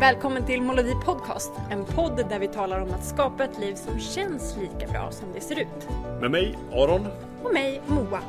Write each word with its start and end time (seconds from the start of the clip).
Välkommen 0.00 0.46
till 0.46 0.62
Molodi 0.62 0.94
Podcast, 1.04 1.52
en 1.70 1.84
podd 1.84 2.24
där 2.28 2.38
vi 2.38 2.48
talar 2.48 2.80
om 2.80 2.90
att 2.94 3.04
skapa 3.04 3.44
ett 3.44 3.58
liv 3.58 3.74
som 3.74 4.00
känns 4.00 4.56
lika 4.56 4.92
bra 4.92 5.10
som 5.12 5.28
det 5.34 5.40
ser 5.40 5.60
ut. 5.60 5.88
Med 6.20 6.30
mig, 6.30 6.58
Aron. 6.72 7.06
Och 7.44 7.52
mig, 7.52 7.82
Moa. 7.86 8.20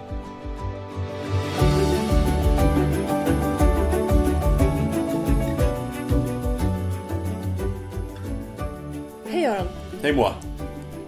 Hej 9.25 9.45
Aron! 9.45 9.67
Hej 10.01 10.13
Moa. 10.15 10.33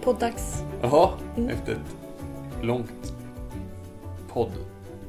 Poddags. 0.02 0.62
Jaha, 0.82 1.10
Mm. 1.36 1.48
efter 1.50 1.72
ett 1.72 2.64
långt 2.64 3.12
podd, 4.28 4.52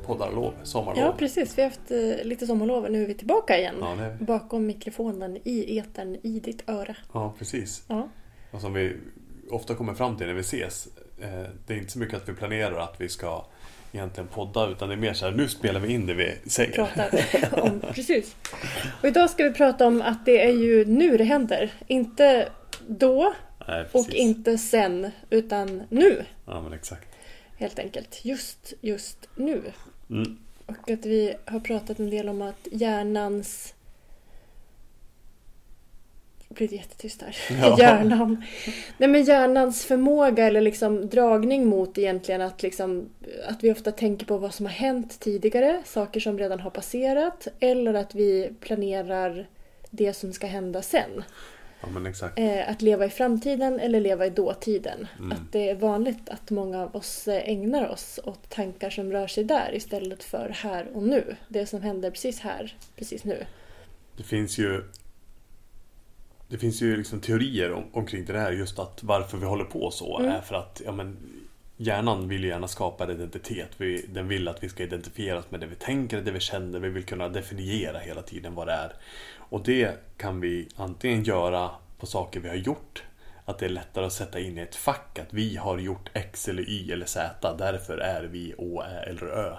poddarlov, 0.05 0.53
sommarlov. 0.63 1.03
Ja 1.03 1.15
precis, 1.19 1.57
vi 1.57 1.61
har 1.61 1.69
haft 1.69 1.91
eh, 1.91 2.25
lite 2.27 2.47
sommarlov 2.47 2.83
och 2.85 2.91
nu 2.91 3.03
är 3.03 3.07
vi 3.07 3.13
tillbaka 3.13 3.57
igen. 3.59 3.75
Ja, 3.79 3.95
det- 3.95 4.25
Bakom 4.25 4.65
mikrofonen, 4.65 5.37
i 5.43 5.77
etern, 5.77 6.17
i 6.23 6.39
ditt 6.39 6.69
öra. 6.69 6.95
Ja, 7.13 7.33
precis. 7.39 7.83
Ja. 7.87 8.09
Och 8.51 8.61
som 8.61 8.73
vi 8.73 8.93
ofta 9.51 9.75
kommer 9.75 9.93
fram 9.93 10.17
till 10.17 10.27
när 10.27 10.33
vi 10.33 10.41
ses. 10.41 10.87
Eh, 11.21 11.29
det 11.67 11.73
är 11.73 11.77
inte 11.77 11.91
så 11.91 11.99
mycket 11.99 12.15
att 12.15 12.29
vi 12.29 12.33
planerar 12.33 12.77
att 12.79 13.01
vi 13.01 13.09
ska 13.09 13.45
egentligen 13.91 14.27
podda 14.27 14.67
utan 14.69 14.89
det 14.89 14.95
är 14.95 14.99
mer 14.99 15.13
så 15.13 15.25
här, 15.25 15.31
nu 15.31 15.47
spelar 15.47 15.79
vi 15.79 15.93
in 15.93 16.05
det 16.05 16.13
vi 16.13 16.49
säger. 16.49 16.71
pratar 16.71 17.61
om. 17.61 17.79
Precis. 17.93 18.35
Och 19.01 19.07
idag 19.07 19.29
ska 19.29 19.43
vi 19.43 19.53
prata 19.53 19.87
om 19.87 20.01
att 20.01 20.25
det 20.25 20.45
är 20.45 20.51
ju 20.51 20.85
nu 20.85 21.17
det 21.17 21.23
händer. 21.23 21.73
Inte 21.87 22.49
då 22.87 23.33
Nej, 23.67 23.85
och 23.91 24.09
inte 24.13 24.57
sen, 24.57 25.11
utan 25.29 25.83
nu. 25.89 26.25
Ja, 26.45 26.61
men 26.61 26.73
exakt. 26.73 27.07
Helt 27.57 27.79
enkelt. 27.79 28.19
Just, 28.25 28.73
just 28.81 29.29
nu. 29.35 29.61
Mm. 30.09 30.37
Och 30.65 30.91
att 30.91 31.05
vi 31.05 31.35
har 31.45 31.59
pratat 31.59 31.99
en 31.99 32.09
del 32.09 32.29
om 32.29 32.41
att 32.41 32.67
hjärnans... 32.71 33.73
Det 36.47 36.55
blir 36.55 36.73
jättetyst 36.73 37.21
här. 37.21 37.37
Ja. 37.61 37.75
Hjärnan. 37.79 38.43
Nej 38.97 39.09
men 39.09 39.23
hjärnans 39.23 39.85
förmåga 39.85 40.45
eller 40.45 40.61
liksom 40.61 41.09
dragning 41.09 41.67
mot 41.67 41.97
egentligen 41.97 42.41
att 42.41 42.63
liksom 42.63 43.09
att 43.47 43.63
vi 43.63 43.71
ofta 43.71 43.91
tänker 43.91 44.25
på 44.25 44.37
vad 44.37 44.53
som 44.53 44.65
har 44.65 44.73
hänt 44.73 45.19
tidigare, 45.19 45.81
saker 45.85 46.19
som 46.19 46.39
redan 46.39 46.59
har 46.59 46.69
passerat 46.69 47.47
eller 47.59 47.93
att 47.93 48.15
vi 48.15 48.51
planerar 48.59 49.47
det 49.89 50.13
som 50.13 50.33
ska 50.33 50.47
hända 50.47 50.81
sen. 50.81 51.23
Ja. 52.35 52.43
Eh, 52.43 52.69
att 52.69 52.81
leva 52.81 53.05
i 53.05 53.09
framtiden 53.09 53.79
eller 53.79 53.99
leva 53.99 54.25
i 54.25 54.29
dåtiden. 54.29 55.07
Mm. 55.19 55.31
Att 55.31 55.51
det 55.51 55.69
är 55.69 55.75
vanligt 55.75 56.29
att 56.29 56.49
många 56.49 56.83
av 56.83 56.95
oss 56.95 57.27
eh, 57.27 57.49
ägnar 57.49 57.89
oss 57.89 58.19
åt 58.23 58.49
tankar 58.49 58.89
som 58.89 59.11
rör 59.11 59.27
sig 59.27 59.43
där 59.43 59.75
istället 59.75 60.23
för 60.23 60.49
här 60.49 60.87
och 60.93 61.03
nu. 61.03 61.35
Det 61.47 61.65
som 61.65 61.81
händer 61.81 62.11
precis 62.11 62.39
här, 62.39 62.77
precis 62.95 63.23
nu. 63.23 63.45
Det 64.17 64.23
finns 64.23 64.57
ju 64.57 64.83
Det 66.47 66.57
finns 66.57 66.81
ju 66.81 66.97
liksom 66.97 67.19
teorier 67.19 67.71
om, 67.71 67.83
omkring 67.91 68.25
det 68.25 68.39
här 68.39 68.51
just 68.51 68.79
att 68.79 69.03
varför 69.03 69.37
vi 69.37 69.45
håller 69.45 69.63
på 69.65 69.91
så 69.91 70.19
Mm. 70.19 70.31
är 70.31 70.41
för 70.41 70.55
att 70.55 70.81
ja, 70.85 70.91
men, 70.91 71.17
Hjärnan 71.77 72.27
vill 72.27 72.43
ju 72.43 72.49
gärna 72.49 72.67
skapa 72.67 73.03
en 73.03 73.09
identitet. 73.09 73.69
Vi, 73.77 74.05
den 74.09 74.27
vill 74.27 74.47
att 74.47 74.63
vi 74.63 74.69
ska 74.69 74.83
identifiera 74.83 75.37
oss 75.37 75.51
med 75.51 75.59
det 75.59 75.67
vi 75.67 75.75
tänker, 75.75 76.21
det 76.21 76.31
vi 76.31 76.39
känner. 76.39 76.79
Vi 76.79 76.89
vill 76.89 77.03
kunna 77.03 77.29
definiera 77.29 77.99
hela 77.99 78.21
tiden 78.21 78.55
vad 78.55 78.67
det 78.67 78.73
är. 78.73 78.93
Och 79.37 79.63
det 79.63 80.17
kan 80.17 80.41
vi 80.41 80.67
antingen 80.75 81.23
göra 81.23 81.71
på 81.99 82.05
saker 82.05 82.39
vi 82.39 82.49
har 82.49 82.55
gjort. 82.55 83.03
Att 83.45 83.59
det 83.59 83.65
är 83.65 83.69
lättare 83.69 84.05
att 84.05 84.13
sätta 84.13 84.39
in 84.39 84.57
i 84.57 84.61
ett 84.61 84.75
fack 84.75 85.19
att 85.19 85.33
vi 85.33 85.55
har 85.55 85.77
gjort 85.77 86.09
X 86.13 86.47
eller 86.47 86.69
Y 86.69 86.91
eller 86.91 87.05
Z. 87.05 87.55
Därför 87.57 87.97
är 87.97 88.23
vi 88.23 88.53
Å, 88.57 88.81
Ä 88.81 89.09
eller 89.09 89.25
Ö. 89.25 89.57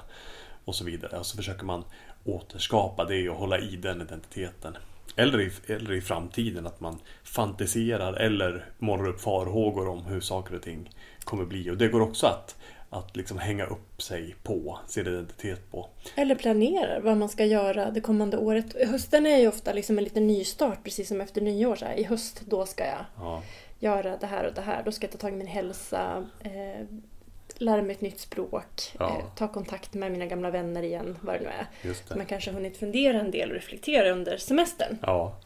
Och 0.64 0.74
så 0.74 0.84
vidare. 0.84 1.18
Och 1.18 1.26
så 1.26 1.36
försöker 1.36 1.64
man 1.64 1.84
återskapa 2.24 3.04
det 3.04 3.28
och 3.28 3.36
hålla 3.36 3.58
i 3.58 3.76
den 3.76 4.02
identiteten. 4.02 4.76
Eller 5.16 5.40
i, 5.40 5.52
eller 5.66 5.92
i 5.92 6.00
framtiden 6.00 6.66
att 6.66 6.80
man 6.80 6.98
fantiserar 7.24 8.12
eller 8.12 8.64
målar 8.78 9.08
upp 9.08 9.20
farhågor 9.20 9.88
om 9.88 10.04
hur 10.04 10.20
saker 10.20 10.54
och 10.54 10.62
ting 10.62 10.90
kommer 11.26 11.44
bli. 11.44 11.70
Och 11.70 11.76
det 11.76 11.88
går 11.88 12.00
också 12.00 12.26
att, 12.26 12.56
att 12.90 13.16
liksom 13.16 13.38
hänga 13.38 13.66
upp 13.66 14.02
sig 14.02 14.34
på 14.42 14.78
sin 14.86 15.06
identitet 15.06 15.70
på. 15.70 15.88
Eller 16.14 16.34
planerar 16.34 17.00
vad 17.00 17.16
man 17.16 17.28
ska 17.28 17.44
göra 17.44 17.90
det 17.90 18.00
kommande 18.00 18.36
året. 18.36 18.88
Hösten 18.88 19.26
är 19.26 19.38
ju 19.38 19.48
ofta 19.48 19.72
liksom 19.72 19.98
en 19.98 20.04
liten 20.04 20.26
nystart, 20.26 20.84
precis 20.84 21.08
som 21.08 21.20
efter 21.20 21.40
nyår. 21.40 21.76
Så 21.76 21.84
här. 21.84 21.94
I 21.94 22.04
höst, 22.04 22.42
då 22.46 22.66
ska 22.66 22.84
jag 22.84 23.04
Ja, 23.18 23.42
göra 23.78 24.16
det 24.16 24.26
här 24.26 24.46
och 24.46 24.54
det 24.54 24.60
här. 24.60 24.82
Då 24.84 24.92
ska 24.92 25.04
jag 25.06 25.12
ta 25.12 25.18
tag 25.18 25.32
i 25.32 25.36
min 25.36 25.46
hälsa, 25.46 26.26
eh, 26.44 26.84
lära 27.58 27.82
mig 27.82 27.90
ett 27.92 28.00
nytt 28.00 28.20
språk, 28.20 28.92
Ja. 28.98 29.08
eh, 29.18 29.24
ta 29.36 29.48
kontakt 29.48 29.94
med 29.94 30.12
mina 30.12 30.26
gamla 30.26 30.50
vänner 30.50 30.82
igen, 30.82 31.18
vad 31.20 31.34
det 31.34 31.40
nu 31.40 31.48
är. 31.48 31.92
Så 31.94 32.02
det. 32.08 32.16
man 32.16 32.26
kanske 32.26 32.50
har 32.50 32.54
hunnit 32.54 32.76
fundera 32.76 33.20
en 33.20 33.30
del 33.30 33.48
och 33.48 33.54
reflektera 33.54 34.10
under 34.10 34.36
semestern. 34.36 34.98
Ja. 35.02 35.36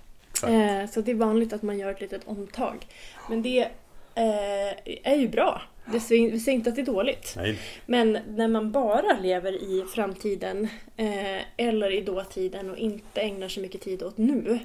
Eh, 0.49 0.91
så 0.91 1.01
det 1.01 1.11
är 1.11 1.15
vanligt 1.15 1.53
att 1.53 1.63
man 1.63 1.79
gör 1.79 1.91
ett 1.91 2.01
litet 2.01 2.23
omtag. 2.29 2.87
Men 3.29 3.43
det 3.43 3.69
är 4.15 5.17
ju 5.17 5.29
bra. 5.29 5.63
Det 5.93 6.01
säger, 6.01 6.31
vi 6.31 6.41
säger 6.41 6.57
inte 6.57 6.71
att 6.71 6.77
det 6.77 6.83
är 6.83 6.87
dåligt. 6.87 7.35
Nej, 7.37 7.59
Men 7.87 8.19
när 8.29 8.49
man 8.49 8.73
bara 8.73 9.19
lever 9.23 9.53
i 9.53 9.85
framtiden 9.95 10.69
eh, 10.97 11.41
eller 11.57 11.91
i 11.91 12.01
dåtiden 12.01 12.71
och 12.71 12.77
inte 12.77 13.21
ägnar 13.21 13.49
så 13.49 13.61
mycket 13.61 13.81
tid 13.81 14.03
åt 14.03 14.19
nu. 14.19 14.59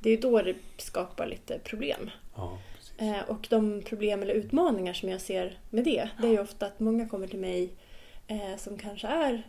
Det 0.00 0.10
är 0.10 0.16
då 0.16 0.42
det 0.42 0.54
skapar 0.76 1.26
lite 1.26 1.58
problem. 1.58 2.10
ja. 2.36 2.58
Eh, 2.98 3.20
och 3.28 3.46
de 3.50 3.82
problem 3.82 4.22
eller 4.22 4.34
utmaningar 4.34 4.92
som 4.92 5.08
jag 5.08 5.20
ser 5.20 5.58
med 5.70 5.84
det, 5.84 6.08
det 6.20 6.26
är 6.26 6.32
ju 6.32 6.40
ofta 6.40 6.66
att 6.66 6.80
många 6.80 7.08
kommer 7.08 7.26
till 7.26 7.38
mig 7.38 7.70
eh, 8.26 8.56
som 8.58 8.78
kanske 8.78 9.06
är 9.08 9.42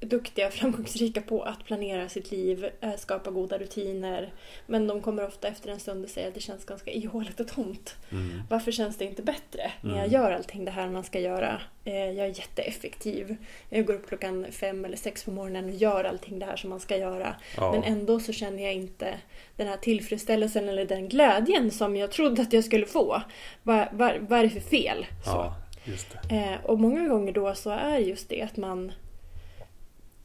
duktiga, 0.00 0.50
framgångsrika 0.50 1.22
på 1.22 1.42
att 1.42 1.64
planera 1.64 2.08
sitt 2.08 2.30
liv, 2.30 2.66
eh, 2.80 2.96
skapa 2.96 3.30
goda 3.30 3.58
rutiner. 3.58 4.32
Men 4.66 4.86
de 4.86 5.00
kommer 5.00 5.26
ofta 5.26 5.48
efter 5.48 5.70
en 5.70 5.80
stund 5.80 6.04
och 6.04 6.10
säger 6.10 6.28
att 6.28 6.34
det 6.34 6.40
känns 6.40 6.64
ganska 6.64 6.90
ihåligt 6.90 7.40
och 7.40 7.48
tomt. 7.48 7.96
Mm. 8.12 8.42
Varför 8.50 8.72
känns 8.72 8.96
det 8.98 9.04
inte 9.04 9.22
bättre 9.22 9.72
när 9.80 9.90
jag 9.90 9.98
Mm. 9.98 10.12
gör 10.12 10.30
allting 10.32 10.64
det 10.64 10.70
här 10.70 10.88
man 10.88 11.04
ska 11.04 11.20
göra? 11.20 11.60
Eh, 11.84 11.94
jag 11.94 12.26
är 12.26 12.38
jätteeffektiv. 12.38 13.36
Jag 13.68 13.86
går 13.86 13.94
upp 13.94 14.08
klockan 14.08 14.46
fem 14.50 14.84
eller 14.84 14.96
sex 14.96 15.24
på 15.24 15.30
morgonen 15.30 15.64
och 15.64 15.70
gör 15.70 16.04
allting 16.04 16.38
det 16.38 16.46
här 16.46 16.56
som 16.56 16.70
man 16.70 16.80
ska 16.80 16.96
göra. 16.96 17.36
Ja. 17.56 17.72
Men 17.72 17.82
ändå 17.82 18.20
så 18.20 18.32
känner 18.32 18.62
jag 18.62 18.74
inte 18.74 19.14
den 19.56 19.68
här 19.68 19.76
tillfredsställelsen 19.76 20.68
eller 20.68 20.84
den 20.84 21.08
glädjen 21.08 21.70
som 21.70 21.96
jag 21.96 22.10
trodde 22.12 22.42
att 22.42 22.52
jag 22.52 22.64
skulle 22.64 22.86
få. 22.86 23.22
Vad, 23.62 23.86
vad, 23.92 24.12
vad 24.20 24.38
är 24.38 24.42
det 24.42 24.50
för 24.50 24.60
fel? 24.60 25.06
Ja. 25.24 25.54
Eh, 26.30 26.64
och 26.64 26.80
många 26.80 27.08
gånger 27.08 27.32
då 27.32 27.54
så 27.54 27.70
är 27.70 27.98
just 27.98 28.28
det 28.28 28.42
att 28.42 28.56
man 28.56 28.92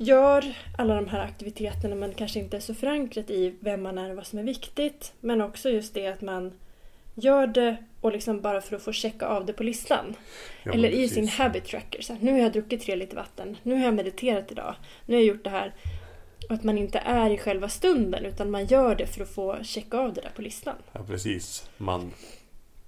gör 0.01 0.56
alla 0.78 0.95
de 0.95 1.07
här 1.07 1.19
aktiviteterna 1.19 1.95
men 1.95 2.13
kanske 2.13 2.39
inte 2.39 2.57
är 2.57 2.62
så 2.62 2.73
förankrat 2.73 3.29
i 3.29 3.56
vem 3.59 3.84
man 3.84 3.97
är 3.97 4.09
och 4.09 4.16
vad 4.16 4.28
som 4.28 4.39
är 4.39 4.44
viktigt. 4.44 5.13
Men 5.19 5.41
också 5.41 5.69
just 5.69 5.94
det 5.94 6.07
att 6.07 6.22
man 6.22 6.53
gör 7.16 7.47
det 7.47 7.78
och 8.01 8.12
liksom 8.12 8.41
bara 8.41 8.62
för 8.62 8.75
att 8.75 8.81
få 8.81 8.91
checka 8.91 9.25
av 9.28 9.45
det 9.45 9.53
på 9.53 9.63
listan. 9.63 10.16
Ja, 10.63 10.72
Eller 10.72 10.89
men 10.89 11.00
i 11.00 11.01
precis. 11.03 11.13
sin 11.13 11.28
habit 11.28 11.66
tracker. 11.66 12.01
Så 12.01 12.13
här, 12.13 12.19
nu 12.22 12.31
har 12.31 12.39
jag 12.39 12.51
druckit 12.51 12.81
tre 12.81 12.95
liter 12.95 13.16
vatten. 13.16 13.57
Nu 13.63 13.75
har 13.75 13.85
jag 13.85 13.94
mediterat 13.94 14.51
idag. 14.51 14.75
Nu 15.06 15.16
har 15.16 15.22
jag 15.22 15.28
gjort 15.28 15.44
det 15.44 15.50
här. 15.50 15.73
Och 16.50 16.56
att 16.56 16.63
man 16.63 16.78
inte 16.78 17.00
är 17.00 17.29
i 17.29 17.38
själva 17.38 17.69
stunden 17.69 18.25
utan 18.25 18.51
man 18.51 18.66
gör 18.66 18.95
det 18.95 19.07
för 19.07 19.22
att 19.23 19.29
få 19.29 19.57
checka 19.63 19.97
av 19.97 20.13
det 20.13 20.22
där 20.22 20.31
på 20.35 20.41
listan. 20.41 20.75
Ja, 20.91 21.03
precis. 21.07 21.69
Man, 21.78 22.12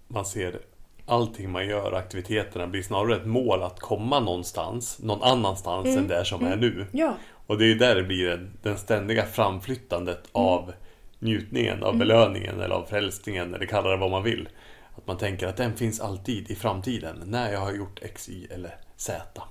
man 0.08 0.26
ser 0.26 0.60
allting 1.06 1.52
man 1.52 1.68
gör, 1.68 1.92
aktiviteterna, 1.94 2.68
blir 2.68 2.82
snarare 2.84 3.16
ett 3.16 3.26
mål 3.26 3.64
att 3.64 3.80
komma 3.80 4.20
någonstans, 4.20 5.00
någon 5.00 5.24
annanstans 5.24 5.86
Mm, 5.86 5.98
än 6.00 6.08
där 6.08 6.24
som 6.24 6.46
är 6.46 6.56
nu. 6.56 6.86
Ja, 6.92 7.14
Och 7.48 7.58
det 7.58 7.72
är 7.72 7.76
där 7.76 7.96
det 7.96 8.04
blir 8.04 8.28
den, 8.30 8.52
den 8.62 8.78
ständiga 8.78 9.26
framflyttandet 9.26 10.18
Mm. 10.34 10.48
av 10.48 10.74
njutningen, 11.20 11.84
av 11.84 11.98
belöningen 11.98 12.62
eller 12.62 12.76
av 12.76 12.86
frälsningen 12.86 13.54
eller 13.54 13.66
kalla 13.66 13.90
det 13.90 13.98
vad 13.98 14.12
man 14.12 14.24
vill. 14.24 14.50
Att 14.98 15.08
man 15.08 15.18
tänker 15.18 15.48
att 15.48 15.58
den 15.58 15.76
finns 15.76 16.00
alltid 16.00 16.52
i 16.52 16.56
framtiden 16.56 17.22
när 17.26 17.52
jag 17.54 17.60
har 17.60 17.74
gjort 17.74 18.00
X, 18.02 18.30
Y 18.30 18.48
eller 18.52 18.76
Z. 18.98 19.42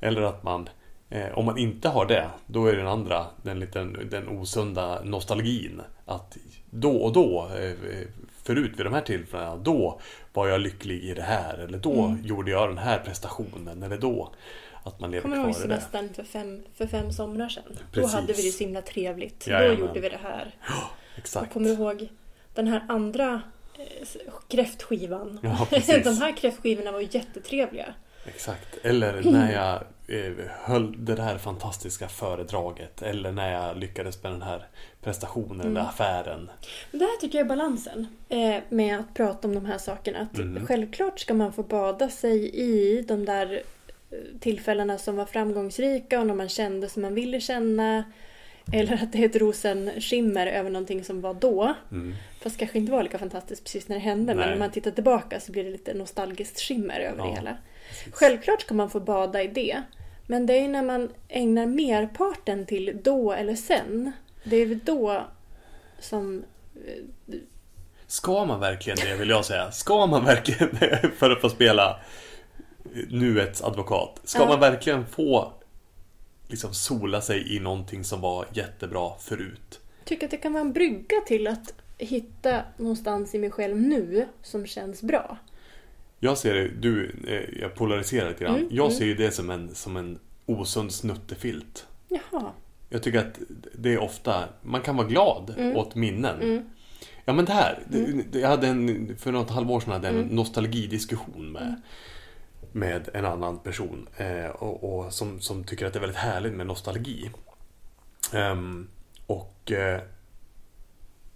Eller 0.00 0.22
att 0.22 0.42
man, 0.42 0.68
eh, 1.10 1.38
om 1.38 1.44
man 1.44 1.58
inte 1.58 1.88
har 1.88 2.06
det, 2.06 2.30
då 2.46 2.66
är 2.66 2.76
den 2.76 2.86
andra, 2.86 3.26
den, 3.42 3.60
liten, 3.60 4.08
den 4.10 4.28
osunda 4.28 5.00
nostalgin. 5.04 5.80
Att 6.06 6.36
då 6.70 6.96
och 6.96 7.12
då, 7.12 7.48
eh, 7.58 7.72
förut 8.46 8.72
vid 8.76 8.86
de 8.86 8.94
här 8.94 9.00
tillfällena, 9.00 9.56
då 9.56 10.00
var 10.32 10.48
jag 10.48 10.60
lycklig 10.60 11.04
i 11.04 11.14
det 11.14 11.22
här. 11.22 11.58
Eller 11.58 11.78
då 11.78 12.04
Mm. 12.04 12.24
gjorde 12.26 12.50
jag 12.50 12.68
den 12.68 12.78
här 12.78 12.98
prestationen. 12.98 13.82
Eller 13.82 13.98
då. 13.98 14.32
Att 14.84 15.00
man 15.00 15.10
lever 15.10 15.22
kommer 15.22 15.36
ihåg 15.36 15.44
kvar 15.54 15.64
i 15.64 15.68
det. 15.68 15.80
semestern 15.80 16.14
för 16.14 16.22
fem, 16.24 16.62
för 16.74 16.86
fem 16.86 17.12
somrar 17.12 17.48
sedan? 17.48 17.62
Då 17.68 17.80
Precis. 17.92 18.12
hade 18.14 18.32
vi 18.32 18.42
det 18.42 18.50
så 18.52 18.64
himla 18.64 18.82
trevligt. 18.82 19.46
Jajamän. 19.46 19.76
Då 19.80 19.86
gjorde 19.86 20.00
vi 20.00 20.08
det 20.08 20.20
här. 20.22 20.54
Exakt. 21.16 21.46
Och 21.46 21.52
kommer 21.52 21.68
du 21.68 21.74
ihåg 21.74 22.08
den 22.54 22.66
här 22.66 22.84
andra 22.88 23.40
eh, 23.78 24.32
kräftskivan? 24.48 25.38
Ja. 25.42 25.66
De 26.04 26.10
här 26.10 26.36
kräftskivorna 26.36 26.92
var 26.92 27.00
ju 27.00 27.08
jättetrevliga. 27.10 27.94
Exakt. 28.26 28.76
Eller 28.82 29.22
när 29.22 29.52
jag 29.52 29.74
eh, 30.18 30.32
höll 30.64 31.04
det 31.04 31.22
här 31.22 31.38
fantastiska 31.38 32.08
föredraget. 32.08 33.02
Eller 33.02 33.32
när 33.32 33.52
jag 33.52 33.76
lyckades 33.76 34.22
med 34.22 34.32
den 34.32 34.42
här 34.42 34.66
prestationen 35.06 35.60
eller 35.60 35.70
Mm. 35.70 35.86
affären. 35.86 36.50
Men 36.90 36.98
Det 36.98 37.04
här 37.04 37.16
tycker 37.20 37.38
jag 37.38 37.44
är 37.44 37.48
balansen 37.48 38.06
eh, 38.28 38.56
med 38.68 38.98
att 39.00 39.14
prata 39.14 39.48
om 39.48 39.54
de 39.54 39.66
här 39.66 39.78
sakerna. 39.78 40.18
Att 40.18 40.38
Mm. 40.38 40.66
Självklart 40.66 41.20
ska 41.20 41.34
man 41.34 41.52
få 41.52 41.62
bada 41.62 42.08
sig 42.08 42.50
i 42.54 43.02
de 43.02 43.24
där 43.24 43.62
eh, 44.10 44.18
tillfällena 44.40 44.98
som 44.98 45.16
var 45.16 45.24
framgångsrika 45.26 46.20
och 46.20 46.26
när 46.26 46.34
man 46.34 46.48
kände 46.48 46.88
som 46.88 47.02
man 47.02 47.14
ville 47.14 47.40
känna. 47.40 48.04
Eller 48.72 48.94
att 49.02 49.12
det 49.12 49.18
är 49.18 49.26
ett 49.26 49.36
rosenskimmer 49.36 50.46
över 50.46 50.70
någonting 50.70 51.04
som 51.04 51.20
var 51.20 51.34
då. 51.34 51.74
Mm. 51.90 52.14
Fast 52.40 52.58
kanske 52.58 52.78
inte 52.78 52.92
var 52.92 53.02
lika 53.02 53.18
fantastiskt 53.18 53.64
precis 53.64 53.88
när 53.88 53.96
det 53.96 54.02
hände. 54.02 54.34
Men 54.34 54.36
Nej. 54.36 54.50
när 54.50 54.56
man 54.58 54.70
tittar 54.70 54.90
tillbaka 54.90 55.40
så 55.40 55.52
blir 55.52 55.64
det 55.64 55.70
lite 55.70 55.94
nostalgiskt 55.94 56.60
skimmer 56.60 57.00
över 57.00 57.18
Ja, 57.18 57.24
det 57.24 57.34
hela. 57.34 57.56
Självklart 58.12 58.60
ska 58.60 58.74
man 58.74 58.90
få 58.90 59.00
bada 59.00 59.42
i 59.42 59.46
det. 59.48 59.82
Men 60.26 60.46
det 60.46 60.54
är 60.54 60.60
ju 60.62 60.68
när 60.68 60.82
man 60.82 61.08
ägnar 61.28 61.66
merparten 61.66 62.66
till 62.66 62.98
då 63.04 63.32
eller 63.32 63.54
sen. 63.54 64.12
Det 64.50 64.56
är 64.56 64.66
väl 64.66 64.80
då 64.84 65.26
som... 65.98 66.44
Ska 68.06 68.44
man 68.44 68.60
verkligen 68.60 68.98
det 69.02 69.16
vill 69.16 69.28
jag 69.28 69.44
säga? 69.44 69.70
Ska 69.72 70.06
man 70.06 70.24
verkligen, 70.24 70.68
för 71.16 71.30
att 71.30 71.40
få 71.40 71.50
spela 71.50 72.00
nuets 73.08 73.62
advokat, 73.62 74.20
ska 74.24 74.42
Ja. 74.42 74.48
man 74.48 74.60
verkligen 74.60 75.06
få 75.06 75.52
liksom 76.48 76.74
sola 76.74 77.20
sig 77.20 77.56
i 77.56 77.60
någonting 77.60 78.04
som 78.04 78.20
var 78.20 78.46
jättebra 78.52 79.12
förut? 79.18 79.80
tycker 80.06 80.26
att 80.26 80.30
det 80.30 80.36
kan 80.36 80.52
vara 80.52 80.60
en 80.60 80.72
brygga 80.72 81.20
till 81.26 81.46
att 81.46 81.74
hitta 81.98 82.62
någonstans 82.76 83.34
i 83.34 83.38
mig 83.38 83.50
själv 83.50 83.76
nu 83.76 84.26
som 84.42 84.66
känns 84.66 85.02
bra. 85.02 85.38
Jag 86.18 86.38
ser 86.38 86.54
det, 86.54 86.68
du, 86.68 87.16
eh, 87.26 87.60
jag 87.60 87.74
polariserar 87.74 88.28
lite 88.28 88.44
grann. 88.44 88.56
Mm, 88.56 88.68
jag 88.70 88.86
mm. 88.86 88.98
ser 88.98 89.04
ju 89.04 89.14
det 89.14 89.30
som 89.30 89.50
en, 89.50 89.74
som 89.74 89.96
en 89.96 90.18
osund 90.46 90.92
snuttefilt. 90.92 91.86
Jaha. 92.08 92.50
Jag 92.88 93.02
tycker 93.02 93.18
att 93.18 93.38
det 93.74 93.92
är 93.94 93.98
ofta, 93.98 94.44
man 94.62 94.80
kan 94.80 94.96
vara 94.96 95.06
glad 95.06 95.54
Mm. 95.58 95.76
åt 95.76 95.94
minnen. 95.94 96.42
Mm. 96.42 96.64
Ja 97.24 97.32
men 97.32 97.44
det 97.44 97.52
här, 97.52 97.78
det- 97.88 98.38
jag 98.40 98.48
hade 98.48 98.66
en, 98.68 99.16
för 99.18 99.32
något 99.32 99.50
halvår 99.50 99.80
sedan 99.80 99.92
hade 99.92 100.06
jag 100.06 100.14
en 100.16 100.22
Mm. 100.22 100.36
nostalgidiskussion 100.36 101.52
med, 101.52 101.80
med 102.72 103.08
en 103.14 103.24
annan 103.24 103.58
person. 103.58 104.08
Eh, 104.16 104.46
och, 104.46 104.98
och 104.98 105.12
som, 105.12 105.40
som 105.40 105.64
tycker 105.64 105.86
att 105.86 105.92
det 105.92 105.98
är 105.98 106.00
väldigt 106.00 106.18
härligt 106.18 106.52
med 106.52 106.66
nostalgi. 106.66 107.30
Ehm, 108.32 108.88
och 109.26 109.72
eh, 109.72 110.00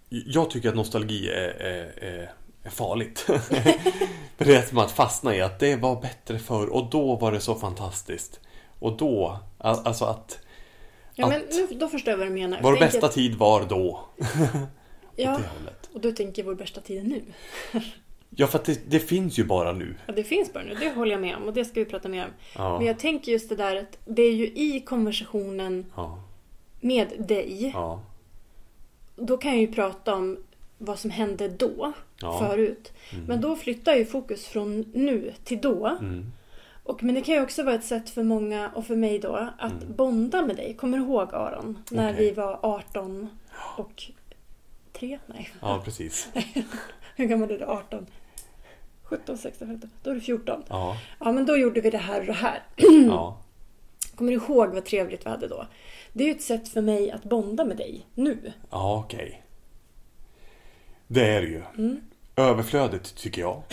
jag 0.09 0.49
tycker 0.49 0.69
att 0.69 0.75
nostalgi 0.75 1.29
är, 1.29 1.49
är, 1.61 2.03
är, 2.03 2.31
är 2.63 2.69
farligt. 2.69 3.27
Det 4.37 4.55
är 4.55 4.61
som 4.61 4.77
att 4.77 4.91
fastna 4.91 5.35
i 5.35 5.41
att 5.41 5.59
det 5.59 5.75
var 5.75 6.01
bättre 6.01 6.39
förr 6.39 6.67
och 6.67 6.89
då 6.89 7.15
var 7.15 7.31
det 7.31 7.39
så 7.39 7.55
fantastiskt. 7.55 8.39
Och 8.79 8.97
då, 8.97 9.39
al- 9.57 9.81
alltså 9.85 10.05
att 10.05 10.39
Ja, 11.21 11.27
men 11.29 11.41
nu, 11.51 11.67
då 11.77 11.87
förstår 11.87 12.11
jag 12.11 12.17
vad 12.17 12.27
du 12.27 12.31
menar. 12.31 12.59
vår 12.63 12.71
tänker 12.75 12.85
bästa 12.85 13.07
tid 13.07 13.35
var 13.35 13.65
då. 13.69 13.99
Ja, 15.15 15.39
och 15.93 16.01
du 16.01 16.11
tänker 16.11 16.43
vår 16.43 16.55
bästa 16.55 16.81
tid 16.81 16.97
är 16.99 17.03
nu. 17.03 17.21
Ja, 18.35 18.47
för 18.47 18.59
att 18.59 18.65
det, 18.65 18.81
det 18.91 18.99
finns 18.99 19.39
ju 19.39 19.43
bara 19.43 19.73
nu. 19.73 19.95
Ja, 20.05 20.13
det 20.13 20.23
finns 20.23 20.53
bara 20.53 20.63
nu. 20.63 20.75
Det 20.79 20.89
håller 20.89 21.11
jag 21.11 21.21
med 21.21 21.35
om 21.35 21.43
och 21.43 21.53
det 21.53 21.65
ska 21.65 21.79
vi 21.79 21.85
prata 21.85 22.09
mer 22.09 22.25
om. 22.25 22.31
Ja. 22.55 22.77
Men 22.77 22.87
jag 22.87 22.99
tänker 22.99 23.31
just 23.31 23.49
det 23.49 23.55
där 23.55 23.75
att 23.75 23.97
det 24.05 24.21
är 24.21 24.33
ju 24.33 24.45
i 24.45 24.83
konversationen 24.85 25.85
Ja, 25.95 26.23
med 26.81 27.07
dig. 27.27 27.71
ja, 27.73 28.03
Då 29.15 29.37
kan 29.37 29.51
jag 29.51 29.61
ju 29.61 29.67
prata 29.73 30.15
om 30.15 30.37
vad 30.77 30.99
som 30.99 31.11
hände 31.11 31.47
då, 31.47 31.93
Ja. 32.21 32.39
förut. 32.39 32.93
Men 33.27 33.41
då 33.41 33.55
flyttar 33.55 33.95
ju 33.95 34.05
fokus 34.05 34.45
från 34.47 34.85
nu 34.93 35.33
till 35.43 35.61
då. 35.61 35.85
mm, 35.87 36.31
Och, 36.91 37.03
men 37.03 37.15
det 37.15 37.21
kan 37.21 37.35
ju 37.35 37.41
också 37.41 37.63
vara 37.63 37.75
ett 37.75 37.83
sätt 37.83 38.09
för 38.09 38.23
många 38.23 38.69
och 38.75 38.85
för 38.85 38.95
mig 38.95 39.19
då 39.19 39.49
att 39.59 39.83
bonda 39.87 40.45
med 40.45 40.55
dig. 40.55 40.73
Kommer 40.73 40.97
du 40.97 41.03
ihåg 41.03 41.33
Aron? 41.33 41.83
När 41.91 42.03
Mm. 42.03 42.13
Okej. 42.15 42.25
vi 42.25 42.31
var 42.31 42.59
18 42.61 43.29
och 43.77 44.03
3? 44.93 45.19
Nej. 45.25 45.49
ja 45.61 45.81
precis. 45.85 46.29
Hur 47.15 47.25
gammal 47.25 47.51
är 47.51 47.59
du? 47.59 47.65
18? 47.65 48.05
17, 49.03 49.37
16, 49.37 49.67
15? 49.67 49.89
Då 50.03 50.09
är 50.11 50.15
du 50.15 50.21
14. 50.21 50.63
Ja, 50.69 50.97
Ja, 51.19 51.31
men 51.31 51.45
då 51.45 51.57
gjorde 51.57 51.81
vi 51.81 51.89
det 51.89 51.97
här 51.97 52.19
och 52.19 52.25
det 52.25 52.33
här. 52.33 52.63
ja, 53.07 53.37
Kommer 54.15 54.31
du 54.31 54.37
ihåg 54.37 54.73
vad 54.73 54.85
trevligt 54.85 55.25
vi 55.25 55.29
hade 55.29 55.47
då? 55.47 55.67
Det 56.13 56.23
är 56.23 56.27
ju 56.27 56.33
ett 56.33 56.41
sätt 56.41 56.69
för 56.69 56.81
mig 56.81 57.11
att 57.11 57.23
bonda 57.23 57.65
med 57.65 57.77
dig 57.77 58.05
nu. 58.15 58.53
ja 58.69 58.97
okej. 59.05 59.43
Det 61.07 61.25
är 61.27 61.41
det 61.41 61.47
ju. 61.47 61.61
Mm. 61.77 62.01
Överflödet 62.41 63.15
tycker 63.15 63.41
jag. 63.41 63.61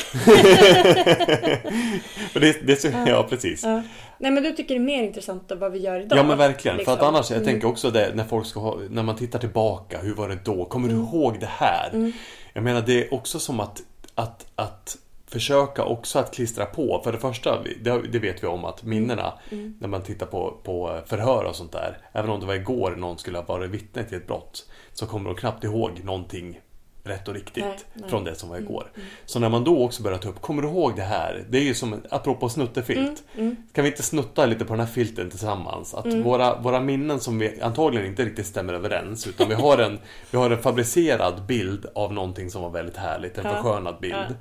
Det, 2.35 2.67
det, 2.67 2.77
så- 2.77 2.89
ja, 3.07 3.27
precis. 3.31 3.63
Ja. 3.65 3.83
Nej, 4.19 4.31
men 4.31 4.43
du 4.43 4.53
tycker 4.53 4.75
det 4.75 4.81
är 4.81 4.85
mer 4.85 5.03
intressant 5.03 5.51
än 5.51 5.59
vad 5.59 5.73
vi 5.73 5.79
gör 5.79 6.01
idag. 6.01 6.19
Ja 6.19 6.23
men 6.23 6.39
verkligen, 6.39 6.77
liksom. 6.77 6.97
för 6.97 7.03
att 7.03 7.09
annars, 7.09 7.31
jag 7.31 7.37
Mm. 7.37 7.47
tänker 7.53 7.69
också 7.69 7.91
det 7.91 8.13
när 8.15 8.25
folk 8.25 8.47
ska 8.47 8.61
ha, 8.61 8.79
när 8.91 9.03
man 9.03 9.17
tittar 9.17 9.39
tillbaka, 9.39 9.99
hur 9.99 10.15
var 10.15 10.29
det 10.29 10.39
då? 10.45 10.65
Kommer 10.65 10.89
Mm. 10.89 11.01
du 11.01 11.07
ihåg 11.09 11.41
det 11.41 11.49
här? 11.51 12.13
Jag 12.53 12.65
menar 12.65 12.83
det 12.83 13.05
är 13.07 13.15
också 13.15 13.39
som 13.41 13.61
att, 13.61 13.83
att, 14.15 14.47
att 14.55 14.97
försöka 15.27 15.85
också 15.85 16.19
att 16.19 16.35
klistra 16.35 16.67
på. 16.67 17.01
För 17.05 17.13
det 17.13 17.19
första, 17.19 17.63
det, 17.83 18.03
det 18.13 18.19
vet 18.19 18.43
vi 18.43 18.47
om 18.47 18.65
att 18.65 18.83
minnena, 18.83 19.33
Mm. 19.53 19.75
när 19.81 19.89
man 19.89 20.03
tittar 20.03 20.27
på, 20.27 20.61
på 20.65 21.01
förhör 21.07 21.45
och 21.45 21.57
sånt 21.57 21.73
där, 21.73 21.99
även 22.13 22.31
om 22.31 22.41
det 22.41 22.47
var 22.47 22.55
igår 22.55 22.91
någon 22.97 23.19
skulle 23.19 23.39
ha 23.39 23.45
varit 23.45 23.71
vittne 23.71 24.05
till 24.05 24.17
ett 24.17 24.27
brott, 24.27 24.67
så 24.93 25.07
kommer 25.07 25.31
de 25.31 25.37
knappt 25.37 25.65
ihåg 25.65 25.91
någonting 26.05 26.61
rätt 27.09 27.29
och 27.29 27.35
riktigt 27.35 27.65
Nej, 27.65 27.77
nej. 27.95 28.11
från 28.11 28.25
det 28.25 28.35
som 28.35 28.49
var 28.49 28.57
igår. 28.59 28.87
Så 29.27 29.39
när 29.39 29.49
man 29.49 29.65
då 29.65 29.85
också 29.85 30.03
börjar 30.03 30.19
ta 30.19 30.29
upp, 30.29 30.41
kommer 30.41 30.63
du 30.63 30.69
ihåg 30.69 30.97
det 30.97 31.03
här? 31.03 31.45
Det 31.51 31.59
är 31.59 31.63
ju 31.63 31.75
som, 31.75 32.03
apropå 32.11 32.49
snuttefilt. 32.49 33.25
Mm, 33.37 33.57
Kan 33.73 33.85
vi 33.85 33.91
inte 33.91 34.03
snutta 34.03 34.47
lite 34.47 34.65
på 34.65 34.73
den 34.73 34.81
här 34.81 34.87
filten 34.93 35.31
tillsammans? 35.31 35.95
Att 35.95 36.07
våra, 36.15 36.61
våra 36.61 36.81
minnen 36.81 37.21
som 37.21 37.39
vi 37.39 37.61
antagligen 37.61 38.07
inte 38.07 38.25
riktigt 38.25 38.47
stämmer 38.47 38.73
överens 38.73 39.27
utan 39.27 39.49
vi 39.49 39.55
har 39.55 39.79
en, 39.79 39.99
vi 40.31 40.39
har 40.39 40.51
en 40.51 40.63
fabricerad 40.63 41.43
bild 41.47 41.87
av 41.95 42.13
någonting 42.13 42.51
som 42.51 42.63
var 42.63 42.71
väldigt 42.71 42.97
härligt, 42.97 43.39
en 43.39 43.45
Ja. 43.47 43.53
förskönad 43.55 43.97
bild. 44.01 44.37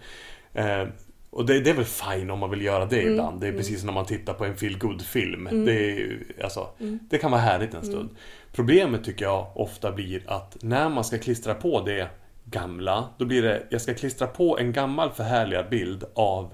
Eh, 0.53 0.87
och 1.29 1.45
det, 1.45 1.59
det 1.59 1.69
är 1.69 1.73
väl 1.73 1.85
fine 1.85 2.29
om 2.31 2.39
man 2.39 2.49
vill 2.49 2.61
göra 2.61 2.85
det 2.85 3.01
ibland. 3.03 3.41
Det 3.41 3.47
är 3.47 3.51
precis 3.51 3.79
som 3.79 3.85
när 3.87 3.93
man 3.93 4.05
tittar 4.05 4.33
på 4.33 4.45
en 4.45 4.55
feel 4.57 4.77
good 4.77 5.01
film 5.01 5.49
Det, 5.65 5.71
är, 5.73 5.95
ju- 5.95 6.23
alltså, 6.43 6.67
det 7.09 7.17
kan 7.17 7.31
vara 7.31 7.41
härligt 7.41 7.73
en 7.73 7.85
stund. 7.85 8.09
Problemet 8.53 9.03
tycker 9.03 9.25
jag 9.25 9.47
ofta 9.55 9.91
blir 9.91 10.21
att 10.27 10.57
när 10.61 10.89
man 10.89 11.03
ska 11.03 11.17
klistra 11.17 11.53
på 11.53 11.81
det 11.85 12.07
gamla, 12.49 13.09
då 13.17 13.25
blir 13.25 13.41
det, 13.41 13.63
jag 13.69 13.81
ska 13.81 13.94
klistra 13.94 14.27
på 14.27 14.57
en 14.59 14.71
gammal 14.71 15.11
förhärligad 15.11 15.69
bild 15.69 16.03
av 16.13 16.53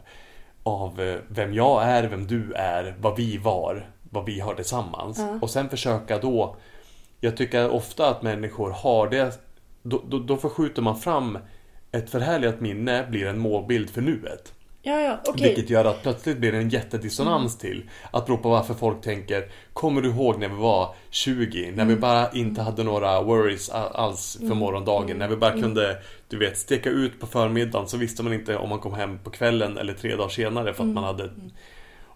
av 0.64 1.02
eh, 1.02 1.20
vem 1.28 1.54
jag 1.54 1.84
är, 1.84 2.04
vem 2.04 2.28
du 2.28 2.54
är, 2.54 2.96
vad 3.00 3.18
vi 3.18 3.38
var, 3.38 3.90
vad 4.10 4.26
vi 4.26 4.40
har 4.40 4.56
tillsammans. 4.56 5.20
Ja. 5.20 5.40
Och 5.42 5.50
sen 5.50 5.70
försöka 5.70 6.18
då... 6.18 6.56
Jag 7.20 7.38
tycker 7.38 7.70
ofta 7.70 8.10
att 8.10 8.22
människor 8.22 8.70
har 8.70 9.10
det... 9.10 9.40
Då, 9.84 10.04
då, 10.08 10.20
då 10.20 10.38
förskjuter 10.38 10.82
man 10.82 10.98
fram 10.98 11.38
ett 11.92 12.10
förhärligat 12.10 12.62
minne 12.62 13.08
blir 13.10 13.26
en 13.26 13.40
målbild 13.40 13.90
för 13.90 14.02
nuet. 14.02 14.54
Ja, 14.86 15.02
ja, 15.02 15.20
okej. 15.26 15.48
Vilket 15.48 15.70
gör 15.70 15.86
att 15.86 16.02
plötsligt 16.02 16.38
blir 16.38 16.52
det 16.52 16.58
en 16.58 16.70
jättedissonans 16.70 17.58
till 17.58 17.90
att 18.12 18.26
bero 18.26 18.38
på 18.38 18.50
varför 18.50 18.74
folk 18.74 19.02
tänker 19.02 19.52
Kommer 19.74 20.02
du 20.02 20.10
ihåg 20.10 20.40
när 20.40 20.50
vi 20.50 20.56
var 20.56 20.96
20? 21.10 21.72
När 21.76 21.86
vi 21.86 21.96
bara 21.96 22.32
inte 22.32 22.62
hade 22.62 22.84
några 22.84 23.22
worries 23.22 23.70
alls 23.70 24.38
för 24.40 24.56
morgondagen. 24.56 25.18
När 25.18 25.28
vi 25.28 25.36
bara 25.36 25.52
kunde, 25.52 26.02
du 26.28 26.38
vet, 26.38 26.58
steka 26.58 26.90
ut 26.90 27.20
på 27.20 27.28
förmiddagen 27.28 27.88
så 27.88 27.98
visste 27.98 28.24
man 28.24 28.34
inte 28.34 28.58
om 28.58 28.70
man 28.70 28.80
kom 28.80 28.94
hem 28.94 29.20
på 29.20 29.30
kvällen 29.30 29.78
eller 29.78 29.94
tre 29.94 30.16
dagar 30.16 30.30
senare 30.30 30.74
för 30.74 30.84
att 30.84 30.90
man 30.90 31.04
hade 31.04 31.30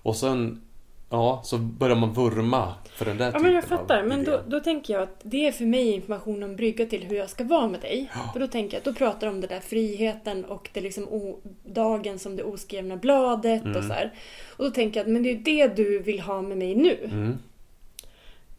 Och 0.03 0.15
sen 0.15 0.61
Ja, 1.09 1.41
så 1.43 1.57
börjar 1.57 1.95
man 1.95 2.13
vurma 2.13 2.73
för 2.95 3.05
den 3.05 3.17
där 3.17 3.25
Ja, 3.25 3.31
typen 3.31 3.43
men 3.43 3.53
jag 3.53 3.63
fattar. 3.63 4.03
Men 4.03 4.23
då, 4.23 4.41
då 4.47 4.59
tänker 4.59 4.93
jag 4.93 5.03
att 5.03 5.19
det 5.23 5.47
är 5.47 5.51
för 5.51 5.65
mig 5.65 5.91
information 5.91 6.43
om 6.43 6.55
brygga 6.55 6.85
till 6.85 7.03
hur 7.03 7.15
jag 7.17 7.29
ska 7.29 7.43
vara 7.43 7.67
med 7.67 7.81
dig. 7.81 8.09
För 8.33 8.39
då 8.39 8.47
tänker 8.47 8.73
jag 8.73 8.79
att 8.79 8.85
då 8.85 8.93
pratar 8.93 9.27
om 9.27 9.41
det 9.41 9.47
där 9.47 9.59
friheten 9.59 10.45
och 10.45 10.69
det 10.73 10.81
liksom 10.81 11.03
o, 11.07 11.39
dagen 11.63 12.19
som 12.19 12.35
det 12.35 12.43
oskrivna 12.43 12.95
bladet 12.97 13.63
och 13.75 13.83
så 13.83 13.93
här. 13.93 14.13
Och 14.57 14.63
då 14.65 14.71
tänker 14.71 14.99
jag 14.99 15.05
att 15.07 15.11
men 15.13 15.23
det 15.23 15.29
är 15.29 15.37
det 15.43 15.75
du 15.75 15.99
vill 15.99 16.19
ha 16.19 16.41
med 16.41 16.57
mig 16.57 16.75
nu. 16.75 16.97
Mm. 17.03 17.37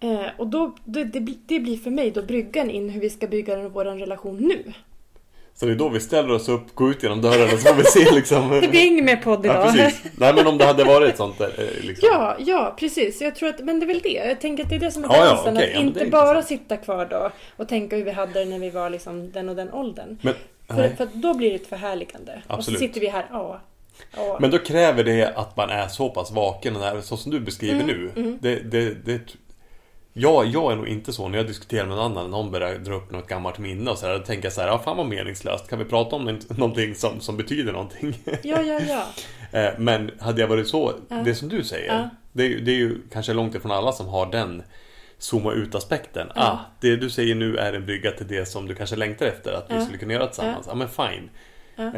Eh, 0.01 0.27
och 0.37 0.47
då, 0.47 0.75
det, 0.85 1.05
det, 1.05 1.21
blir- 1.21 1.39
det 1.47 1.61
blir 1.61 1.77
för 1.77 1.91
mig 1.91 2.11
då 2.11 2.23
bryggan 2.23 2.71
in 2.71 2.89
hur 2.91 3.01
vi 3.01 3.11
ska 3.11 3.27
bygga 3.27 3.69
vår 3.69 3.85
relation 3.85 4.37
nu. 4.37 4.73
Så 5.61 5.67
det 5.67 5.73
är 5.73 5.77
då 5.77 5.89
vi 5.89 6.01
ställer 6.01 6.31
oss 6.35 6.49
upp, 6.49 6.75
går 6.75 6.91
ut 6.91 7.03
genom 7.03 7.21
dörren 7.23 7.45
och 7.55 7.61
så 7.61 7.69
får 7.69 7.75
vi 7.75 7.85
se 7.85 8.11
liksom 8.11 8.51
Det 8.63 8.69
blir 8.69 8.87
ingen 8.87 9.05
mer 9.05 9.17
podd 9.17 9.45
idag. 9.45 9.67
Ja, 9.67 9.73
precis. 9.73 10.03
Nej 10.17 10.35
men 10.35 10.47
om 10.47 10.59
det 10.59 10.65
hade 10.65 10.85
varit 10.85 11.17
sånt 11.17 11.39
där, 11.39 11.53
eh, 11.59 11.85
liksom. 11.85 12.09
Ja, 12.13 12.37
ja, 12.39 12.75
precis. 12.79 13.21
Jag 13.21 13.35
tror 13.35 13.49
att, 13.49 13.61
men 13.65 13.81
det 13.81 13.85
är 13.85 13.89
väl 13.89 14.01
det. 14.03 14.09
Jag 14.29 14.41
tänker 14.41 14.63
att 14.65 14.71
det 14.71 14.77
är 14.77 14.81
det 14.81 14.91
som 14.91 15.05
är 15.05 15.09
Ja, 15.09 15.17
ja, 15.17 15.25
chansen. 15.37 15.57
att 15.57 15.63
Ja, 15.63 15.69
men 15.75 15.93
det 15.93 16.01
inte 16.01 16.11
bara 16.11 16.43
sitta 16.43 16.77
kvar 16.77 17.07
då 17.11 17.31
och 17.57 17.69
tänka 17.69 17.97
hur 17.97 18.05
vi 18.05 18.11
hade 18.11 18.33
det 18.33 18.45
när 18.45 18.59
vi 18.59 18.71
var 18.71 18.91
liksom 18.91 19.33
den 19.33 19.49
och 19.49 19.57
den 19.57 19.73
åldern. 19.73 20.19
Men, 20.23 20.35
För, 20.69 20.89
för 20.97 21.05
att 21.05 21.15
då 21.15 21.35
blir 21.35 21.51
det 21.51 21.57
ett 21.57 21.67
förhärligande. 21.67 22.33
Och 22.47 22.49
så 22.49 22.55
Absolut. 22.55 22.81
sitter 22.81 23.01
vi 23.01 23.09
här, 23.09 23.27
ja. 23.31 23.61
ja. 24.17 24.39
Men 24.41 24.51
då 24.51 24.59
kräver 24.59 25.05
det 25.05 25.33
att 25.37 25.57
man 25.57 25.71
är 25.71 25.89
så 25.89 26.09
pass 26.09 26.31
vaken 26.31 26.75
och 26.77 26.81
när, 26.81 27.01
så 27.01 27.17
som 27.17 27.33
du 27.33 27.41
beskriver 27.41 27.81
Mm, 27.81 27.87
nu. 27.87 28.39
Det, 28.41 28.55
det, 28.57 28.95
det, 29.05 29.21
ja, 30.19 30.45
jag 30.45 30.73
är 30.73 30.77
nog 30.77 30.89
inte 30.89 31.13
så 31.13 31.29
när 31.29 31.39
jag 31.39 31.47
diskuterar 31.47 31.87
med 31.87 31.97
någon 31.97 32.13
annan, 32.13 32.31
någon 32.31 32.51
börjar 32.51 32.79
dra 32.79 32.95
upp 32.95 33.11
något 33.11 33.29
gammalt 33.29 33.59
minne 33.59 33.91
och 33.91 33.99
så 33.99 34.07
här, 34.07 34.19
då 34.19 34.25
tänker 34.25 34.45
jag 34.47 34.53
så 34.53 34.61
här, 34.61 34.69
ja 34.69 34.79
fan 34.79 34.97
vad 34.97 35.07
meningslöst. 35.07 35.69
Kan 35.69 35.79
vi 35.79 35.85
prata 35.85 36.17
om 36.17 36.39
någonting 36.49 36.95
som, 36.95 37.21
som 37.21 37.37
betyder 37.37 37.73
någonting? 37.73 38.19
ja, 38.43 38.63
ja, 38.63 38.81
ja. 38.89 39.05
Eh, 39.53 39.71
Men 39.79 40.11
hade 40.21 40.41
jag 40.41 40.49
varit 40.49 40.69
så, 40.69 40.93
Ja. 41.09 41.17
det 41.25 41.35
som 41.35 41.49
du 41.49 41.65
säger, 41.65 41.95
Ja. 41.95 42.09
det, 42.33 42.43
är, 42.43 42.49
ju- 42.49 42.61
det 42.61 42.71
är 42.71 42.77
ju 42.77 42.99
kanske 43.13 43.33
långt 43.33 43.55
ifrån 43.55 43.73
alla 43.73 43.93
som 43.93 44.07
har 44.09 44.27
den 44.33 44.63
zooma 45.19 45.53
ut 45.53 45.75
aspekten. 45.75 46.27
Ja. 46.35 46.43
Ah, 46.43 46.59
det 46.81 46.97
du 46.97 47.11
säger 47.11 47.35
nu 47.35 47.57
är 47.57 47.73
en 47.73 47.87
brygga 47.87 48.11
till 48.11 48.27
det 48.29 48.47
som 48.47 48.67
du 48.67 48.75
kanske 48.75 48.97
längtar 48.97 49.27
efter 49.27 49.53
att 49.53 49.67
vi 49.71 49.81
skulle 49.85 49.99
kunna 49.99 50.13
göra 50.13 50.27
tillsammans. 50.27 50.67
Ja, 50.69 50.75
men 50.75 50.89
fine. 50.89 51.31
Ja. 51.77 51.93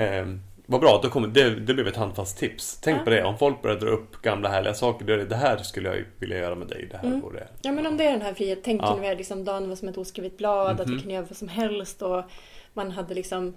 Vad 0.71 0.81
bra, 0.81 1.00
då 1.03 1.09
kommer, 1.11 1.29
det, 1.29 1.50
det 1.61 1.75
blev 1.75 1.87
ett 1.89 1.97
handfast 1.97 2.39
tips. 2.39 2.79
Tänk 2.83 3.00
Ja. 3.00 3.05
på 3.05 3.11
det, 3.11 3.25
om 3.25 3.39
folk 3.39 3.62
börjar 3.62 3.77
dra 3.77 3.89
upp 3.89 4.23
gamla 4.23 4.49
härliga 4.49 4.75
saker, 4.75 5.05
då 5.05 5.12
är 5.12 5.17
det, 5.17 5.25
det 5.25 5.37
här 5.37 5.57
skulle 5.59 5.89
jag 5.89 6.05
vilja 6.19 6.39
göra 6.39 6.55
med 6.55 6.69
dig. 6.69 6.89
Det 6.91 6.97
här 6.97 7.05
Mm. 7.09 7.21
vore... 7.21 7.49
Ja 7.62 7.73
men 7.73 7.87
om 7.87 7.97
det 7.97 8.05
är 8.05 8.12
den 8.12 8.23
här 8.23 8.35
frihet, 8.35 8.59
tänk 8.65 8.83
Ja. 8.83 8.95
när 8.95 9.00
vi 9.00 9.07
är 9.07 9.17
liksom 9.17 9.45
dagen 9.45 9.69
var 9.69 9.77
som 9.77 9.89
ett 9.89 9.99
oskrivet 9.99 10.37
blad, 10.37 10.81
att 10.81 10.87
vi 10.87 10.91
Mhm. 10.93 11.00
kunde 11.00 11.15
göra 11.15 11.25
vad 11.29 11.37
som 11.37 11.49
helst 11.49 12.03
och 12.03 12.23
man 12.75 12.91
hade 12.91 13.15
liksom 13.15 13.55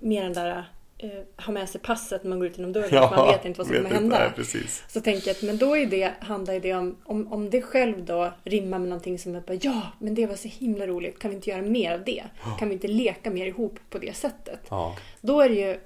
mer 0.00 0.22
den 0.22 0.32
där 0.32 0.64
eh, 1.00 1.44
ha 1.44 1.52
med 1.52 1.68
sig 1.68 1.80
passet 1.80 2.22
när 2.24 2.28
man 2.30 2.38
går 2.38 2.48
ut 2.48 2.56
genom 2.58 2.72
dörren, 2.72 2.88
för 2.88 3.16
man 3.16 3.26
vet 3.32 3.44
inte 3.44 3.58
vad 3.58 3.66
som 3.66 3.76
kommer 3.76 3.90
hända. 3.90 4.32
precis. 4.36 4.84
Så 4.88 5.00
tänker 5.00 5.28
jag 5.28 5.34
att 5.34 5.42
men 5.42 5.58
då 5.58 5.76
är 5.76 5.86
det, 5.86 6.12
handlar 6.20 6.60
det 6.60 6.74
om, 6.74 6.96
om, 7.04 7.32
om 7.32 7.50
det 7.50 7.62
själv 7.62 8.04
då 8.04 8.32
rimmar 8.44 8.78
med 8.78 8.88
någonting 8.88 9.18
som 9.18 9.34
är 9.34 9.40
bara 9.40 9.58
ja, 9.62 9.82
men 9.98 10.14
det 10.14 10.26
var 10.26 10.34
så 10.34 10.48
himla 10.48 10.86
roligt, 10.86 11.18
kan 11.18 11.30
vi 11.30 11.34
inte 11.36 11.50
göra 11.50 11.62
mer 11.62 11.92
av 11.94 12.04
det? 12.04 12.24
Kan 12.58 12.68
vi 12.68 12.74
inte 12.74 12.88
leka 12.88 13.30
mer 13.30 13.46
ihop 13.46 13.78
på 13.90 13.98
det 13.98 14.16
sättet? 14.16 14.60
Ja, 14.70 14.96
Då 15.20 15.40
är 15.40 15.48
det 15.48 15.54
ju, 15.54 15.78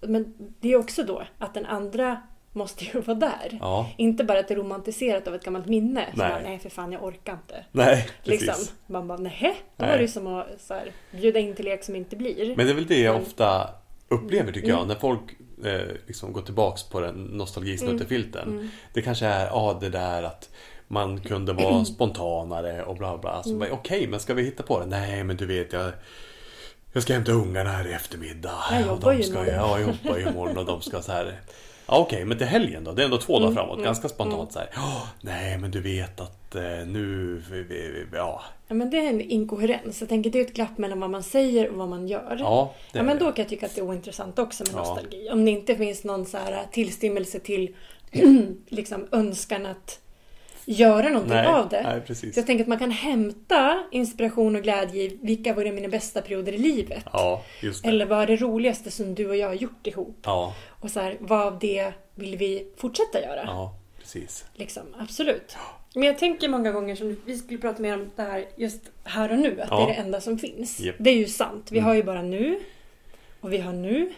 men 0.00 0.34
det 0.60 0.72
är 0.72 0.76
också 0.76 1.02
då 1.02 1.22
att 1.38 1.54
den 1.54 1.66
andra 1.66 2.20
måste 2.52 2.84
ju 2.84 3.00
vara 3.00 3.16
där. 3.18 3.58
ja. 3.60 3.90
Inte 3.96 4.24
bara 4.24 4.38
att 4.38 4.48
det 4.48 4.54
är 4.54 4.58
romantiserat 4.58 5.28
av 5.28 5.34
ett 5.34 5.44
gammalt 5.44 5.66
minne. 5.66 6.04
Nej. 6.14 6.28
bara, 6.30 6.40
nej 6.42 6.58
för 6.58 6.70
fan 6.70 6.92
jag 6.92 7.04
orkar 7.04 7.32
inte. 7.32 7.64
Nej, 7.72 8.08
precis. 8.24 8.46
Liksom. 8.46 8.64
Man 8.86 9.08
bara, 9.08 9.18
nej. 9.18 9.56
Då 9.76 9.84
Nej. 9.84 9.90
är 9.94 9.96
det 9.96 10.02
ju 10.02 10.08
som 10.08 10.26
att 10.26 10.46
så 10.60 10.74
här, 10.74 10.90
bjuda 11.10 11.38
in 11.40 11.54
till 11.54 11.64
lek 11.64 11.84
som 11.84 11.96
inte 11.96 12.16
blir. 12.16 12.56
Men 12.56 12.66
det 12.66 12.72
är 12.72 12.74
väl 12.74 12.86
det 12.86 13.00
jag 13.00 13.12
Men- 13.14 13.22
ofta 13.22 13.70
upplever 14.08 14.52
tycker 14.52 14.68
jag, 14.68 14.76
Mm. 14.76 14.88
när 14.88 14.94
folk 14.94 15.20
eh, 15.64 15.96
liksom 16.06 16.32
går 16.32 16.42
tillbaks 16.42 16.82
på 16.82 17.00
den 17.00 17.14
nostalgisnuttefilten. 17.14 18.48
Mm. 18.48 18.68
Det 18.94 19.02
kanske 19.02 19.26
är, 19.26 19.46
ja 19.46 19.78
det 19.80 19.88
där 19.88 20.22
att 20.22 20.50
man 20.88 21.20
kunde 21.20 21.52
vara 21.52 21.84
spontanare 22.10 22.82
och 22.82 22.96
bla 22.96 23.18
bla. 23.18 23.42
Så 23.42 23.48
Mm. 23.48 23.58
bara, 23.60 23.70
Okej, 23.72 24.06
men 24.06 24.20
ska 24.20 24.34
vi 24.34 24.42
hitta 24.42 24.62
på 24.62 24.80
det? 24.80 24.86
Nej, 24.86 25.24
men 25.24 25.36
du 25.36 25.46
vet 25.46 25.72
jag 25.72 25.92
Jag 26.96 27.02
ska 27.02 27.12
hämta 27.12 27.32
ungarna 27.32 27.70
här 27.70 27.86
i 27.88 27.92
eftermiddag. 27.92 28.54
Jag 28.70 28.86
jobbar 28.86 29.10
de 29.12 29.16
ju 29.16 29.22
ska, 29.22 29.32
imorgon. 29.32 29.54
Ja, 29.54 29.80
jag 29.80 29.88
jobbar 29.88 30.18
ju 30.18 30.28
imorgon 30.28 30.58
och 30.58 30.64
de 30.66 30.80
ska 30.82 31.02
så 31.02 31.12
här 31.12 31.40
Ja, 31.88 31.98
Okej, 31.98 32.24
men 32.24 32.38
till 32.38 32.46
helgen 32.46 32.84
då? 32.84 32.92
Det 32.92 33.02
är 33.02 33.04
ändå 33.04 33.18
två 33.18 33.32
dagar 33.32 33.44
Mm, 33.46 33.54
framåt. 33.56 33.74
mm, 33.74 33.84
Ganska 33.84 34.08
spontant 34.08 34.34
mm. 34.40 34.50
så 34.52 34.58
här. 34.58 34.68
"Ja, 34.74 35.08
nej, 35.20 35.58
men 35.58 35.70
du 35.70 35.80
vet 35.80 36.20
att 36.20 36.54
eh, 36.54 36.62
nu... 36.86 37.42
Ja, 38.14 38.42
Ja, 38.68 38.74
men 38.74 38.90
det 38.90 38.96
är 38.98 39.08
en 39.08 39.20
inkoherens. 39.20 40.00
Jag 40.00 40.08
tänker 40.08 40.30
det 40.30 40.38
är 40.40 40.42
ett 40.44 40.54
glapp 40.54 40.78
mellan 40.78 41.00
vad 41.00 41.10
man 41.10 41.22
säger 41.22 41.68
och 41.70 41.76
vad 41.78 41.88
man 41.88 42.08
gör. 42.08 42.36
ja, 42.40 42.74
Ja, 42.92 43.02
men 43.02 43.18
då 43.18 43.24
kan 43.32 43.42
jag 43.42 43.48
tycka 43.48 43.66
att 43.66 43.74
det 43.74 43.80
är 43.80 43.84
ointressant 43.84 44.38
också 44.38 44.64
med 44.64 44.72
Ja. 44.74 44.78
nostalgi. 44.78 45.28
Om 45.32 45.44
det 45.44 45.50
inte 45.50 45.76
finns 45.76 46.04
någon 46.04 46.26
så 46.26 46.36
här 46.38 46.66
tillstymmelse 46.72 47.38
till 47.40 47.74
liksom 48.68 49.06
önskan 49.12 49.66
att 49.66 50.00
göra 50.66 51.08
någonting 51.08 51.36
nej, 51.36 51.46
av 51.46 51.68
det. 51.68 51.82
Nej, 51.82 52.00
precis. 52.00 52.34
Så 52.34 52.40
jag 52.40 52.46
tänker 52.46 52.64
att 52.64 52.68
man 52.68 52.78
kan 52.78 52.90
hämta 52.90 53.82
inspiration 53.92 54.56
och 54.56 54.62
glädje 54.62 55.02
i 55.02 55.18
vilka 55.22 55.54
var 55.54 55.64
mina 55.64 55.88
bästa 55.88 56.22
perioder 56.22 56.52
i 56.52 56.58
livet. 56.58 57.04
Ja. 57.12 57.42
Eller 57.84 58.06
vad 58.06 58.22
är 58.22 58.26
det 58.26 58.36
roligaste 58.36 58.90
som 58.90 59.14
du 59.14 59.28
och 59.28 59.36
jag 59.36 59.46
har 59.46 59.54
gjort 59.54 59.86
ihop? 59.86 60.18
Ja, 60.24 60.54
Och 60.80 60.90
så 60.90 61.00
här, 61.00 61.16
vad 61.20 61.40
av 61.46 61.58
det 61.58 61.92
vill 62.14 62.36
vi 62.36 62.66
fortsätta 62.76 63.20
göra? 63.22 63.42
ja, 63.46 63.74
precis. 64.00 64.44
Liksom, 64.54 64.82
absolut. 64.98 65.56
Men 65.94 66.02
jag 66.04 66.18
tänker 66.18 66.48
många 66.48 66.72
gånger 66.72 66.96
som 66.96 67.16
vi 67.24 67.36
skulle 67.38 67.58
prata 67.58 67.82
mer 67.82 67.94
om 67.94 68.10
det 68.16 68.22
här 68.22 68.44
just 68.56 68.80
här 69.04 69.32
och 69.32 69.38
nu. 69.38 69.60
Att 69.60 69.68
Ja. 69.70 69.76
det 69.76 69.82
är 69.82 69.86
det 69.86 69.92
enda 70.02 70.20
som 70.20 70.38
finns. 70.38 70.80
Japp. 70.80 70.96
Det 70.98 71.10
är 71.10 71.14
ju 71.16 71.26
sant. 71.26 71.68
Vi 71.72 71.78
Mm. 71.78 71.88
har 71.88 71.94
ju 71.94 72.02
bara 72.02 72.22
nu. 72.22 72.60
Och 73.40 73.52
vi 73.52 73.58
har 73.58 73.72
nu. 73.72 74.12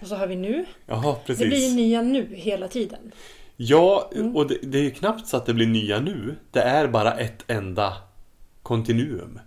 Och 0.00 0.06
så 0.06 0.14
har 0.16 0.26
vi 0.26 0.36
nu. 0.36 0.64
Jaha. 0.86 1.16
Det 1.26 1.36
blir 1.36 1.74
nya 1.74 2.02
nu 2.02 2.28
hela 2.34 2.68
tiden. 2.68 3.12
Ja, 3.56 4.10
Mm. 4.14 4.36
och 4.36 4.46
det, 4.48 4.58
det 4.62 4.78
är 4.78 4.82
ju 4.82 4.90
knappt 4.90 5.26
så 5.26 5.36
att 5.36 5.46
det 5.46 5.54
blir 5.54 5.66
nya 5.66 6.00
nu. 6.00 6.36
Det 6.50 6.60
är 6.60 6.88
bara 6.88 7.12
ett 7.14 7.44
enda 7.46 7.92
kontinuum. 8.62 9.40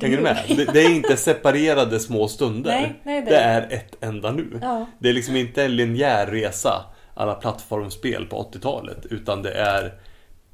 Hänger 0.00 0.16
du 0.16 0.22
med? 0.22 0.44
Det, 0.48 0.64
det 0.72 0.80
är 0.82 0.90
inte 0.94 1.16
separerade 1.16 2.00
små 2.00 2.28
stunder. 2.28 2.70
Nej, 2.70 3.00
nej, 3.04 3.22
det 3.22 3.30
det 3.30 3.36
är 3.36 3.62
ett 3.70 3.96
enda 4.00 4.32
nu. 4.32 4.58
Ja. 4.62 4.86
Det 4.98 5.08
är 5.08 5.12
liksom 5.12 5.36
inte 5.36 5.64
en 5.64 5.76
linjär 5.76 6.26
resa 6.26 6.84
alla 7.14 7.34
plattformsspel 7.34 8.26
på 8.26 8.50
80-talet. 8.52 9.06
Utan 9.10 9.42
det 9.42 9.52
är 9.52 9.94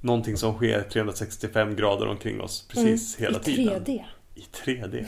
någonting 0.00 0.36
som 0.36 0.54
sker 0.54 0.82
365 0.82 1.76
grader 1.76 2.06
omkring 2.08 2.40
oss 2.40 2.68
precis 2.68 3.16
hela 3.16 3.38
Mm. 3.38 3.40
I 3.40 3.56
tiden. 3.56 3.84
3D. 3.84 4.00
I 4.34 4.44
3D. 4.64 5.04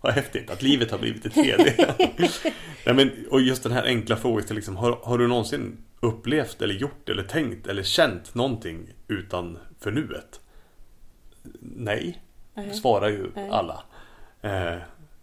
Vad 0.00 0.12
häftigt 0.12 0.50
att 0.50 0.62
livet 0.62 0.90
har 0.90 0.98
blivit 0.98 1.26
i 1.26 1.28
3D. 1.28 1.92
Nej, 2.86 2.94
men, 2.94 3.10
och 3.30 3.40
just 3.40 3.62
den 3.62 3.72
här 3.72 3.82
enkla 3.84 4.16
frågan, 4.16 4.44
liksom, 4.56 4.76
har, 4.76 4.98
har 5.02 5.18
du 5.18 5.26
någonsin 5.28 5.76
upplevt 6.00 6.62
eller 6.62 6.74
gjort 6.74 7.08
eller 7.08 7.22
tänkt 7.22 7.66
eller 7.66 7.82
känt 7.82 8.34
någonting 8.34 8.88
utanför 9.08 9.90
nuet? 9.90 10.40
Nej, 11.60 12.22
Nej. 12.54 12.74
svarar 12.74 13.08
ju 13.08 13.30
Nej. 13.34 13.50
alla. 13.50 13.82
Eh, 14.42 14.76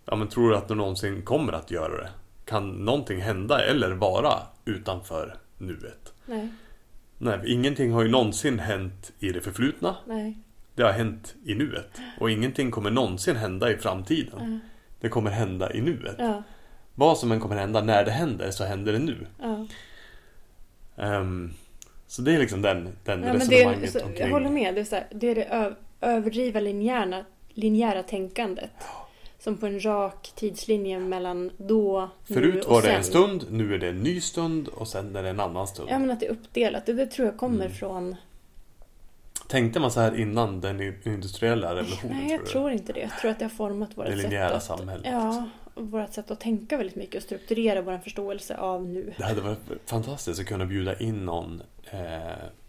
ja, 0.06 0.16
men 0.16 0.28
tror 0.30 0.50
du 0.50 0.58
att 0.58 0.68
du 0.68 0.76
någonsin 0.76 1.22
kommer 1.22 1.54
att 1.54 1.72
göra 1.72 1.98
det? 1.98 2.10
Kan 2.46 2.70
någonting 2.70 3.22
hända 3.22 3.66
eller 3.66 3.92
vara 3.92 4.34
utanför 4.66 5.36
nuet? 5.58 6.14
Nej, 6.26 6.50
Nej, 7.18 7.40
ingenting 7.46 7.92
har 7.92 8.04
ju 8.04 8.10
någonsin 8.10 8.60
hänt 8.60 9.12
i 9.20 9.30
det 9.32 9.42
förflutna. 9.42 9.96
nej. 10.06 10.38
Det 10.76 10.84
har 10.84 10.92
hänt 10.92 11.36
i 11.46 11.56
nuet. 11.56 12.02
Och 12.20 12.32
ingenting 12.32 12.72
kommer 12.72 12.92
någonsin 12.92 13.36
hända 13.36 13.72
i 13.72 13.78
framtiden. 13.78 14.62
Ja. 14.64 14.70
Det 15.00 15.10
kommer 15.10 15.32
hända 15.32 15.74
i 15.74 15.82
nuet. 15.82 16.16
Ja, 16.18 16.44
Vad 16.96 17.18
som 17.18 17.32
än 17.32 17.40
kommer 17.40 17.56
hända 17.56 17.82
när 17.82 18.06
det 18.06 18.12
händer 18.12 18.52
så 18.52 18.64
händer 18.66 18.94
det 18.94 19.00
nu. 19.00 19.28
ja. 19.42 19.68
Ehm, 20.98 21.54
så 22.08 22.22
det 22.22 22.36
är 22.36 22.39
liksom 22.39 22.62
den, 22.62 22.89
den 23.04 23.24
ja 23.24 23.34
men 23.34 23.48
det 23.48 23.62
är, 23.62 23.70
resonemanget 23.70 23.92
så, 23.94 24.00
omkring. 24.06 24.22
jag 24.22 24.30
håller 24.30 24.50
med. 24.50 24.75
Det 24.75 24.82
är, 24.82 24.86
så 24.86 24.96
här, 24.96 25.08
det, 25.12 25.30
är 25.30 25.36
det 25.36 25.75
överdriva 26.01 26.60
linjära, 26.60 27.25
linjära 27.50 28.04
tänkandet. 28.04 28.72
Som 29.39 29.58
på 29.58 29.66
en 29.66 29.86
rak 29.86 30.32
tidslinje 30.36 31.00
mellan 31.00 31.51
då, 31.58 32.10
nu 32.27 32.36
Förut 32.36 32.66
och 32.66 32.72
var 32.72 32.82
det 32.82 32.88
sen. 32.88 32.96
en 32.96 33.04
stund, 33.04 33.46
nu 33.51 33.74
är 33.74 33.77
det 33.77 33.88
en 33.89 34.00
ny 34.04 34.22
stund 34.22 34.68
och 34.68 34.88
sen 34.88 35.16
är 35.16 35.24
det 35.24 35.30
en 35.30 35.39
annan 35.39 35.68
stund. 35.68 35.89
Ja 35.92 36.00
men 36.00 36.12
att 36.12 36.20
det 36.20 36.25
är 36.25 36.32
uppdelat. 36.32 36.86
Det, 36.86 36.94
det 36.94 37.06
tror 37.06 37.27
jag 37.27 37.38
kommer 37.38 37.66
Mm. 37.66 37.72
från... 37.77 38.16
Tänkte 39.48 39.80
man 39.80 39.92
så 39.92 40.00
här 40.00 40.20
innan 40.20 40.62
den 40.62 40.94
industriella 41.06 41.75
revolutionen? 41.75 42.18
Nej 42.18 42.32
jag 42.32 42.39
du? 42.42 42.46
tror 42.46 42.72
inte 42.72 42.94
det. 42.94 43.00
Jag 43.00 43.12
tror 43.22 43.32
att 43.32 43.39
det 43.39 43.46
har 43.46 43.50
format 43.50 43.98
vårt 43.98 44.06
Det 44.06 44.12
sätt 44.12 44.22
linjära 44.22 44.56
att... 44.56 44.63
samhället. 44.63 45.06
Ja, 45.12 45.50
vårt 45.82 46.14
sätt 46.14 46.32
att 46.32 46.40
tänka 46.40 46.78
väldigt 46.78 46.96
mycket 46.96 47.16
och 47.16 47.24
strukturera 47.24 47.82
vår 47.82 47.98
förståelse 47.98 48.56
av 48.58 48.86
nu. 48.86 49.14
Det 49.18 49.24
hade 49.24 49.42
varit 49.42 49.60
fantastiskt 49.86 50.40
att 50.40 50.46
kunna 50.46 50.66
bjuda 50.66 51.00
in 51.00 51.26
någon 51.26 51.62
eh, 51.92 52.00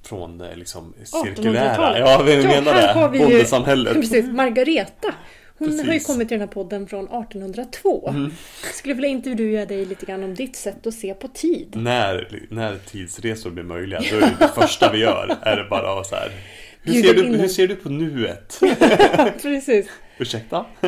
från 0.03 0.39
det 0.39 0.57
liksom 0.57 0.95
1800-talet. 0.95 1.37
cirkulära. 1.37 1.99
Ja, 1.99 2.23
vi 2.27 2.43
Ja, 2.43 2.49
menar 2.49 2.93
har 2.95 3.03
det. 3.03 3.09
vi 3.13 3.19
ju- 3.19 3.25
Bondesamhället. 3.25 3.95
Precis, 4.01 4.27
Margareta. 4.27 5.15
Hon 5.59 5.69
Precis. 5.69 5.87
har 5.87 5.95
ju 5.95 6.01
kommit 6.01 6.29
till 6.29 6.39
den 6.39 6.49
här 6.49 6.55
podden 6.55 6.87
från 6.87 7.05
1802. 7.05 8.09
Mm. 8.09 8.31
Skulle 8.75 8.95
vilja 8.95 9.11
intervjua 9.11 9.67
dig 9.67 9.85
lite 9.85 10.07
grann 10.07 10.25
om 10.25 10.35
ditt 10.35 10.57
sätt 10.57 10.87
att 10.87 10.95
se 10.95 11.15
på 11.15 11.29
tid. 11.29 11.69
När, 11.77 12.43
när 12.51 12.79
tidsresor 12.79 13.51
blir 13.51 13.65
möjliga, 13.65 14.01
då 14.11 14.17
är 14.17 14.21
det, 14.21 14.37
det 14.39 14.49
första 14.55 14.93
vi 14.93 14.99
gör 14.99 15.37
är 15.43 15.57
det 15.57 15.65
bara 15.71 16.05
så 16.05 16.15
här. 16.15 16.33
Hur 16.83 17.03
ser, 17.03 17.15
du, 17.15 17.23
hur 17.37 17.49
ser 17.49 17.69
du 17.69 17.77
på 17.77 17.89
nuet? 17.89 18.61
Precis. 19.43 19.87
Ursäkta? 20.19 20.67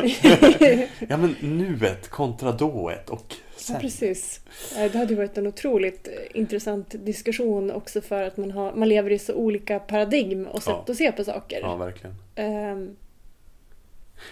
ja 1.09 1.17
men 1.17 1.35
nuet 1.41 2.09
kontra 2.09 2.51
dået 2.51 3.09
och 3.09 3.25
Ja, 3.29 3.63
sen. 3.63 3.81
precis. 3.81 4.41
Eh, 4.77 4.91
Det 4.91 4.97
hade 4.97 5.15
varit 5.15 5.37
en 5.37 5.47
otroligt 5.47 6.07
eh, 6.07 6.13
intressant 6.39 7.05
diskussion 7.05 7.71
också 7.71 8.01
för 8.01 8.23
att 8.23 8.37
man, 8.37 8.51
har, 8.51 8.73
man 8.73 8.89
lever 8.89 9.11
i 9.11 9.19
så 9.19 9.33
olika 9.33 9.79
paradigm 9.79 10.45
och 10.47 10.63
sätt 10.63 10.73
Ja. 10.73 10.85
att 10.91 10.97
se 10.97 11.11
på 11.11 11.23
saker. 11.23 11.59
Ja, 11.61 11.75
verkligen. 11.75 12.15
Ehm, 12.35 12.95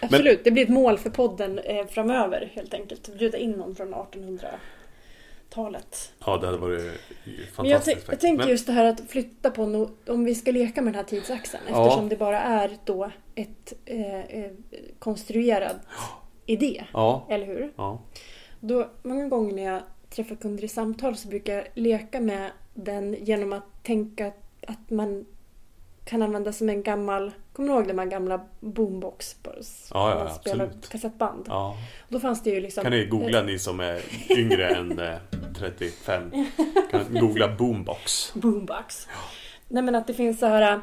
absolut, 0.00 0.44
det 0.44 0.50
blir 0.50 0.62
ett 0.62 0.68
mål 0.68 0.98
för 0.98 1.10
podden 1.10 1.58
eh, 1.58 1.86
framöver 1.86 2.50
helt 2.54 2.74
enkelt. 2.74 3.18
Bjuda 3.18 3.38
in 3.38 3.50
någon 3.50 3.74
från 3.74 3.94
1800-talet. 5.50 6.12
Ja, 6.26 6.36
det 6.36 6.46
hade 6.46 6.58
varit 6.58 6.80
ju 6.80 6.84
Men 6.86 7.34
jag, 7.34 7.48
fantastiskt 7.48 8.08
jag 8.08 8.20
tänker 8.20 8.38
Men- 8.44 8.48
just 8.48 8.66
det 8.66 8.72
här 8.72 8.84
att 8.84 9.00
flytta 9.08 9.50
på 9.50 9.62
no- 9.62 9.90
om 10.10 10.24
vi 10.24 10.34
ska 10.34 10.50
leka 10.50 10.82
med 10.82 10.92
den 10.92 10.98
här 10.98 11.08
tidsaxeln 11.08 11.62
Ja. 11.68 11.84
eftersom 11.86 12.08
det 12.08 12.16
bara 12.16 12.40
är 12.40 12.70
då 12.84 13.10
ett 13.34 13.72
eh, 13.84 14.20
eh, 14.20 14.50
konstruerad 14.98 15.76
idé. 16.46 16.84
Ja, 16.92 17.26
Eller 17.30 17.46
hur? 17.46 17.72
ja. 17.76 17.98
Då, 18.60 18.90
många 19.02 19.28
gånger 19.28 19.54
när 19.54 19.62
jag 19.62 19.80
träffar 20.10 20.36
kunder 20.36 20.64
i 20.64 20.68
samtal 20.68 21.16
så 21.16 21.28
brukar 21.28 21.54
jag 21.54 21.64
leka 21.74 22.20
med 22.20 22.50
den 22.74 23.16
genom 23.24 23.52
att 23.52 23.82
tänka 23.84 24.32
att 24.66 24.90
man 24.90 25.26
kan 26.04 26.22
använda 26.22 26.52
som 26.52 26.68
en 26.68 26.82
gammal... 26.82 27.32
Kommer 27.60 27.72
du 27.72 27.78
ihåg 27.78 27.88
de 27.88 27.98
här 27.98 28.06
gamla 28.06 28.40
boombox? 28.60 29.36
Ja, 29.44 29.50
ja, 29.90 30.14
man 30.14 30.26
absolut. 30.26 30.88
kassettband. 30.88 31.44
ja. 31.48 31.76
Då 32.08 32.20
fanns 32.20 32.42
det 32.42 32.50
ju 32.50 32.60
liksom... 32.60 32.82
Kan 32.82 32.92
ni 32.92 33.04
googla 33.06 33.42
ni 33.42 33.58
som 33.58 33.80
är 33.80 34.00
yngre 34.38 34.68
än 34.68 34.98
eh, 34.98 35.16
35? 35.58 36.30
Kan 36.90 37.00
ni 37.10 37.20
googla 37.20 37.48
boombox? 37.48 38.32
Boombox. 38.34 39.08
Nej 39.68 39.82
men 39.82 39.94
att 39.94 40.06
det 40.06 40.14
finns 40.14 40.38
så 40.38 40.46
här... 40.46 40.80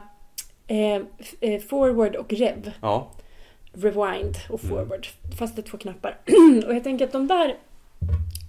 Eh, 0.67 1.01
eh, 1.41 1.61
forward 1.69 2.15
och 2.15 2.33
rev. 2.33 2.71
Ja, 2.81 3.11
Rewind 3.73 4.35
och 4.49 4.63
Mm. 4.63 4.75
forward. 4.75 5.07
Fast 5.39 5.55
det 5.55 5.61
är 5.61 5.63
två 5.63 5.77
knappar. 5.77 6.17
och 6.67 6.75
jag 6.75 6.83
tänker 6.83 7.05
att 7.05 7.11
de 7.11 7.27
där 7.27 7.55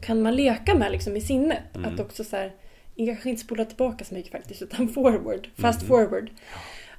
kan 0.02 0.22
man 0.22 0.36
leka 0.36 0.74
med 0.74 0.92
liksom 0.92 1.16
i 1.16 1.20
sinnet. 1.20 1.76
Mm. 1.76 1.94
Att 1.94 2.00
också 2.00 2.24
så 2.24 2.36
här, 2.36 2.52
jag 2.94 3.06
kanske 3.08 3.30
inte 3.30 3.42
spola 3.42 3.64
tillbaka 3.64 4.04
så 4.04 4.14
mycket 4.14 4.32
faktiskt, 4.32 4.62
utan 4.62 4.88
forward. 4.88 5.48
Fast 5.56 5.80
Mhm. 5.82 5.88
forward. 5.88 6.30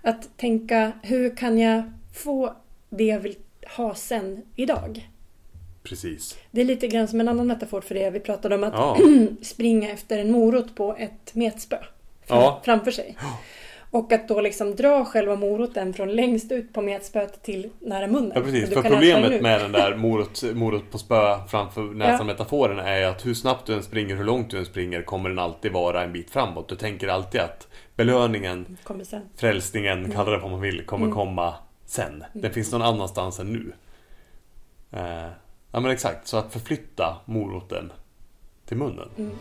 Att 0.02 0.38
tänka, 0.38 0.92
hur 1.02 1.36
kan 1.36 1.58
jag 1.60 1.84
få 2.14 2.56
det 2.90 3.04
jag 3.04 3.20
vill 3.20 3.36
ha 3.78 3.96
sen 3.96 4.42
idag? 4.56 5.10
Precis. 5.84 6.38
Det 6.52 6.62
är 6.62 6.66
lite 6.66 6.88
grann 6.88 7.08
som 7.08 7.20
en 7.20 7.28
annan 7.28 7.48
metafor 7.48 7.82
för 7.82 7.96
det 7.96 8.10
vi 8.10 8.20
pratade 8.20 8.56
om 8.56 8.64
att 8.64 8.74
Ja. 8.74 8.98
springa 9.42 9.92
efter 9.92 10.18
en 10.20 10.32
morot 10.32 10.76
på 10.76 10.96
ett 10.98 11.36
metspö 11.36 11.78
fram, 12.26 12.38
Ja. 12.40 12.62
framför 12.66 12.92
sig. 12.92 13.18
Och 13.92 14.12
att 14.12 14.28
då 14.28 14.42
liksom 14.42 14.76
dra 14.76 15.06
själva 15.06 15.36
moroten 15.36 15.94
från 15.94 16.16
längst 16.16 16.52
ut 16.52 16.74
på 16.74 16.82
metspöet 16.82 17.44
till 17.44 17.70
nära 17.80 18.08
munnen. 18.08 18.32
Ja 18.36 18.42
precis, 18.42 18.70
för 18.74 18.82
problemet 18.82 19.42
med 19.42 19.62
den 19.62 19.72
där 19.72 19.96
morot, 19.98 20.44
morot 20.54 20.92
på 20.92 20.98
spö 20.98 21.38
framför 21.48 21.82
näsan 21.82 22.30
Ja. 22.30 22.82
är 22.84 23.06
att 23.06 23.26
hur 23.26 23.34
snabbt 23.34 23.66
du 23.66 23.74
än 23.74 23.84
springer, 23.84 24.16
hur 24.16 24.24
långt 24.24 24.50
du 24.52 24.58
än 24.58 24.66
springer 24.66 25.02
kommer 25.02 25.30
den 25.30 25.40
alltid 25.40 25.72
vara 25.72 26.04
en 26.04 26.14
bit 26.14 26.30
framåt. 26.30 26.70
Du 26.70 26.76
tänker 26.76 27.08
alltid 27.08 27.42
att 27.42 27.68
belöningen, 27.96 28.78
Kommer 28.84 29.04
sen. 29.04 29.22
frälsningen, 29.36 29.98
Mm. 30.00 30.12
kalla 30.12 30.32
det 30.32 30.38
vad 30.38 30.52
man 30.52 30.62
vill, 30.62 30.86
kommer 30.86 31.12
komma 31.12 31.54
sen. 31.86 32.24
Den 32.34 32.54
finns 32.54 32.72
någon 32.72 32.82
annanstans 32.82 33.40
än 33.40 33.54
nu. 33.54 33.72
Eh, 34.92 35.28
ja 35.72 35.80
men 35.80 35.92
exakt, 35.92 36.28
så 36.28 36.38
att 36.38 36.54
förflytta 36.54 37.18
moroten 37.26 37.92
till 38.66 38.78
munnen. 38.78 39.10
Mm. 39.18 39.32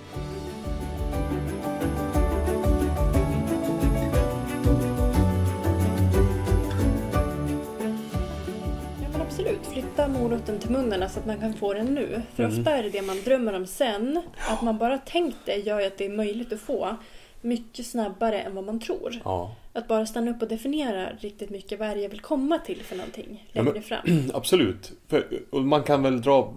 Flytta 10.09 10.23
moroten 10.23 10.59
till 10.59 10.71
munnen 10.71 11.11
så 11.11 11.19
att 11.21 11.27
man 11.27 11.41
kan 11.41 11.55
få 11.55 11.75
den 11.75 11.87
nu. 11.87 12.23
För 12.35 12.45
Mm. 12.45 12.59
ofta 12.59 12.77
är 12.77 12.83
det 12.83 12.91
det 12.91 13.03
man 13.03 13.23
drömmer 13.25 13.53
om 13.53 13.67
sen. 13.67 14.23
Att 14.49 14.63
man 14.63 14.79
bara 14.79 14.99
tänkt 14.99 15.37
det 15.45 15.57
gör 15.57 15.81
ju 15.81 15.87
att 15.87 15.99
det 15.99 16.05
är 16.05 16.11
möjligt 16.17 16.53
att 16.53 16.61
få 16.61 16.97
mycket 17.41 17.87
snabbare 17.87 18.41
än 18.41 18.55
vad 18.55 18.65
man 18.65 18.81
tror. 18.81 19.15
Ja. 19.25 19.55
Att 19.73 19.89
bara 19.89 20.07
stanna 20.07 20.31
upp 20.31 20.43
och 20.43 20.49
definiera 20.49 21.11
riktigt 21.21 21.51
mycket 21.51 21.79
vad 21.79 21.89
är 21.89 21.95
det 21.95 22.01
jag 22.01 22.09
vill 22.09 22.21
komma 22.21 22.59
till 22.59 22.83
för 22.83 22.97
någonting 22.97 23.49
Ja, 23.53 23.63
längre 23.63 23.73
men- 23.75 23.83
fram. 23.83 24.31
Absolut. 24.35 24.93
För, 25.09 25.27
och 25.51 25.63
man 25.63 25.83
kan 25.83 26.03
väl 26.03 26.21
dra 26.23 26.55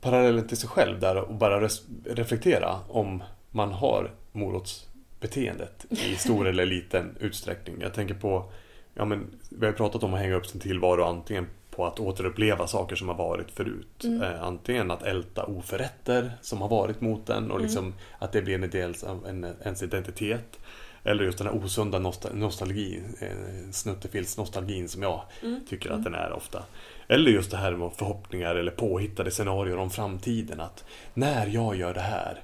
parallellen 0.00 0.46
till 0.48 0.56
sig 0.56 0.68
själv 0.68 1.00
där 1.00 1.16
och 1.16 1.34
bara 1.34 1.60
res- 1.60 1.82
reflektera 2.04 2.78
om 2.88 3.22
man 3.50 3.72
har 3.72 4.10
morotsbeteendet 4.32 5.86
i 5.90 6.16
stor 6.18 6.48
eller 6.48 6.66
liten 6.66 7.16
utsträckning. 7.20 7.76
Jag 7.80 7.94
tänker 7.94 8.14
på, 8.14 8.52
ja 8.94 9.04
men 9.04 9.26
vi 9.50 9.66
har 9.66 9.72
pratat 9.72 10.02
om 10.02 10.14
att 10.14 10.20
hänga 10.20 10.34
upp 10.34 10.46
sin 10.46 10.60
tillvaro 10.60 11.02
antingen 11.04 11.46
på 11.76 11.86
att 11.86 12.00
återuppleva 12.00 12.66
saker 12.66 12.96
som 12.96 13.08
har 13.08 13.14
varit 13.14 13.50
förut. 13.50 14.04
Mm. 14.04 14.22
Eh, 14.22 14.42
antingen 14.42 14.90
att 14.90 15.02
älta 15.02 15.44
oförrätter 15.44 16.32
som 16.42 16.60
har 16.60 16.68
varit 16.68 17.00
mot 17.00 17.30
en 17.30 17.50
och 17.50 17.60
liksom 17.60 17.94
att 18.18 18.32
det 18.32 18.42
blir 18.42 18.54
en 18.54 18.70
del 18.70 18.94
av 19.06 19.26
en, 19.26 19.46
ens 19.64 19.82
identitet. 19.82 20.58
Eller 21.06 21.24
just 21.24 21.38
den 21.38 21.46
här 21.46 21.54
osunda 21.54 21.98
nostal- 21.98 22.34
nostalgin, 22.34 23.16
eh, 23.20 23.70
snuttefilsnostalgin 23.70 24.88
som 24.88 25.02
jag 25.02 25.22
tycker 25.68 25.90
att 25.90 26.04
den 26.04 26.14
är 26.14 26.32
ofta. 26.32 26.62
Eller 27.08 27.30
just 27.30 27.50
det 27.50 27.56
här 27.56 27.72
med 27.72 27.90
förhoppningar 27.92 28.54
eller 28.54 28.72
påhittade 28.72 29.30
scenarier 29.30 29.76
om 29.76 29.90
framtiden. 29.90 30.60
Att 30.60 30.84
när 31.14 31.46
jag 31.46 31.76
gör 31.76 31.94
det 31.94 32.00
här, 32.00 32.42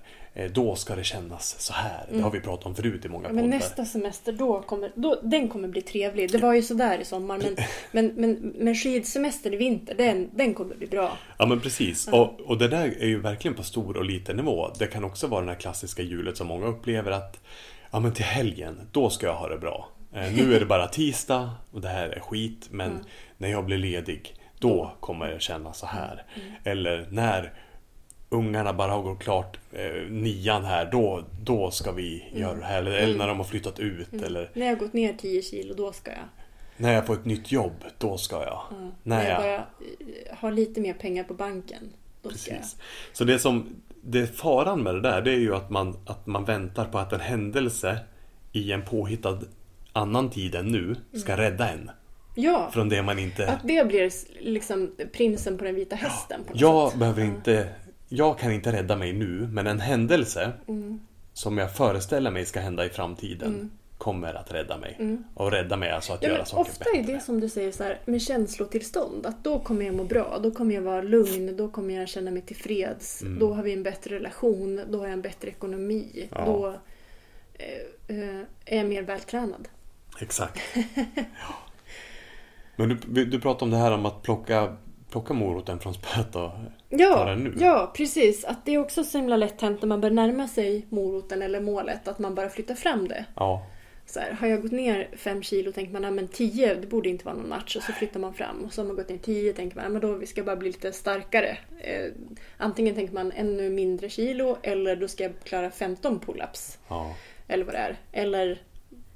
då 0.48 0.74
ska 0.74 0.96
det 0.96 1.04
kännas 1.04 1.60
så 1.60 1.72
här. 1.72 2.06
Det 2.12 2.20
har 2.20 2.30
vi 2.30 2.40
pratat 2.40 2.66
om 2.66 2.74
förut 2.74 3.04
i 3.04 3.08
många 3.08 3.28
Ja, 3.28 3.32
men 3.32 3.44
poddar. 3.44 3.58
nästa 3.58 3.84
semester, 3.84 4.32
då 4.32 4.62
kommer, 4.62 4.92
då, 4.94 5.20
den 5.22 5.48
kommer 5.48 5.68
bli 5.68 5.82
trevlig. 5.82 6.32
Det 6.32 6.38
var 6.38 6.54
ju 6.54 6.62
sådär 6.62 6.98
i 6.98 7.04
sommar. 7.04 7.38
Men, 7.38 7.56
men, 7.90 8.06
men, 8.16 8.52
men 8.58 8.74
skidsemester 8.74 9.54
i 9.54 9.56
vinter, 9.56 9.94
den, 9.94 10.30
den 10.34 10.54
kommer 10.54 10.74
bli 10.74 10.86
bra. 10.86 11.16
Ja 11.38 11.46
men 11.46 11.60
precis. 11.60 12.08
Och, 12.08 12.40
och 12.40 12.58
det 12.58 12.68
där 12.68 12.94
är 13.00 13.06
ju 13.06 13.20
verkligen 13.20 13.54
på 13.54 13.62
stor 13.62 13.96
och 13.96 14.04
liten 14.04 14.36
nivå. 14.36 14.70
Det 14.78 14.86
kan 14.86 15.04
också 15.04 15.26
vara 15.26 15.44
det 15.44 15.50
här 15.50 15.60
klassiska 15.60 16.02
hjulet 16.02 16.36
som 16.36 16.46
många 16.46 16.66
upplever 16.66 17.10
att 17.10 17.40
Ja 17.90 18.00
men 18.00 18.12
till 18.12 18.24
helgen, 18.24 18.80
då 18.92 19.10
ska 19.10 19.26
jag 19.26 19.34
ha 19.34 19.48
det 19.48 19.58
bra. 19.58 19.88
Eh, 20.12 20.32
nu 20.32 20.54
är 20.54 20.60
det 20.60 20.66
bara 20.66 20.86
tisdag 20.86 21.50
och 21.72 21.80
det 21.80 21.88
här 21.88 22.08
är 22.08 22.20
skit 22.20 22.68
men 22.70 23.04
när 23.38 23.48
jag 23.48 23.64
blir 23.64 23.78
ledig 23.78 24.34
då 24.58 24.92
kommer 25.00 25.28
jag 25.28 25.40
känna 25.40 25.72
så 25.72 25.86
här. 25.86 26.24
Eller 26.64 27.06
när 27.10 27.52
ungarna 28.30 28.72
bara 28.72 28.92
har 28.92 29.02
gått 29.02 29.18
klart 29.22 29.58
eh, 29.72 30.10
nian 30.10 30.64
här 30.64 30.88
då, 30.92 31.24
då 31.42 31.70
ska 31.70 31.92
vi 31.92 32.24
göra 32.34 32.54
det 32.54 32.64
här. 32.64 32.78
Eller, 32.78 32.90
eller 32.92 33.18
när 33.18 33.28
de 33.28 33.36
har 33.36 33.44
flyttat 33.44 33.78
ut 33.78 34.12
eller 34.12 34.50
När 34.54 34.66
jag 34.66 34.78
gått 34.78 34.92
ner 34.92 35.12
10 35.12 35.42
kilo, 35.42 35.74
då 35.74 35.92
ska 35.92 36.10
jag. 36.10 36.18
när 36.76 36.92
jag 36.94 37.06
får 37.06 37.14
ett 37.14 37.24
nytt 37.24 37.52
jobb, 37.52 37.84
då 37.98 38.18
ska 38.18 38.36
jag. 38.44 38.62
När 38.70 39.16
När 39.16 39.24
jag 39.24 39.32
jag 39.32 39.40
bara 39.42 39.54
eh, 39.56 40.36
har 40.38 40.52
lite 40.52 40.80
mer 40.80 40.94
pengar 40.94 41.24
på 41.24 41.34
banken, 41.34 41.92
då 42.22 42.30
ska 42.30 42.50
jag. 42.50 42.60
Precis. 42.60 42.76
Så 43.12 43.24
det 43.24 43.38
som 43.38 43.66
det 44.02 44.26
faran 44.36 44.82
med 44.82 44.94
det 44.94 45.00
där 45.00 45.22
det 45.22 45.30
är 45.32 45.38
ju 45.38 45.54
att 45.54 45.70
man, 45.70 45.96
att 46.06 46.26
man 46.26 46.44
väntar 46.44 46.84
på 46.84 46.98
att 46.98 47.12
en 47.12 47.20
händelse 47.20 47.98
i 48.52 48.72
en 48.72 48.82
påhittad 48.84 49.38
annan 49.92 50.30
tid 50.30 50.54
än 50.54 50.66
nu 50.66 50.96
ska 51.18 51.32
Mm. 51.32 51.44
rädda 51.44 51.68
en 51.68 51.90
Ja, 52.34 52.70
från 52.72 52.88
det 52.88 53.02
man 53.02 53.18
inte... 53.18 53.48
att 53.48 53.60
det 53.64 53.88
blir 53.88 54.10
liksom 54.40 54.90
prinsen 55.12 55.58
på 55.58 55.64
den 55.64 55.74
vita 55.74 55.96
hästen 55.96 56.40
något 56.48 56.60
Jag 56.60 56.90
sätt. 56.90 56.98
behöver 57.00 57.22
inte... 57.22 57.68
Jag 58.12 58.38
kan 58.38 58.52
inte 58.52 58.72
rädda 58.72 58.96
mig 58.96 59.12
nu 59.12 59.48
men 59.52 59.66
en 59.66 59.80
händelse 59.80 60.52
Mm. 60.68 61.00
som 61.32 61.58
jag 61.58 61.76
föreställer 61.76 62.30
mig 62.30 62.44
ska 62.46 62.60
hända 62.60 62.84
i 62.86 62.88
framtiden 62.88 63.70
kommer 63.98 64.34
att 64.34 64.52
rädda 64.52 64.78
mig. 64.78 65.18
Och 65.34 65.50
rädda 65.52 65.76
mig 65.76 65.90
alltså 65.90 66.12
att 66.12 66.22
Mm. 66.22 66.30
Ja, 66.32 66.36
göra 66.36 66.46
saker 66.46 66.60
ofta 66.70 66.84
är 66.90 66.96
bättre. 66.98 67.12
det 67.14 67.20
som 67.20 67.40
du 67.40 67.48
säger 67.48 67.72
så 67.72 67.84
här, 67.84 67.98
med 68.04 68.22
känslotillstånd. 68.22 69.26
Att 69.26 69.44
då 69.44 69.58
kommer 69.58 69.86
jag 69.86 69.94
må 69.94 70.04
bra, 70.04 70.38
då 70.42 70.50
kommer 70.50 70.74
jag 70.74 70.82
vara 70.82 71.02
lugn, 71.02 71.56
då 71.56 71.68
kommer 71.68 71.94
jag 71.94 72.08
känna 72.08 72.30
mig 72.30 72.42
tillfreds. 72.42 73.22
Då 73.40 73.54
har 73.54 73.62
vi 73.62 73.72
en 73.72 73.82
bättre 73.82 74.14
relation, 74.14 74.80
då 74.90 74.98
har 74.98 75.06
jag 75.06 75.12
en 75.12 75.22
bättre 75.22 75.48
ekonomi. 75.48 76.28
Ja. 76.30 76.44
Då 76.46 76.68
eh, 77.54 78.16
eh, 78.18 78.40
är 78.64 78.76
jag 78.76 78.86
mer 78.86 79.02
vältränad. 79.02 79.68
Exakt. 80.20 80.60
ja. 81.14 81.54
Men 82.76 83.00
du, 83.06 83.24
du 83.24 83.40
pratade 83.40 83.64
om 83.64 83.70
det 83.70 83.76
här 83.76 83.92
om 83.92 84.06
att 84.06 84.22
plocka, 84.22 84.76
plocka 85.10 85.34
moroten 85.34 85.78
från 85.78 85.94
spöet 85.94 86.26
och 86.26 86.32
ta 86.32 86.52
Ja, 86.88 87.24
den 87.24 87.44
nu. 87.44 87.54
ja, 87.60 87.92
precis. 87.96 88.44
Att 88.44 88.66
det 88.66 88.74
är 88.74 88.78
också 88.78 89.04
så 89.04 89.18
himla 89.18 89.36
lätt 89.36 89.60
hänt 89.60 89.82
när 89.82 89.88
man 89.88 90.00
börjar 90.00 90.14
närma 90.14 90.48
sig 90.48 90.86
moroten 90.88 91.42
eller 91.42 91.60
målet, 91.60 92.08
att 92.08 92.18
man 92.18 92.34
bara 92.34 92.48
flyttar 92.48 92.74
fram 92.74 93.08
det. 93.08 93.24
Ja, 93.36 93.66
Så 94.06 94.20
här, 94.20 94.32
har 94.32 94.46
jag 94.48 94.62
gått 94.62 94.72
ner 94.72 95.08
fem 95.16 95.42
kilo 95.42 95.72
tänker 95.72 95.92
man, 95.92 96.02
"Nej, 96.02 96.10
men 96.10 96.28
10 96.28 96.74
det 96.74 96.86
borde 96.86 97.08
inte 97.08 97.24
vara 97.24 97.34
någon 97.36 97.48
match. 97.48 97.76
Och 97.76 97.82
så 97.82 97.92
flyttar 97.92 98.20
man 98.20 98.34
fram. 98.34 98.64
Och 98.64 98.72
så 98.72 98.80
har 98.82 98.86
man 98.86 98.96
gått 98.96 99.08
ner 99.08 99.18
10 99.18 99.52
tänker 99.52 99.76
man, 99.76 99.82
"Nej, 99.84 99.92
men 99.92 100.00
då 100.00 100.14
vi 100.14 100.26
ska 100.26 100.42
bara 100.42 100.56
bli 100.56 100.68
lite 100.68 100.92
starkare. 100.92 101.58
Eh, 101.80 102.10
antingen 102.56 102.94
tänker 102.94 103.14
man 103.14 103.32
ännu 103.32 103.70
mindre 103.70 104.08
kilo 104.08 104.56
eller 104.62 104.96
då 104.96 105.08
ska 105.08 105.22
jag 105.22 105.32
klara 105.44 105.70
15 105.70 106.20
pull-ups. 106.20 106.78
ja. 106.88 107.14
Eller 107.48 107.64
vad 107.64 107.74
det 107.74 107.78
är. 107.78 107.96
Eller, 108.12 108.62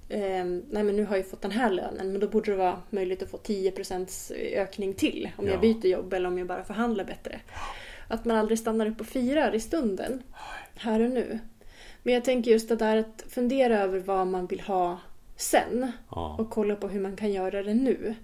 nej 0.09 0.83
men 0.85 0.97
nu 0.97 1.05
har 1.05 1.17
jag 1.17 1.27
fått 1.31 1.43
den 1.43 1.51
här 1.51 1.71
lönen 1.71 2.13
men 2.13 2.21
då 2.21 2.29
borde 2.29 2.51
det 2.51 2.57
vara 2.57 2.83
möjligt 2.91 3.23
att 3.23 3.31
få 3.31 3.37
10% 3.37 4.33
ökning 4.55 4.95
till. 4.95 5.31
Om 5.37 5.47
Ja. 5.47 5.51
jag 5.53 5.61
byter 5.61 5.87
jobb 5.87 6.13
eller 6.13 6.29
om 6.29 6.39
jag 6.39 6.47
bara 6.47 6.65
förhandlar 6.65 7.05
bättre. 7.05 7.41
Att 8.09 8.25
man 8.25 8.37
aldrig 8.37 8.59
stannar 8.59 8.87
upp 8.87 9.01
och 9.01 9.07
firar 9.07 9.55
i 9.55 9.61
stunden. 9.61 10.23
Här 10.75 11.01
och 11.01 11.11
nu. 11.11 11.39
Men 12.03 12.15
jag 12.15 12.25
tänker 12.25 12.51
just 12.51 12.69
det 12.69 12.77
där 12.77 12.97
att 12.97 13.25
fundera 13.29 13.79
över 13.81 13.99
vad 13.99 14.27
man 14.27 14.47
vill 14.47 14.61
ha 14.61 14.99
sen. 15.37 15.93
Ja, 16.11 16.37
Och 16.39 16.51
kolla 16.51 16.77
på 16.77 16.89
hur 16.89 17.01
man 17.01 17.17
kan 17.17 17.33
göra 17.33 17.63
det 17.63 17.75
nu. 17.75 18.15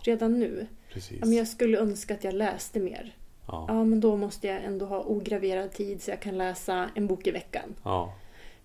Redan 0.00 0.38
nu. 0.40 0.66
precis. 0.92 1.18
Ja, 1.20 1.26
men 1.26 1.36
jag 1.36 1.48
skulle 1.48 1.78
önska 1.78 2.14
att 2.14 2.24
jag 2.24 2.34
läste 2.34 2.80
mer. 2.80 3.14
Ja, 3.46 3.64
Ja, 3.68 3.84
men 3.84 4.00
då 4.00 4.16
måste 4.16 4.46
jag 4.46 4.64
ändå 4.64 4.86
ha 4.86 5.02
ograverad 5.04 5.72
tid 5.72 6.02
så 6.02 6.10
jag 6.10 6.20
kan 6.20 6.38
läsa 6.38 6.88
en 6.94 7.06
bok 7.06 7.26
i 7.26 7.30
veckan. 7.30 7.74
ja, 7.84 8.14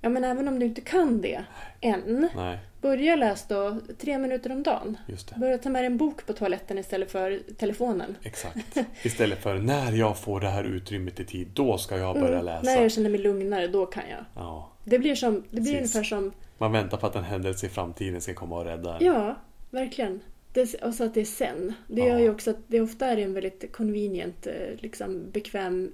Ja, 0.01 0.09
men 0.09 0.23
även 0.23 0.47
om 0.47 0.59
du 0.59 0.65
inte 0.65 0.81
kan 0.81 1.21
det 1.21 1.43
än. 1.81 2.29
nej, 2.35 2.59
Börja 2.81 3.15
läsa 3.15 3.45
då 3.55 3.77
tre 3.99 4.17
minuter 4.17 4.51
om 4.51 4.63
dagen. 4.63 4.97
Börja 5.35 5.57
ta 5.57 5.69
med 5.69 5.85
en 5.85 5.97
bok 5.97 6.25
på 6.25 6.33
toaletten 6.33 6.77
istället 6.77 7.11
för 7.11 7.39
telefonen. 7.57 8.15
Exakt. 8.23 8.77
Istället 9.03 9.43
för 9.43 9.55
när 9.57 9.91
jag 9.91 10.17
får 10.17 10.39
det 10.39 10.47
här 10.47 10.63
utrymmet 10.63 11.19
i 11.19 11.25
tid, 11.25 11.47
då 11.53 11.77
ska 11.77 11.97
jag 11.97 12.15
börja 12.15 12.33
Mm, 12.33 12.45
läsa. 12.45 12.61
När 12.63 12.81
jag 12.81 12.91
känner 12.91 13.09
mig 13.09 13.19
lugnare, 13.19 13.67
då 13.67 13.85
kan 13.85 14.03
jag. 14.09 14.25
Ja. 14.35 14.71
Det 14.83 14.99
blir, 14.99 15.15
som, 15.15 15.43
det 15.49 15.61
blir 15.61 15.79
Precis. 15.79 15.95
ungefär 15.95 16.03
som... 16.03 16.31
Man 16.57 16.71
väntar 16.71 16.97
på 16.97 17.07
att 17.07 17.15
en 17.15 17.23
händelse 17.23 17.65
i 17.65 17.69
framtiden 17.69 18.21
ska 18.21 18.33
komma 18.33 18.57
och 18.57 18.65
rädda 18.65 18.97
en. 18.97 19.05
Ja, 19.05 19.35
verkligen. 19.69 20.19
Det, 20.53 20.83
och 20.83 20.93
så 20.93 21.03
att 21.03 21.13
det 21.13 21.21
är 21.21 21.25
sen. 21.25 21.73
Det 21.87 22.01
Ja. 22.01 22.07
gör 22.07 22.19
ju 22.19 22.29
också 22.29 22.49
att 22.51 22.57
det 22.67 22.81
ofta 22.81 23.05
är 23.05 23.17
en 23.17 23.33
väldigt 23.33 23.71
convenient, 23.73 24.47
eh, 24.47 24.53
liksom 24.79 25.31
bekväm 25.31 25.91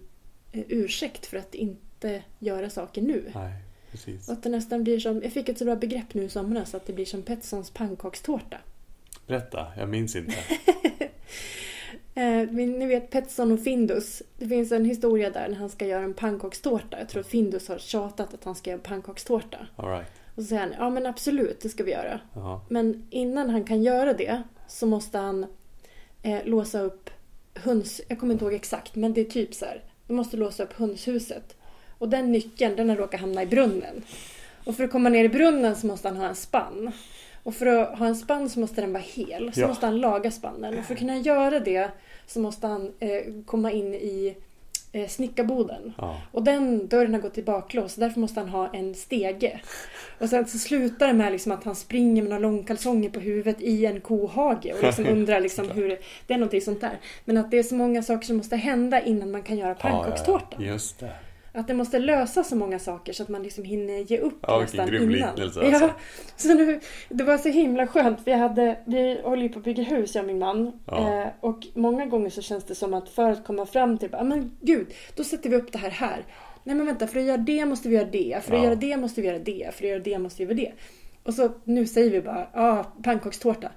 eh, 0.51 0.61
ursäkt 0.67 1.25
för 1.25 1.37
att 1.37 1.55
inte 1.55 2.23
göra 2.39 2.69
saker 2.69 3.01
nu. 3.01 3.31
Nej, 3.35 3.53
precis. 3.91 4.29
Att 4.29 4.43
det 4.43 4.49
nästan 4.49 4.83
blir 4.83 4.99
som, 4.99 5.21
jag 5.23 5.31
fick 5.31 5.49
ett 5.49 5.57
så 5.57 5.65
bra 5.65 5.75
begrepp 5.75 6.13
nu 6.13 6.23
i 6.23 6.29
somras, 6.29 6.75
att 6.75 6.85
det 6.85 6.93
blir 6.93 7.05
som 7.05 7.21
Petterssons 7.21 7.69
pannkakstårta. 7.69 8.57
Berätta, 9.27 9.67
jag 9.77 9.89
minns 9.89 10.15
inte. 10.15 10.35
Eh, 12.17 12.49
men 12.51 12.79
ni 12.79 12.85
vet 12.85 13.09
Pettersson 13.09 13.51
och 13.51 13.59
Findus. 13.59 14.21
Det 14.37 14.47
finns 14.47 14.71
en 14.71 14.85
historia 14.85 15.29
där 15.29 15.47
när 15.49 15.55
han 15.55 15.69
ska 15.69 15.87
göra 15.87 16.03
en 16.03 16.13
pannkakstårta. 16.13 16.99
Jag 16.99 17.09
tror 17.09 17.21
att 17.21 17.27
Findus 17.27 17.67
har 17.67 17.77
tjatat 17.77 18.33
att 18.33 18.43
han 18.43 18.55
ska 18.55 18.69
göra 18.69 18.79
en 18.79 18.83
pannkakstårta. 18.83 19.57
All 19.75 19.89
right. 19.89 20.07
Och 20.35 20.41
så 20.43 20.47
säger 20.47 20.61
han, 20.61 20.73
ja 20.77 20.89
men 20.89 21.05
absolut, 21.05 21.61
det 21.61 21.69
ska 21.69 21.83
vi 21.83 21.91
göra. 21.91 22.19
Jaha. 22.33 22.61
Men 22.69 23.07
innan 23.09 23.49
han 23.49 23.63
kan 23.63 23.83
göra 23.83 24.13
det 24.13 24.43
så 24.67 24.85
måste 24.85 25.17
han 25.17 25.45
eh, 26.23 26.45
låsa 26.45 26.81
upp 26.81 27.09
höns... 27.53 28.01
Jag 28.07 28.19
kommer 28.19 28.33
inte 28.33 28.45
ihåg 28.45 28.53
exakt, 28.53 28.95
men 28.95 29.13
det 29.13 29.21
är 29.21 29.25
typ 29.25 29.53
så 29.53 29.65
här. 29.65 29.83
Du 30.07 30.13
måste 30.13 30.37
låsa 30.37 30.63
upp 30.63 30.73
hönshuset. 30.73 31.56
Och 31.97 32.09
den 32.09 32.31
nyckeln, 32.31 32.75
den 32.75 32.89
har 32.89 32.95
råkat 32.95 33.19
hamna 33.21 33.43
i 33.43 33.45
brunnen. 33.45 34.03
Och 34.65 34.75
för 34.75 34.83
att 34.83 34.91
komma 34.91 35.09
ner 35.09 35.23
i 35.23 35.29
brunnen 35.29 35.75
så 35.75 35.87
måste 35.87 36.07
han 36.07 36.17
ha 36.17 36.27
en 36.27 36.35
spann. 36.35 36.91
Och 37.43 37.55
för 37.55 37.65
att 37.65 37.99
ha 37.99 38.05
en 38.07 38.15
spann 38.15 38.49
så 38.49 38.59
måste 38.59 38.81
den 38.81 38.93
vara 38.93 39.03
hel. 39.03 39.53
Så 39.53 39.61
Ja. 39.61 39.67
måste 39.67 39.85
han 39.85 39.97
laga 39.97 40.31
spannen. 40.31 40.79
Och 40.79 40.85
för 40.85 40.93
att 40.93 40.99
kunna 40.99 41.17
göra 41.17 41.59
det 41.59 41.89
så 42.27 42.39
måste 42.39 42.67
han 42.67 42.91
eh, 42.99 43.09
komma 43.45 43.71
in 43.71 43.93
i 43.93 44.35
eh, 44.91 45.07
snickarboden. 45.07 45.93
Ja. 45.97 46.21
Och 46.31 46.43
den 46.43 46.87
dörren 46.87 47.13
har 47.13 47.21
gått 47.21 47.37
i 47.37 47.43
baklås, 47.43 47.95
därför 47.95 48.19
måste 48.19 48.39
han 48.39 48.49
ha 48.49 48.69
en 48.73 48.95
stege. 48.95 49.59
Och 50.19 50.29
sen 50.29 50.45
så 50.47 50.57
slutar 50.57 51.07
det 51.07 51.13
med 51.13 51.31
liksom 51.31 51.51
att 51.51 51.63
han 51.63 51.75
springer 51.75 52.21
med 52.21 52.29
några 52.29 52.41
långkalsonger 52.41 53.09
på 53.09 53.19
huvudet 53.19 53.61
i 53.61 53.85
en 53.85 54.01
kohage 54.01 54.73
och 54.77 54.83
liksom 54.83 55.07
undrar 55.09 55.39
liksom 55.39 55.71
hur... 55.71 55.99
Det 56.27 56.33
är 56.33 56.37
någonting 56.37 56.61
sånt 56.61 56.81
där. 56.81 56.99
Men 57.25 57.37
att 57.37 57.51
det 57.51 57.59
är 57.59 57.63
så 57.63 57.75
många 57.75 58.03
saker 58.03 58.25
som 58.27 58.37
måste 58.37 58.55
hända 58.55 59.01
innan 59.01 59.31
man 59.31 59.43
kan 59.43 59.57
göra 59.57 59.73
pannkakstårta. 59.75 60.55
Ja, 60.59 60.65
just 60.65 60.99
det. 60.99 61.11
Att 61.57 61.67
det 61.67 61.73
måste 61.73 61.99
lösa 61.99 62.43
så 62.43 62.55
många 62.55 62.79
saker 62.79 63.13
så 63.13 63.23
att 63.23 63.29
man 63.29 63.43
liksom 63.43 63.63
hinner 63.63 63.97
ge 63.97 64.17
upp 64.17 64.37
Ja, 64.41 64.59
nästan 64.59 64.87
grym 64.87 65.03
innan. 65.15 65.29
liknelse, 65.29 65.59
Ja, 65.63 65.67
alltså. 65.67 65.89
så 66.35 66.53
nu, 66.53 66.79
det 67.09 67.23
var 67.23 67.37
så 67.37 67.49
himla 67.49 67.87
skönt 67.87 68.19
jag 68.25 68.37
hade, 68.37 68.77
vi 68.85 69.21
håller 69.23 69.43
ju 69.43 69.49
på 69.49 69.59
att 69.59 69.65
bygga 69.65 69.83
hus 69.83 70.15
jag 70.15 70.21
och 70.21 70.27
min 70.27 70.39
man. 70.39 70.79
Ja. 70.87 71.21
Eh, 71.21 71.27
och 71.39 71.67
många 71.73 72.05
gånger 72.05 72.29
så 72.29 72.41
känns 72.41 72.63
det 72.63 72.75
som 72.75 72.93
att 72.93 73.09
för 73.09 73.29
att 73.29 73.45
komma 73.45 73.65
fram 73.65 73.97
till, 73.97 74.09
ja 74.11 74.23
men 74.23 74.57
gud, 74.61 74.87
då 75.15 75.23
sätter 75.23 75.49
vi 75.49 75.55
upp 75.55 75.71
det 75.71 75.77
här 75.77 75.89
här. 75.89 76.25
Nej 76.63 76.75
men 76.75 76.85
vänta, 76.85 77.07
för 77.07 77.19
att 77.19 77.25
göra 77.25 77.37
det 77.37 77.65
måste 77.65 77.89
vi 77.89 77.95
göra 77.95 78.07
det, 78.11 78.43
för 78.43 78.53
att 78.53 78.59
Ja. 78.59 78.63
göra 78.65 78.75
det 78.75 78.97
måste 78.97 79.21
vi 79.21 79.27
göra 79.27 79.39
det, 79.39 79.69
för 79.73 79.83
att 79.83 79.89
göra 79.89 79.99
det 79.99 80.19
måste 80.19 80.45
vi 80.45 80.53
göra 80.53 80.55
det. 80.55 80.71
Och 81.27 81.33
så 81.33 81.51
nu 81.63 81.87
säger 81.87 82.11
vi 82.11 82.21
bara, 82.21 82.47
ja, 82.53 82.91
pannkakstårta. 83.03 83.71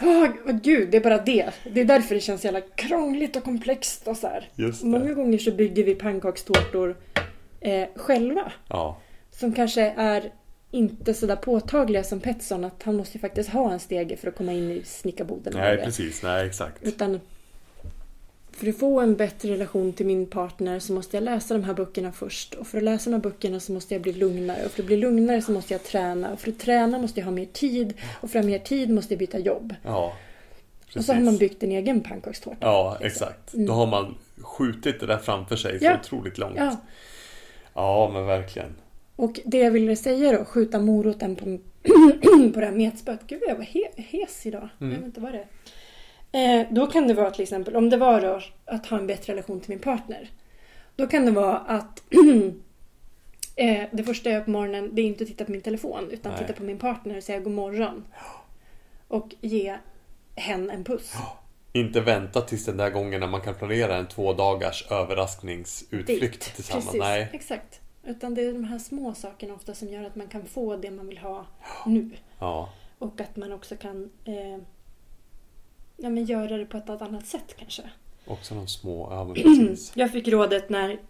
Oh, 0.00 0.28
gud, 0.62 0.90
det 0.90 0.96
är 0.96 1.00
bara 1.00 1.18
det. 1.18 1.50
Det 1.72 1.80
är 1.80 1.84
därför 1.84 2.14
det 2.14 2.20
känns 2.20 2.40
så 2.40 2.46
jävla 2.46 2.60
krångligt 2.60 3.36
och 3.36 3.44
komplext 3.44 4.08
och 4.08 4.16
så 4.16 4.26
här. 4.26 4.48
Just 4.54 4.82
det. 4.82 4.86
Många 4.88 5.14
gånger 5.14 5.38
så 5.38 5.50
bygger 5.50 5.84
vi 5.84 5.94
pannkakstårtor 5.94 6.96
eh, 7.60 7.88
själva. 7.96 8.52
Ja, 8.68 9.00
Som 9.30 9.52
kanske 9.52 9.94
är 9.96 10.32
inte 10.70 11.14
sådär 11.14 11.36
påtagliga 11.36 12.04
som 12.04 12.20
Petson. 12.20 12.64
Att 12.64 12.82
han 12.82 12.96
måste 12.96 13.18
ju 13.18 13.20
faktiskt 13.20 13.50
ha 13.50 13.72
en 13.72 13.80
stege 13.80 14.16
för 14.16 14.28
att 14.28 14.36
komma 14.36 14.52
in 14.52 14.70
i 14.70 14.82
snickarboden. 14.84 15.52
nej 15.56 15.76
precis, 15.76 16.22
nej 16.22 16.46
exakt. 16.46 16.82
Utan 16.82 17.20
för 18.56 18.68
att 18.68 18.76
få 18.78 19.00
en 19.00 19.16
bättre 19.16 19.48
relation 19.52 19.92
till 19.92 20.06
min 20.06 20.26
partner 20.26 20.78
så 20.78 20.92
måste 20.92 21.16
jag 21.16 21.24
läsa 21.24 21.54
de 21.54 21.64
här 21.64 21.74
böckerna 21.74 22.12
först. 22.12 22.54
Och 22.54 22.66
för 22.66 22.78
att 22.78 22.84
läsa 22.84 23.10
de 23.10 23.14
här 23.16 23.22
böckerna 23.22 23.60
så 23.60 23.72
måste 23.72 23.94
jag 23.94 24.02
bli 24.02 24.12
lugnare. 24.12 24.64
Och 24.64 24.70
för 24.70 24.82
att 24.82 24.86
bli 24.86 24.96
lugnare 24.96 25.42
så 25.42 25.52
måste 25.52 25.74
jag 25.74 25.84
träna. 25.84 26.32
Och 26.32 26.40
för 26.40 26.50
att 26.50 26.58
träna 26.58 26.98
måste 26.98 27.20
jag 27.20 27.24
ha 27.24 27.32
mer 27.32 27.44
tid. 27.52 27.94
Och 28.20 28.30
för 28.30 28.38
att 28.38 28.44
ha 28.44 28.50
mer 28.50 28.58
tid 28.58 28.90
måste 28.90 29.14
jag 29.14 29.18
byta 29.18 29.38
jobb. 29.38 29.74
Ja, 29.82 30.16
precis. 30.86 30.96
Och 30.96 31.04
så 31.04 31.12
har 31.12 31.20
man 31.20 31.36
byggt 31.36 31.62
en 31.62 31.72
egen 31.72 32.00
pannkakstårta. 32.00 32.56
Ja, 32.60 32.98
exakt. 33.00 33.54
Mm. 33.54 33.66
Då 33.66 33.72
har 33.72 33.86
man 33.86 34.14
skjutit 34.36 35.00
det 35.00 35.06
där 35.06 35.18
framför 35.18 35.56
sig 35.56 35.78
så 35.78 35.84
Ja. 35.84 35.96
otroligt 36.00 36.38
långt. 36.38 36.56
Ja. 36.56 36.76
Ja, 37.74 38.10
men 38.12 38.26
verkligen. 38.26 38.74
Och 39.16 39.40
det 39.44 39.58
jag 39.58 39.70
ville 39.70 39.96
säga 39.96 40.38
då, 40.38 40.44
skjuta 40.44 40.78
moroten 40.78 41.36
på, 41.36 41.44
på 42.54 42.60
det 42.60 42.66
här 42.66 42.72
metspöet. 42.72 43.20
Gud, 43.26 43.42
jag 43.48 43.56
var 43.56 43.64
he, 43.64 43.80
hes 43.96 44.46
idag. 44.46 44.68
Mm. 44.80 44.92
Jag 44.92 44.98
vet 44.98 45.06
inte 45.06 45.20
vad 45.20 45.32
det 45.32 45.38
är. 45.38 45.46
Eh, 46.34 46.66
då 46.70 46.86
kan 46.86 47.08
det 47.08 47.14
vara 47.14 47.30
till 47.30 47.42
exempel, 47.42 47.76
om 47.76 47.90
det 47.90 47.96
var 47.96 48.20
då 48.20 48.40
att 48.64 48.86
ha 48.86 48.98
en 48.98 49.06
bättre 49.06 49.32
relation 49.32 49.60
till 49.60 49.70
min 49.70 49.78
partner. 49.78 50.28
Då 50.96 51.06
kan 51.06 51.24
det 51.26 51.30
vara 51.30 51.58
att 51.58 52.02
eh, 53.56 53.82
det 53.92 54.04
första 54.04 54.30
jag 54.30 54.38
gör 54.38 54.44
på 54.44 54.50
morgonen, 54.50 54.90
det 54.92 55.02
är 55.02 55.06
inte 55.06 55.24
att 55.24 55.28
titta 55.28 55.44
på 55.44 55.52
min 55.52 55.60
telefon. 55.60 56.10
Utan 56.10 56.32
Nej. 56.32 56.40
titta 56.40 56.52
på 56.52 56.62
min 56.62 56.78
partner 56.78 57.16
och 57.16 57.22
säga 57.22 57.40
god 57.40 57.52
morgon. 57.52 58.04
Och 59.08 59.34
ge 59.40 59.76
hen 60.34 60.70
en 60.70 60.84
puss. 60.84 61.14
Inte 61.72 62.00
vänta 62.00 62.40
tills 62.40 62.64
den 62.64 62.76
där 62.76 62.90
gången 62.90 63.20
när 63.20 63.26
man 63.26 63.40
kan 63.40 63.54
planera 63.54 63.96
en 63.96 64.08
två 64.08 64.32
dagars 64.32 64.86
överraskningsutflykt 64.90 66.20
Dejt. 66.20 66.38
tillsammans. 66.38 66.86
Precis, 66.86 67.00
Nej. 67.00 67.30
exakt. 67.32 67.80
Utan 68.04 68.34
det 68.34 68.42
är 68.42 68.52
de 68.52 68.64
här 68.64 68.78
små 68.78 69.14
sakerna 69.14 69.54
ofta 69.54 69.74
som 69.74 69.88
gör 69.88 70.04
att 70.04 70.16
man 70.16 70.28
kan 70.28 70.46
få 70.46 70.76
det 70.76 70.90
man 70.90 71.06
vill 71.06 71.18
ha 71.18 71.46
nu. 71.86 72.10
Ja, 72.38 72.68
Och 72.98 73.20
att 73.20 73.36
man 73.36 73.52
också 73.52 73.76
kan 73.76 74.10
eh, 74.24 74.58
ja, 75.96 76.10
men 76.10 76.24
göra 76.24 76.56
det 76.56 76.66
på 76.66 76.76
ett 76.76 76.90
annat 76.90 77.26
sätt 77.26 77.54
kanske. 77.58 77.82
också 78.26 78.54
de 78.54 78.66
små. 78.66 79.08
Ja, 79.10 79.34
precis. 79.42 79.92
Jag 79.94 80.12
fick 80.12 80.28
rådet 80.28 80.68
när 80.68 81.00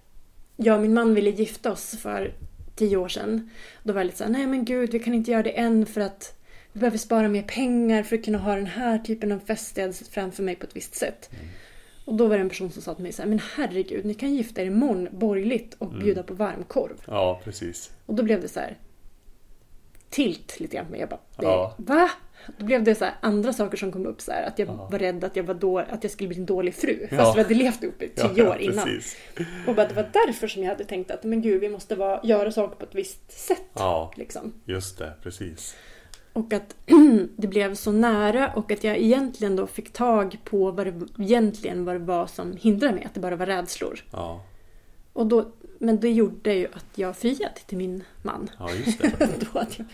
jag 0.57 0.77
och 0.77 0.83
min 0.83 0.95
man 0.95 1.15
ville 1.15 1.31
gifta 1.31 1.73
oss 1.73 1.97
för 1.99 2.35
tio 2.77 2.97
år 2.97 3.09
sedan. 3.09 3.51
Då 3.83 3.93
var 3.93 4.01
jag 4.01 4.07
lite 4.07 4.19
såhär, 4.19 4.31
nej 4.31 4.47
men 4.47 4.65
gud 4.65 4.91
vi 4.93 4.99
kan 4.99 5.15
inte 5.15 5.31
göra 5.31 5.43
det 5.43 5.59
än 5.59 5.87
för 5.87 6.01
att 6.01 6.37
vi 6.73 6.81
behöver 6.81 6.99
spara 6.99 7.29
mer 7.29 7.43
pengar 7.43 8.03
för 8.03 8.17
att 8.17 8.25
kunna 8.25 8.39
ha 8.39 8.55
den 8.57 8.67
här 8.67 8.99
typen 8.99 9.33
av 9.33 9.39
fest 9.39 9.77
jag 9.77 9.97
framför 9.97 10.43
mig 10.43 10.57
på 10.57 10.67
ett 10.67 10.77
visst 10.77 10.95
sätt. 10.95 11.31
Och 12.05 12.15
då 12.15 12.27
var 12.27 12.37
det 12.37 12.41
en 12.43 12.49
person 12.49 12.71
som 12.71 12.83
sa 12.83 12.95
till 12.95 13.03
mig 13.03 13.13
så 13.13 13.23
här, 13.23 13.29
men 13.29 13.41
herregud, 13.57 14.05
ni 14.05 14.15
kan 14.15 14.35
gifta 14.35 14.63
er 14.63 14.67
imorgon 14.67 15.09
borgerligt 15.13 15.75
och 15.79 15.89
bjuda 15.89 16.23
på 16.23 16.35
varmkorv. 16.35 17.03
Ja, 17.07 17.41
precis. 17.45 17.91
Och 18.07 18.15
då 18.15 18.23
blev 18.23 18.41
det 18.41 18.49
så 18.49 18.61
här 18.61 18.79
tilt 20.11 20.61
lite 20.61 20.77
grann. 20.77 20.87
Jag 20.99 21.09
bara, 21.09 21.21
Ja. 21.41 21.75
va? 21.79 22.11
Då 22.59 22.65
blev 22.67 22.85
det 22.85 22.95
så 22.95 23.07
andra 23.21 23.53
saker 23.53 23.77
som 23.77 23.93
kom 23.93 24.07
upp 24.07 24.21
så 24.21 24.33
här. 24.33 24.47
Att 24.47 24.59
jag 24.59 24.69
Ja. 24.69 24.89
var 24.93 24.99
rädd 24.99 25.25
att 25.25 25.37
jag, 25.37 25.45
var 25.45 25.55
då, 25.55 25.79
att 25.79 26.03
jag 26.03 26.13
skulle 26.13 26.29
bli 26.29 26.39
en 26.39 26.47
dålig 26.47 26.75
fru. 26.75 26.99
Fast 27.01 27.13
Ja. 27.13 27.33
vi 27.37 27.43
hade 27.43 27.55
levt 27.55 27.83
ihop 27.83 28.03
i 28.03 28.09
tio 28.09 28.31
ja, 28.35 28.51
år 28.51 28.57
innan. 28.59 28.85
Precis. 28.85 29.17
Och 29.67 29.75
bara, 29.75 29.89
det 29.89 29.95
var 29.95 30.09
därför 30.27 30.49
som 30.49 30.63
jag 30.63 30.69
hade 30.71 30.85
tänkt 30.85 31.11
att 31.11 31.25
men 31.25 31.43
gud, 31.43 31.61
vi 31.61 31.69
måste 31.69 31.95
vara, 31.95 32.21
göra 32.25 32.53
saker 32.53 32.77
på 32.77 32.85
ett 32.85 32.95
visst 32.95 33.33
sätt. 33.47 33.63
Ja, 33.75 34.13
Liksom. 34.17 34.53
just 34.65 34.99
det. 34.99 35.13
Precis. 35.23 35.77
Och 36.33 36.53
att 36.53 36.77
det 37.37 37.47
blev 37.47 37.75
så 37.75 37.93
nära 37.93 38.53
och 38.57 38.71
att 38.73 38.85
jag 38.85 38.97
egentligen 38.99 39.57
då 39.57 39.67
fick 39.67 39.93
tag 39.93 40.39
på 40.45 40.71
vad 40.71 40.87
det 40.87 40.95
egentligen 41.19 41.85
vad 41.85 41.95
det 41.95 41.99
var 42.05 42.27
som 42.27 42.57
hindrade 42.57 42.95
mig. 42.95 43.05
Att 43.05 43.15
det 43.15 43.21
bara 43.21 43.37
var 43.37 43.47
rädslor. 43.47 44.01
Ja, 44.11 44.45
Och 45.13 45.27
då, 45.27 45.53
men 45.79 46.01
det 46.01 46.11
gjorde 46.13 46.55
ju 46.55 46.67
att 46.73 46.87
jag 46.95 47.17
friade 47.17 47.55
till 47.67 47.79
min 47.79 48.05
man. 48.23 48.51
ja 48.59 48.71
just 48.87 48.99
det. 49.03 49.29
då 49.53 49.59
att 49.59 49.79
jag, 49.79 49.87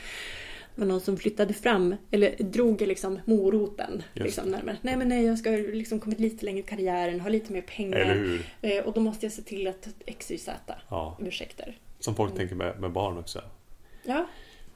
var 0.81 0.87
någon 0.87 1.01
som 1.01 1.17
flyttade 1.17 1.55
fram, 1.55 1.95
eller 2.11 2.37
drog 2.39 2.81
liksom 2.81 3.19
moroten 3.25 4.03
liksom 4.13 4.49
närmare. 4.51 4.77
Nej 4.83 4.97
men 4.97 5.09
nej, 5.09 5.25
jag 5.27 5.39
ska 5.39 5.51
liksom 5.51 6.01
kommit 6.01 6.21
lite 6.21 6.45
längre 6.45 6.59
i 6.61 6.63
karriären, 6.63 7.21
ha 7.21 7.29
lite 7.29 7.53
mer 7.53 7.63
pengar. 7.63 8.39
Eh, 8.63 8.85
och 8.85 8.93
då 8.93 9.01
måste 9.01 9.27
jag 9.27 9.33
se 9.33 9.43
till 9.43 9.67
att 9.67 9.89
X, 10.07 10.31
Y, 10.31 10.39
Z 10.39 10.75
Ja, 10.89 11.19
ursäkter. 11.21 11.79
som 11.99 12.15
folk 12.15 12.37
tänker 12.37 12.55
med, 12.55 12.81
med 12.81 12.93
barn 12.93 13.19
också. 13.19 13.43
Ja, 14.05 14.27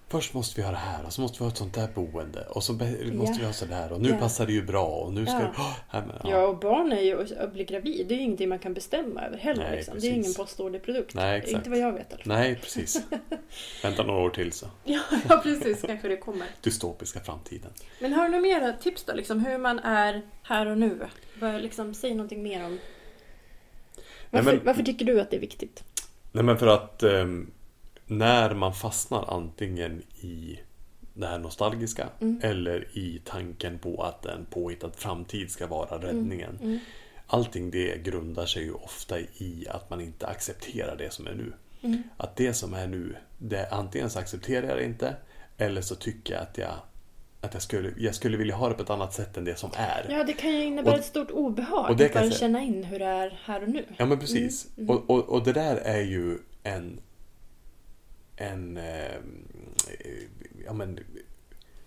Först 0.09 0.35
måste 0.35 0.61
vi 0.61 0.65
ha 0.67 0.71
det 0.71 0.77
här 0.77 1.05
och 1.07 1.13
så 1.13 1.21
måste 1.21 1.39
vi 1.39 1.45
ha 1.45 1.51
ett 1.51 1.57
sånt 1.57 1.75
där 1.75 1.89
boende 1.95 2.41
och 2.49 2.65
så 2.65 2.73
måste 3.13 3.39
vi 3.41 3.45
ha 3.47 3.53
sådär 3.53 3.93
och 3.93 4.01
nu 4.01 4.09
Ja. 4.09 4.17
passar 4.17 4.47
det 4.47 4.53
ju 4.53 4.63
bra 4.63 4.87
och 4.87 5.13
nu 5.13 5.27
ska 5.27 5.35
Ja. 5.35 5.41
det... 5.41 5.47
Oh, 5.63 5.73
här, 5.89 6.01
men, 6.07 6.17
ja. 6.25 6.31
ja. 6.31 6.47
och 6.47 6.59
barn 6.59 6.93
är 6.93 7.01
ju, 7.01 7.21
att 7.39 7.53
bli 7.53 7.65
gravid, 7.65 8.07
det 8.09 8.15
är 8.15 8.17
ju 8.17 8.23
ingenting 8.23 8.49
man 8.49 8.59
kan 8.59 8.75
bestämma 8.75 9.23
över 9.23 9.37
heller. 9.39 9.65
Nej, 9.65 9.77
liksom. 9.77 9.99
Det 9.99 10.07
är 10.07 10.11
ju 10.11 10.17
ingen 10.17 10.35
postorderprodukt. 10.35 11.15
Nej. 11.15 11.45
Inte 11.49 11.71
vad 11.71 11.79
jag 11.79 11.93
vet 11.93 12.11
i 12.11 12.15
alla 12.15 12.25
fall. 12.25 12.33
Nej, 12.33 12.55
precis. 12.57 13.03
Vänta 13.83 14.03
några 14.03 14.21
år 14.21 14.31
till 14.31 14.53
så. 14.53 14.67
Ja, 14.85 15.01
ja, 15.29 15.41
precis. 15.43 15.83
Kanske 15.83 16.09
det 16.09 16.17
kommer. 16.17 16.47
Dystopiska 16.61 17.21
framtiden. 17.21 17.71
Men 18.01 18.13
har 18.13 18.23
du 18.25 18.29
några 18.29 18.43
mera 18.43 18.73
tips 18.73 19.05
då? 19.05 19.13
Liksom, 19.15 19.41
hur 19.45 19.59
man 19.59 19.79
är 19.79 20.23
här 20.43 20.67
och 20.67 20.79
nu? 20.79 20.99
Vad, 21.41 21.63
liksom, 21.63 21.95
säg 21.95 22.15
någonting 22.15 22.43
mer 22.43 22.65
om... 22.65 22.79
Varför, 24.31 24.53
men- 24.53 24.65
varför 24.65 24.83
tycker 24.83 25.05
du 25.05 25.21
att 25.21 25.31
det 25.31 25.37
är 25.37 25.41
viktigt? 25.41 25.85
Nej 26.33 26.45
men 26.45 26.59
för 26.59 26.67
att 26.67 27.03
ehm, 27.03 27.51
när 28.07 28.55
man 28.55 28.75
fastnar 28.75 29.35
antingen 29.37 30.03
i 30.21 30.61
det 31.15 31.27
här 31.27 31.39
nostalgiska 31.39 32.09
Mm. 32.21 32.41
eller 32.43 32.89
i 32.99 33.21
tanken 33.25 33.79
på 33.79 34.03
att 34.03 34.27
en 34.27 34.47
påhittad 34.51 34.91
framtid 34.97 35.51
ska 35.51 35.67
vara 35.67 35.99
räddningen. 35.99 36.59
Mm. 36.63 36.79
Allting 37.27 37.71
det 37.71 38.05
grundar 38.05 38.47
sig 38.47 38.63
ju 38.63 38.73
ofta 38.73 39.19
i 39.21 39.67
att 39.71 39.91
man 39.91 40.01
inte 40.01 40.27
accepterar 40.27 40.97
det 40.97 41.13
som 41.13 41.27
är 41.27 41.35
nu. 41.35 41.53
Mm. 41.83 42.03
Att 42.17 42.37
det 42.37 42.55
som 42.55 42.75
är 42.75 42.87
nu, 42.87 43.17
det 43.39 43.69
antingen 43.71 44.11
så 44.11 44.19
accepterar 44.19 44.69
jag 44.69 44.77
det 44.77 44.85
inte 44.85 45.17
eller 45.59 45.81
så 45.81 45.95
tycker 45.95 46.35
jag 46.35 46.43
att 46.43 46.59
jag 46.59 46.73
att 47.41 47.55
jag 47.55 47.63
skulle, 47.63 47.93
jag 47.99 48.15
skulle 48.15 48.37
vilja 48.37 48.55
ha 48.57 48.69
det 48.69 48.75
på 48.75 48.83
ett 48.83 48.91
annat 48.91 49.15
sätt 49.15 49.37
än 49.37 49.45
det 49.45 49.59
som 49.59 49.71
är. 49.77 50.07
Ja, 50.11 50.25
det 50.25 50.33
kan 50.33 50.51
ju 50.53 50.65
innebära 50.65 50.93
Och- 50.95 50.99
ett 50.99 51.05
stort 51.07 51.31
obehag. 51.31 51.91
och 51.91 51.97
det 51.97 52.07
att 52.07 52.13
bara 52.15 52.31
känna 52.31 52.63
in 52.63 52.85
hur 52.85 52.99
det 52.99 53.05
är 53.05 53.39
här 53.45 53.63
och 53.63 53.69
nu. 53.69 53.85
Ja 53.97 54.07
men 54.07 54.19
precis. 54.19 54.67
Mm, 54.79 54.91
Och, 54.91 55.11
och, 55.11 55.29
och 55.29 55.45
det 55.45 55.53
där 55.53 55.77
är 55.77 56.01
ju 56.03 56.39
en 56.63 57.01
en 58.37 58.77
eh, 58.77 59.17
ja, 60.67 60.73
men, 60.73 60.99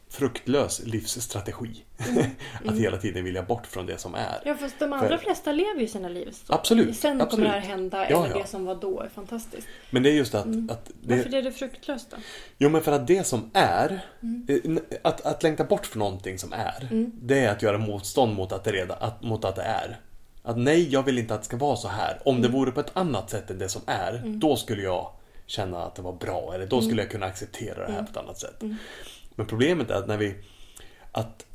fruktlös 0.10 0.82
livsstrategi. 0.86 1.84
att 2.66 2.78
hela 2.78 2.98
tiden 2.98 3.24
vilja 3.24 3.44
bort 3.44 3.68
från 3.68 3.86
det 3.86 3.98
som 3.98 4.16
är. 4.16 4.20
Mm. 4.20 4.42
Ja, 4.46 4.54
fast 4.56 4.80
de 4.80 4.94
allra 4.94 5.08
För- 5.10 5.18
flesta 5.18 5.52
lever 5.52 5.82
ju 5.82 5.88
sina 5.88 6.10
liv 6.10 6.32
så. 6.32 6.54
Absolut, 6.54 6.98
Sen 6.98 7.22
absolut. 7.22 7.30
kommer 7.32 7.44
det 7.56 7.62
här 7.62 7.68
hända, 7.70 8.10
Ja, 8.10 8.26
eller 8.26 8.36
ja. 8.36 8.42
det 8.42 8.48
som 8.50 8.66
var 8.66 8.76
då 8.76 9.00
är 9.02 9.10
fantastiskt. 9.10 9.68
Men 9.90 10.04
det 10.04 10.10
är 10.10 10.14
just 10.14 10.36
att, 10.36 10.46
Mm. 10.46 10.70
att 10.72 10.92
det, 11.02 11.16
Varför 11.16 11.34
är 11.36 11.42
det 11.42 11.52
fruktlöst 11.52 12.12
då? 12.12 12.18
Jo 12.58 12.70
men 12.70 12.82
för 12.82 12.92
att 12.92 13.08
det 13.08 13.24
som 13.28 13.52
är 13.54 14.00
Mm. 14.24 14.78
eh, 14.78 14.98
att, 15.02 15.22
att 15.22 15.44
längta 15.44 15.64
bort 15.64 15.86
från 15.86 16.00
någonting 16.00 16.40
som 16.40 16.54
är 16.54 16.88
Det 17.14 17.40
är 17.40 17.52
att 17.52 17.62
göra 17.62 17.78
motstånd 17.78 18.36
mot 18.36 18.52
att 18.52 18.64
det, 18.64 18.72
redan, 18.72 18.98
att, 19.00 19.24
mot 19.24 19.46
att 19.46 19.56
det 19.56 19.62
är 19.64 20.00
Att 20.44 20.58
nej, 20.58 20.90
jag 20.90 21.04
vill 21.04 21.18
inte 21.18 21.34
att 21.34 21.42
det 21.42 21.46
ska 21.46 21.58
vara 21.58 21.76
så 21.76 21.88
här 21.88 22.22
Om 22.26 22.36
Mm. 22.38 22.42
det 22.52 22.58
vore 22.58 22.72
på 22.72 22.80
ett 22.80 22.92
annat 22.94 23.30
sätt 23.30 23.50
än 23.52 23.60
det 23.60 23.70
som 23.70 23.82
är 23.86 24.22
Då 24.26 24.56
skulle 24.56 24.82
jag 24.84 25.12
känna 25.48 25.84
att 25.84 25.96
det 25.96 26.02
var 26.02 26.14
bra 26.14 26.52
Eller 26.56 26.66
då 26.68 26.76
Mm. 26.76 26.86
skulle 26.86 27.02
jag 27.02 27.12
kunna 27.12 27.26
acceptera 27.26 27.88
det 27.88 27.92
här 27.94 28.04
på 28.04 28.10
ett 28.12 28.18
annat 28.18 28.38
sätt 28.40 28.62
Men 29.36 29.46
problemet 29.48 29.90
är 29.92 29.96
att 29.96 30.08
när 30.08 30.18
vi 30.18 30.36
Att 31.12 31.46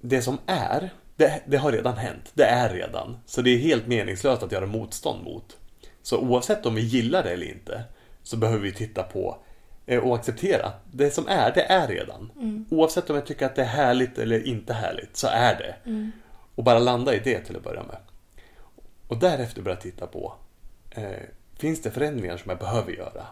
Det 0.00 0.22
som 0.22 0.38
är 0.46 0.90
det, 1.16 1.42
det 1.46 1.56
har 1.56 1.72
redan 1.72 1.96
hänt. 1.96 2.30
Det 2.34 2.44
är 2.44 2.74
redan. 2.74 3.16
Så 3.26 3.42
det 3.42 3.50
är 3.50 3.58
helt 3.58 3.86
meningslöst 3.86 4.42
att 4.42 4.52
göra 4.52 4.66
motstånd 4.66 5.24
mot. 5.24 5.56
Så 6.02 6.18
oavsett 6.18 6.66
om 6.66 6.74
vi 6.74 6.80
gillar 6.82 7.22
det 7.22 7.30
eller 7.30 7.46
inte 7.46 7.84
så 8.22 8.36
behöver 8.36 8.62
vi 8.62 8.72
titta 8.72 9.02
på 9.02 9.36
Eh, 9.86 9.98
Och 9.98 10.14
acceptera. 10.16 10.72
Det 10.92 11.10
som 11.10 11.28
är, 11.28 11.54
det 11.54 11.62
är 11.62 11.88
redan. 11.88 12.30
Oavsett 12.70 13.10
om 13.10 13.16
jag 13.16 13.26
tycker 13.26 13.46
att 13.46 13.56
det 13.56 13.62
är 13.62 13.66
härligt 13.66 14.18
eller 14.18 14.46
inte 14.46 14.72
härligt, 14.72 15.16
så 15.16 15.26
är 15.26 15.54
det. 15.58 15.74
Och 16.54 16.64
bara 16.64 16.78
landa 16.78 17.14
i 17.14 17.18
det 17.18 17.38
till 17.40 17.56
att 17.56 17.62
börja 17.62 17.82
med. 17.82 17.96
Och 19.08 19.16
därefter 19.18 19.62
börja 19.62 19.76
titta 19.76 20.06
på, 20.06 20.34
eh, 20.90 21.12
finns 21.60 21.82
det 21.82 21.90
förändringar 21.90 22.36
som 22.36 22.50
jag 22.50 22.58
behöver 22.58 22.92
göra? 22.92 23.26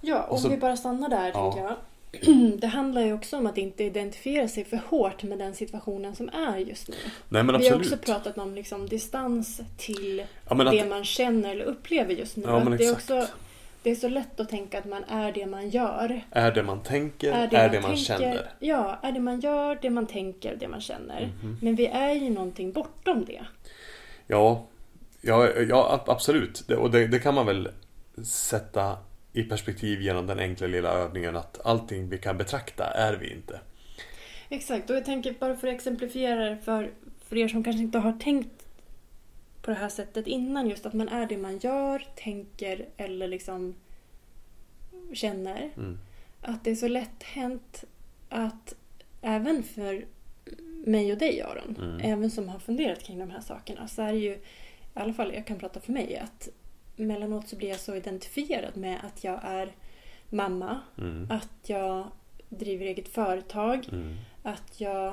Ja, 0.00 0.22
om 0.22 0.38
så- 0.38 0.48
vi 0.48 0.56
bara 0.56 0.76
stannar 0.76 1.08
där 1.08 1.30
Ja. 1.34 1.52
tänker 1.52 1.68
jag. 1.68 1.76
Det 2.60 2.66
handlar 2.66 3.02
ju 3.02 3.12
också 3.12 3.36
om 3.38 3.46
att 3.46 3.58
inte 3.58 3.84
identifiera 3.84 4.48
sig 4.48 4.64
för 4.64 4.80
hårt 4.88 5.22
med 5.22 5.38
den 5.38 5.54
situationen 5.54 6.16
som 6.16 6.28
är 6.28 6.56
just 6.58 6.88
nu. 6.88 6.94
Nej 7.28 7.42
men 7.42 7.46
Vi 7.46 7.68
har 7.68 7.76
absolut. 7.76 8.00
också 8.00 8.12
pratat 8.12 8.38
om 8.38 8.54
liksom 8.54 8.88
distans 8.88 9.60
till 9.76 10.24
Ja, 10.48 10.64
att- 10.64 10.70
det 10.72 10.84
man 10.88 11.04
känner 11.04 11.50
eller 11.50 11.64
upplever 11.64 12.14
just 12.14 12.36
nu. 12.36 12.42
Ja, 12.46 12.58
det, 12.78 12.84
är 12.84 12.92
också, 12.92 13.26
det 13.82 13.90
är 13.90 13.94
så 13.94 14.08
lätt 14.08 14.40
att 14.40 14.48
tänka 14.48 14.78
att 14.78 14.84
man 14.84 15.04
är 15.04 15.32
det 15.32 15.46
man 15.46 15.68
gör. 15.70 16.22
Är 16.30 16.52
det 16.52 16.62
man 16.62 16.80
tänker, 16.82 17.32
är 17.32 17.68
det, 17.68 17.80
man, 17.80 17.96
känner? 17.96 18.50
Ja, 18.58 18.98
är 19.02 19.12
det 19.12 19.20
man 19.20 19.40
gör, 19.40 19.78
det 19.82 19.90
man 19.90 20.06
tänker, 20.06 20.56
det 20.60 20.68
man 20.68 20.80
känner. 20.80 21.20
Mhm. 21.42 21.56
Men 21.62 21.74
vi 21.76 21.86
är 21.86 22.12
ju 22.12 22.30
någonting 22.30 22.72
bortom 22.72 23.24
det. 23.24 23.44
Ja, 24.26 24.64
ja, 25.20 25.48
ja 25.68 25.88
ab- 25.94 26.08
absolut. 26.12 26.64
Det, 26.68 26.76
och 26.76 26.90
det, 26.90 27.06
det 27.06 27.18
kan 27.18 27.34
man 27.34 27.46
väl 27.46 27.68
sätta 28.24 28.98
i 29.32 29.42
perspektiv 29.42 30.00
genom 30.02 30.26
den 30.26 30.38
enkla 30.38 30.66
lilla 30.66 30.92
övningen 30.92 31.36
att 31.36 31.66
allting 31.66 32.08
vi 32.08 32.18
kan 32.18 32.38
betrakta 32.38 32.84
är 32.84 33.16
vi 33.16 33.32
inte. 33.32 33.60
Exakt, 34.48 34.90
och 34.90 34.96
jag 34.96 35.04
tänker 35.04 35.32
bara 35.40 35.56
för 35.56 35.68
att 35.68 35.74
exemplifiera 35.74 36.50
det 36.50 36.56
för, 36.64 36.90
för 37.24 37.36
er 37.36 37.48
som 37.48 37.64
kanske 37.64 37.82
inte 37.82 37.98
har 37.98 38.12
tänkt 38.12 38.66
på 39.62 39.70
det 39.70 39.76
här 39.76 39.88
sättet 39.88 40.26
innan. 40.26 40.68
Just 40.70 40.86
att 40.86 40.92
man 40.94 41.08
är 41.08 41.26
det 41.26 41.36
man 41.38 41.58
gör, 41.58 42.06
tänker 42.16 42.88
eller 42.96 43.28
liksom 43.28 43.74
känner. 45.12 45.70
Mm. 45.76 45.98
Att 46.42 46.64
det 46.64 46.70
är 46.70 46.74
så 46.74 46.88
lätt 46.88 47.22
hänt 47.22 47.84
att 48.28 48.74
även 49.22 49.62
för 49.62 50.04
mig 50.86 51.12
och 51.12 51.18
dig 51.18 51.42
Aron, 51.42 51.76
Mm. 51.78 52.00
även 52.12 52.30
som 52.30 52.48
har 52.48 52.58
funderat 52.58 53.02
kring 53.02 53.18
de 53.18 53.30
här 53.30 53.40
sakerna, 53.40 53.88
så 53.88 54.02
är 54.02 54.12
det 54.12 54.18
ju, 54.18 54.38
i 54.98 55.02
alla 55.02 55.12
fall 55.12 55.34
jag 55.34 55.46
kan 55.46 55.58
prata 55.58 55.80
för 55.80 55.92
mig, 55.92 56.16
att 56.16 56.48
mellanåt 56.96 57.48
så 57.48 57.56
blir 57.56 57.68
jag 57.68 57.80
så 57.80 57.94
identifierad 57.94 58.76
med 58.76 58.98
att 59.04 59.24
jag 59.24 59.40
är 59.44 59.72
mamma, 60.28 60.80
Mm. 60.98 61.26
att 61.30 61.68
jag 61.68 62.06
driver 62.48 62.86
eget 62.86 63.08
företag, 63.08 63.88
Mm. 63.92 64.16
att 64.42 64.80
jag 64.80 65.12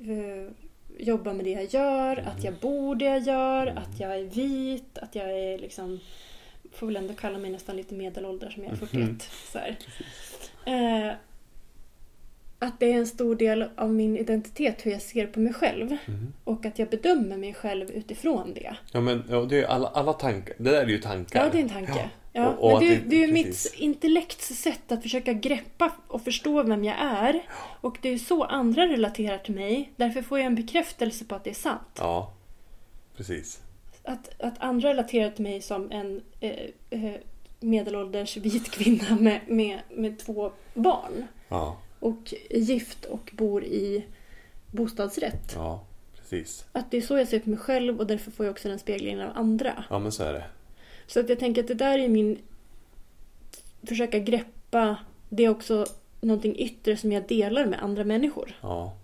eh, 0.00 0.50
jobbar 0.98 1.32
med 1.32 1.44
det 1.44 1.50
jag 1.50 1.64
gör, 1.64 2.12
Mm. 2.16 2.28
att 2.28 2.44
jag 2.44 2.54
bor 2.54 2.94
det 2.94 3.04
jag 3.04 3.18
gör, 3.22 3.66
att 3.66 4.00
jag 4.00 4.14
är 4.18 4.24
vit, 4.24 4.98
att 4.98 5.14
jag 5.14 5.30
är 5.38 5.58
liksom 5.58 6.00
får 6.72 6.86
väl 6.86 6.96
ändå 6.96 7.14
kalla 7.14 7.38
mig 7.38 7.50
nästan 7.50 7.76
lite 7.76 7.94
medelålders 7.94 8.54
som 8.54 8.64
jag 8.64 8.72
är 8.72 8.76
41. 8.76 9.00
Mhm. 9.08 9.18
Så 9.52 9.58
här. 9.58 9.76
Att 12.58 12.80
det 12.80 12.92
är 12.92 12.96
en 12.96 13.06
stor 13.06 13.34
del 13.36 13.64
av 13.76 13.90
min 13.94 14.16
identitet 14.16 14.86
hur 14.86 14.90
jag 14.92 15.02
ser 15.02 15.26
på 15.26 15.40
mig 15.40 15.52
själv 15.52 15.96
Mm. 16.06 16.32
och 16.44 16.66
att 16.66 16.78
jag 16.78 16.88
bedömer 16.90 17.36
mig 17.36 17.54
själv 17.54 17.90
utifrån 17.90 18.54
det. 18.54 18.76
Ja 18.92 19.00
men 19.00 19.24
ja, 19.30 19.40
det 19.40 19.60
är 19.62 19.66
alla, 19.66 19.88
alla 19.88 20.12
tankar. 20.12 20.54
Det 20.58 20.70
där 20.70 20.82
är 20.82 20.86
ju 20.86 20.98
tankar. 20.98 21.44
Ja, 21.44 21.50
det 21.52 21.58
är 21.58 21.62
en 21.62 21.68
tanke. 21.68 21.92
Ja. 21.96 22.08
Ja. 22.32 22.48
Och- 22.48 22.72
och 22.74 22.80
men 22.82 22.88
det, 22.90 22.96
det- 22.96 23.02
det 23.08 23.22
är 23.22 23.26
ju 23.26 23.32
mitt 23.32 23.72
intellekts 23.76 24.48
sätt 24.48 24.92
att 24.92 25.02
försöka 25.02 25.32
greppa 25.32 25.92
och 26.08 26.22
förstå 26.22 26.62
vem 26.62 26.84
jag 26.84 26.96
är. 27.00 27.42
Och 27.80 27.98
det 28.02 28.08
är 28.08 28.18
så 28.18 28.44
andra 28.44 28.86
relaterar 28.86 29.38
till 29.38 29.54
mig. 29.54 29.92
Därför 29.96 30.22
får 30.22 30.38
jag 30.38 30.46
en 30.46 30.54
bekräftelse 30.54 31.24
på 31.24 31.34
att 31.34 31.44
det 31.44 31.50
är 31.50 31.54
sant. 31.54 31.80
Ja, 31.98 32.32
precis. 33.16 33.60
Att, 34.04 34.42
att 34.42 34.54
andra 34.58 34.88
relaterar 34.88 35.30
till 35.30 35.42
mig 35.44 35.60
som 35.62 35.90
en 35.90 36.20
eh, 36.40 36.50
eh, 36.90 37.12
medelålders 37.60 38.36
vit 38.36 38.70
kvinna 38.70 39.16
med, 39.20 39.40
med, 39.46 39.78
med 39.90 40.18
två 40.18 40.52
barn. 40.74 41.26
Ja, 41.48 41.76
Och 42.00 42.34
är 42.50 42.58
gift 42.58 43.04
och 43.04 43.30
bor 43.34 43.64
i 43.64 44.04
bostadsrätt. 44.70 45.52
ja, 45.54 45.84
precis. 46.16 46.66
Att 46.72 46.90
det 46.90 46.96
är 46.96 47.02
så 47.02 47.18
jag 47.18 47.28
ser 47.28 47.38
på 47.38 47.50
mig 47.50 47.58
själv 47.58 47.98
och 48.00 48.06
därför 48.06 48.30
får 48.30 48.46
jag 48.46 48.52
också 48.52 48.68
den 48.68 48.78
speglingen 48.78 49.20
av 49.20 49.36
andra. 49.36 49.84
Ja 49.90 49.98
men 49.98 50.12
så 50.12 50.22
är 50.22 50.32
det. 50.32 50.44
Så 51.06 51.20
att 51.20 51.28
jag 51.28 51.38
tänker 51.38 51.62
att 51.62 51.68
det 51.68 51.74
där 51.74 51.98
är 51.98 52.08
min... 52.08 52.38
Försöka 53.82 54.18
greppa. 54.18 54.96
Det 55.28 55.44
är 55.44 55.48
också 55.48 55.86
någonting 56.20 56.56
yttre 56.58 56.96
som 56.96 57.12
jag 57.12 57.28
delar 57.28 57.66
med 57.66 57.82
andra 57.82 58.04
människor. 58.04 58.56
Ja, 58.60 58.96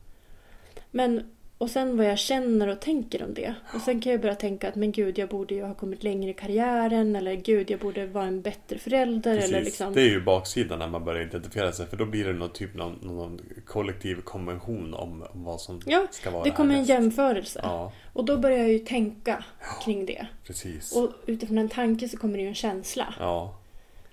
Men, 0.90 1.22
och 1.64 1.70
sen 1.70 1.96
vad 1.96 2.06
jag 2.06 2.18
känner 2.18 2.68
och 2.68 2.80
tänker 2.80 3.22
om 3.24 3.34
det. 3.34 3.54
Och 3.74 3.80
sen 3.80 4.00
kan 4.00 4.12
jag 4.12 4.20
börja 4.20 4.34
tänka 4.34 4.68
att 4.68 4.74
men 4.74 4.92
gud, 4.92 5.18
jag 5.18 5.28
borde 5.28 5.54
ju 5.54 5.62
ha 5.64 5.74
kommit 5.74 6.02
längre 6.02 6.30
i 6.30 6.34
karriären. 6.34 7.16
Eller 7.16 7.34
gud, 7.34 7.70
jag 7.70 7.80
borde 7.80 8.06
vara 8.06 8.24
en 8.26 8.42
bättre 8.42 8.78
förälder. 8.78 9.34
precis. 9.36 9.50
Eller 9.52 9.64
liksom... 9.64 9.92
Det 9.94 10.00
är 10.02 10.08
ju 10.10 10.20
baksidan 10.20 10.78
när 10.78 10.88
man 10.88 11.04
börjar 11.04 11.22
identifiera 11.22 11.72
sig 11.72 11.86
för 11.86 11.96
då 11.96 12.04
blir 12.06 12.24
det 12.24 12.32
någon 12.32 12.50
typ 12.52 12.74
någon, 12.74 12.98
någon 13.02 13.40
kollektiv 13.66 14.20
konvention 14.20 14.94
om, 14.94 15.24
vad 15.32 15.60
som 15.60 15.80
Ja, 15.86 16.06
ska 16.10 16.30
vara 16.30 16.44
det 16.44 16.50
kommer 16.50 16.74
en 16.74 16.84
jämförelse. 16.84 17.60
Ja, 17.62 17.92
Och 18.12 18.24
då 18.24 18.38
börjar 18.38 18.58
jag 18.58 18.72
ju 18.72 18.78
tänka 18.78 19.44
kring 19.84 20.06
det. 20.06 20.26
precis. 20.46 20.96
Och 20.96 21.10
utifrån 21.26 21.58
en 21.58 21.68
tanke 21.68 22.08
så 22.08 22.16
kommer 22.16 22.34
det 22.36 22.42
ju 22.42 22.48
en 22.48 22.54
känsla. 22.54 23.14
Ja, 23.18 23.58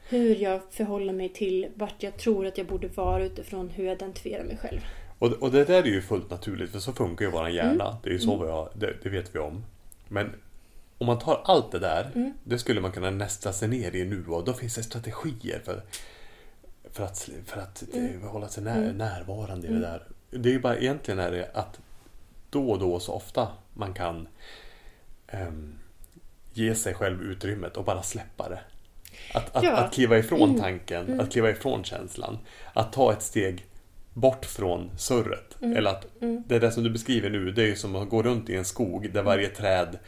Hur 0.10 0.36
jag 0.36 0.62
förhåller 0.72 1.14
mig 1.14 1.30
till 1.30 1.68
vart 1.76 2.04
jag 2.04 2.18
tror 2.18 2.46
att 2.46 2.58
jag 2.58 2.68
borde 2.68 2.88
vara 2.88 3.24
utifrån 3.26 3.70
hur 3.70 3.84
jag 3.86 3.94
identifierar 3.94 4.44
mig 4.44 4.58
själv. 4.58 4.80
Och, 5.22 5.32
och 5.34 5.52
det 5.52 5.66
där 5.66 5.82
är 5.84 5.86
ju 5.88 6.02
fullt 6.02 6.30
naturligt 6.30 6.72
för 6.72 6.80
så 6.80 6.94
funkar 6.94 7.26
ju 7.26 7.32
våran 7.32 7.54
hjärna. 7.54 7.88
Mm. 7.88 7.96
Det 8.04 8.10
är 8.10 8.14
ju 8.14 8.20
så 8.20 8.44
vi 8.46 8.52
har, 8.52 8.72
det, 8.76 8.94
det 9.04 9.10
vet 9.10 9.36
vi 9.36 9.40
om. 9.40 9.66
Men 10.08 10.32
om 10.98 11.08
man 11.08 11.20
tar 11.20 11.42
allt 11.46 11.72
det 11.72 11.80
där, 11.80 12.12
Mm. 12.16 12.34
det 12.44 12.60
skulle 12.60 12.82
man 12.82 12.92
kunna 12.92 13.10
nästa 13.10 13.54
sig 13.54 13.68
ner 13.68 13.96
i 13.96 14.06
nu 14.06 14.26
och 14.28 14.44
då 14.46 14.54
finns 14.54 14.76
det 14.76 14.84
strategier 14.84 15.60
för, 15.66 15.82
för 16.92 17.04
att, 17.04 17.30
för 17.46 17.62
att 17.62 17.84
Mm. 17.94 18.24
eh, 18.24 18.30
hålla 18.30 18.48
sig 18.48 18.64
när, 18.64 18.78
Mm. 18.84 18.98
närvarande 18.98 19.68
i 19.68 19.70
Mm. 19.70 19.82
det 19.82 19.88
där. 19.88 20.04
Det 20.40 20.50
är 20.50 20.54
ju 20.54 20.60
bara 20.60 20.78
egentligen 20.78 21.20
är 21.20 21.32
det 21.32 21.52
att 21.54 21.80
då 22.50 22.72
och 22.72 22.80
då 22.80 23.00
så 23.00 23.14
ofta 23.14 23.48
man 23.74 23.94
kan 23.94 24.28
ehm, 25.28 25.76
ge 26.54 26.76
sig 26.76 26.94
själv 26.94 27.22
utrymmet 27.22 27.78
och 27.78 27.84
bara 27.86 28.04
släppa 28.04 28.50
det. 28.50 28.60
Att, 29.34 29.56
att, 29.56 29.64
Ja. 29.64 29.78
att 29.78 29.94
kliva 29.94 30.18
ifrån 30.18 30.50
Mm. 30.50 30.62
tanken, 30.62 31.06
Mm. 31.06 31.20
att 31.20 31.32
kliva 31.32 31.50
ifrån 31.50 31.84
känslan. 31.84 32.38
Att 32.74 32.94
ta 32.94 33.14
ett 33.14 33.22
steg 33.22 33.66
bort 34.14 34.46
från 34.46 34.92
surret. 34.98 35.58
Mm. 35.62 35.78
Eller 35.78 35.90
att 35.90 36.22
Mm. 36.22 36.44
det 36.48 36.60
där 36.60 36.70
som 36.72 36.84
du 36.84 36.90
beskriver 36.90 37.30
nu, 37.30 37.52
det 37.52 37.64
är 37.64 37.68
ju 37.68 37.76
som 37.76 37.96
att 37.96 38.10
gå 38.10 38.24
runt 38.24 38.50
i 38.50 38.56
en 38.56 38.66
skog 38.66 39.12
där 39.14 39.24
varje 39.24 39.50
träd 39.50 40.00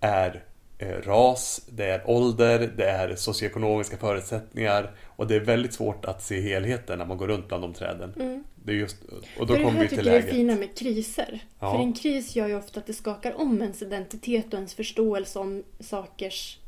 är 0.00 0.44
eh, 0.78 0.88
ras, 0.88 1.66
det 1.72 1.84
är 1.84 2.10
ålder, 2.10 2.72
det 2.76 2.84
är 2.90 3.16
socioekonomiska 3.16 3.96
förutsättningar 3.96 4.90
och 5.06 5.26
det 5.26 5.34
är 5.36 5.40
väldigt 5.40 5.72
svårt 5.74 6.04
att 6.04 6.22
se 6.22 6.40
helheten 6.40 6.98
när 6.98 7.06
man 7.06 7.16
går 7.18 7.26
runt 7.28 7.48
bland 7.48 7.62
de 7.62 7.72
träden. 7.74 8.12
Mm. 8.20 8.44
Det 8.54 8.72
är 8.72 8.76
just, 8.76 8.96
och 9.38 9.46
då 9.46 9.46
För 9.46 9.54
det 9.54 9.64
kommer 9.64 9.70
här 9.76 9.82
vi 9.82 9.88
till 9.88 9.98
tycker 9.98 10.10
jag 10.10 10.16
är 10.16 10.20
läget. 10.22 10.34
fina 10.34 10.54
med 10.56 10.78
kriser. 10.78 11.40
Ja. 11.60 11.72
För 11.72 11.78
en 11.78 11.92
kris 11.92 12.36
gör 12.36 12.46
ju 12.48 12.56
ofta 12.56 12.80
att 12.80 12.86
det 12.86 12.92
skakar 12.94 13.40
om 13.40 13.62
ens 13.62 13.82
identitet 13.82 14.46
och 14.46 14.54
ens 14.54 14.74
förståelse 14.74 15.38
om 15.38 15.62
sakers 15.80 16.58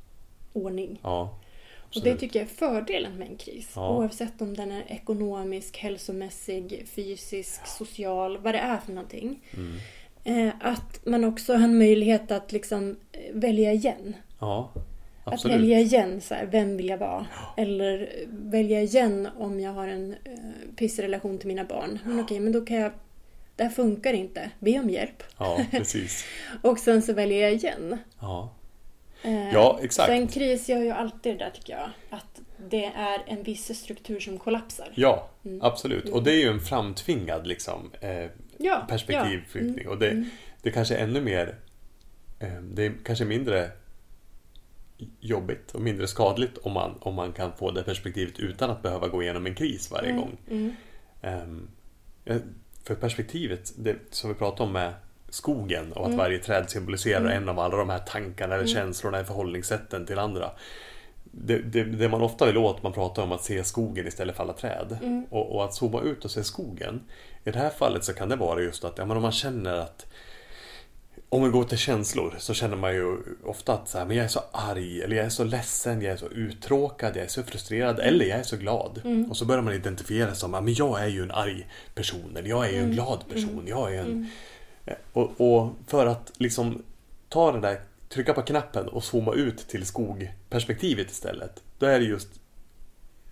ordning. 0.53 1.01
Ja, 1.03 1.39
Och 1.95 2.03
det 2.03 2.17
tycker 2.17 2.39
jag 2.39 2.49
är 2.49 2.55
fördelen 2.55 3.19
med 3.19 3.29
en 3.29 3.37
kris. 3.37 3.73
Ja. 3.75 3.97
Oavsett 3.97 4.43
om 4.43 4.57
den 4.57 4.73
är 4.73 4.85
ekonomisk, 4.89 5.79
hälsomässig, 5.79 6.87
fysisk, 6.89 7.67
social, 7.67 8.39
vad 8.39 8.55
det 8.55 8.59
är 8.59 8.79
för 8.79 8.93
någonting. 8.93 9.43
Mm. 9.57 9.79
Eh, 10.25 10.55
att 10.61 11.07
man 11.07 11.25
också 11.25 11.53
har 11.55 11.65
en 11.65 11.79
möjlighet 11.79 12.31
att 12.31 12.53
liksom 12.53 12.97
eh, 13.13 13.21
välja 13.35 13.73
igen. 13.73 14.17
Ja, 14.41 14.73
Att 15.25 15.33
absolut. 15.33 15.57
välja 15.57 15.81
igen, 15.81 16.21
så 16.21 16.35
här, 16.35 16.47
vem 16.47 16.77
vill 16.77 16.89
jag 16.89 16.99
vara? 16.99 17.27
Eller 17.57 18.01
eh, 18.01 18.29
välja 18.31 18.83
igen 18.83 19.29
om 19.39 19.61
jag 19.61 19.73
har 19.73 19.89
en 19.89 20.13
eh, 20.25 20.75
pissrelation 20.77 21.39
till 21.39 21.49
mina 21.49 21.65
barn. 21.65 21.99
Men 22.05 22.21
okej, 22.21 22.41
men 22.41 22.53
då 22.53 22.61
kan 22.61 22.77
jag... 22.77 22.93
Det 23.57 23.63
här 23.63 23.71
funkar 23.71 24.13
inte. 24.13 24.51
Be 24.59 24.79
om 24.79 24.91
hjälp. 24.91 25.23
Ja, 25.39 25.61
precis. 25.71 26.25
Och 26.63 26.79
sen 26.79 27.03
så 27.03 27.13
väljer 27.13 27.43
jag 27.43 27.53
igen. 27.53 27.99
Ja, 28.21 28.55
Eh, 29.23 29.53
Ja, 29.53 29.79
exakt. 29.83 30.07
Så 30.07 30.13
en 30.13 30.29
kris 30.29 30.69
gör 30.69 30.83
ju 30.83 30.91
alltid 30.91 31.33
det 31.39 31.45
där 31.45 31.51
tycker 31.51 31.73
jag. 31.73 31.91
Att 32.11 32.41
det 32.71 32.85
är 32.85 33.23
en 33.27 33.43
viss 33.43 33.79
struktur 33.79 34.21
som 34.21 34.39
kollapsar. 34.39 34.89
ja 34.95 35.31
Mm. 35.45 35.59
absolut. 35.63 36.09
Och 36.09 36.23
det 36.23 36.33
är 36.33 36.37
ju 36.39 36.49
en 36.49 36.61
framtvingad 36.61 37.47
liksom, 37.47 37.91
eh, 38.01 38.27
Ja, 38.59 38.87
perspektivflyttning. 38.89 39.85
ja. 39.85 39.91
Och 39.91 39.99
det, 39.99 40.11
Mm. 40.11 40.29
det 40.63 40.71
kanske 40.71 40.95
är 40.97 41.03
ännu 41.05 41.21
mer 41.21 41.59
eh, 42.39 42.61
Det 42.63 42.87
är 42.87 42.93
kanske 43.05 43.25
mindre 43.25 43.71
jobbigt 45.21 45.73
och 45.75 45.81
mindre 45.81 46.07
skadligt 46.09 46.59
om 46.59 46.73
man, 46.73 46.99
om 47.01 47.15
man 47.15 47.33
kan 47.33 47.53
få 47.53 47.71
det 47.71 47.83
perspektivet 47.83 48.39
utan 48.39 48.71
att 48.71 48.83
behöva 48.83 49.09
gå 49.09 49.23
igenom 49.23 49.47
en 49.47 49.55
kris 49.55 49.91
varje 49.91 50.11
Mm, 50.11 50.21
gång. 50.21 50.37
Mm. 50.51 50.73
Ehm, 51.23 51.69
eh, 52.25 52.37
för 52.85 52.95
perspektivet, 52.95 53.73
det, 53.77 53.97
som 54.11 54.31
vi 54.31 54.37
pratade 54.37 54.63
om 54.63 54.73
med 54.73 54.95
skogen 55.37 55.93
och 55.93 56.01
att 56.03 56.07
Mm. 56.07 56.19
varje 56.19 56.39
träd 56.39 56.71
symboliserar 56.71 57.21
Mm. 57.21 57.33
en 57.43 57.49
av 57.49 57.59
alla 57.59 57.77
de 57.77 57.91
här 57.91 57.99
tankarna 57.99 58.55
eller 58.55 58.65
Mm. 58.65 58.75
känslorna, 58.75 59.25
förhållningssätten 59.25 60.07
till 60.07 60.19
andra. 60.19 60.51
Det, 61.31 61.59
det, 61.59 61.85
det 61.85 62.09
man 62.09 62.23
ofta 62.23 62.47
vill 62.47 62.57
åt, 62.57 62.83
man 62.83 62.93
pratar 62.93 63.23
om 63.23 63.33
att 63.33 63.45
se 63.45 63.65
skogen 63.65 64.07
istället 64.07 64.37
för 64.37 64.43
alla 64.43 64.53
träd. 64.53 64.99
Mm. 65.03 65.25
Och, 65.31 65.55
och 65.57 65.65
att 65.65 65.75
zooma 65.75 66.01
ut 66.03 66.25
och 66.25 66.31
se 66.31 66.45
skogen. 66.45 67.01
I 67.45 67.51
det 67.51 67.59
här 67.59 67.71
fallet 67.71 68.05
så 68.05 68.13
kan 68.13 68.29
det 68.29 68.37
vara 68.37 68.61
just 68.61 68.85
att 68.85 68.99
ja, 68.99 69.05
men 69.05 69.17
om 69.17 69.23
man 69.23 69.33
känner 69.33 69.75
att 69.75 70.07
om 71.29 71.45
vi 71.45 71.51
går 71.51 71.65
till 71.65 71.79
känslor 71.79 72.35
så 72.39 72.55
känner 72.55 72.77
man 72.77 72.95
ju 72.95 73.17
ofta 73.45 73.73
att 73.73 73.89
så 73.89 73.99
här, 73.99 74.05
men 74.05 74.17
jag 74.17 74.25
är 74.25 74.29
så 74.29 74.41
arg, 74.53 75.03
eller 75.03 75.17
jag 75.17 75.27
är 75.27 75.31
så 75.31 75.45
ledsen, 75.45 76.03
jag 76.03 76.13
är 76.13 76.17
så 76.17 76.29
uttråkad, 76.29 77.17
jag 77.17 77.25
är 77.25 77.29
så 77.29 77.43
frustrerad, 77.43 77.99
eller 78.01 78.25
jag 78.27 78.39
är 78.39 78.43
så 78.43 78.57
glad. 78.57 79.01
Mm. 79.05 79.31
Och 79.31 79.37
så 79.37 79.45
börjar 79.45 79.63
man 79.63 79.75
identifiera 79.75 80.29
sig 80.29 80.37
som, 80.37 80.51
men 80.51 80.75
jag 80.75 81.03
är 81.03 81.07
ju 81.07 81.23
en 81.23 81.31
arg 81.31 81.67
person, 81.95 82.37
eller 82.37 82.49
jag 82.49 82.67
är 82.67 82.71
ju 82.71 82.77
Mm. 82.77 82.89
en 82.89 82.95
glad 82.95 83.25
person, 83.33 83.65
jag 83.69 83.95
är 83.95 84.01
en... 84.01 84.31
Och, 85.13 85.41
och 85.41 85.71
för 85.87 86.07
att 86.07 86.33
liksom 86.37 86.83
ta 87.29 87.53
den 87.53 87.61
där, 87.61 87.81
trycka 88.09 88.35
på 88.35 88.43
knappen 88.43 88.89
och 88.89 89.05
zooma 89.05 89.35
ut 89.35 89.59
till 89.59 89.87
skogperspektivet 89.87 91.11
istället. 91.11 91.63
Då 91.79 91.87
är 91.87 92.01
det 92.01 92.05
just, 92.05 92.41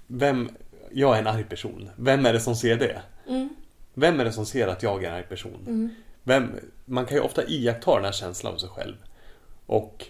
vem, 0.07 0.49
jag 0.93 1.15
är 1.17 1.21
en 1.21 1.27
arg 1.27 1.45
person. 1.45 1.91
Vem 1.97 2.27
är 2.27 2.33
det 2.33 2.41
som 2.41 2.57
ser 2.57 2.77
det? 2.77 3.03
Mm. 3.29 3.49
Vem 3.95 4.21
är 4.21 4.25
det 4.25 4.33
som 4.33 4.47
ser 4.47 4.69
att 4.69 4.83
jag 4.83 5.05
är 5.05 5.09
en 5.09 5.15
arg 5.15 5.27
person? 5.29 5.65
Mm. 5.67 5.91
Vem, 6.23 6.53
man 6.85 7.07
kan 7.07 7.17
ju 7.17 7.23
ofta 7.23 7.45
iaktta 7.47 7.95
den 7.95 8.05
här 8.05 8.13
känslan 8.13 8.55
av 8.55 8.59
sig 8.59 8.69
själv. 8.69 8.97
Och 9.67 10.07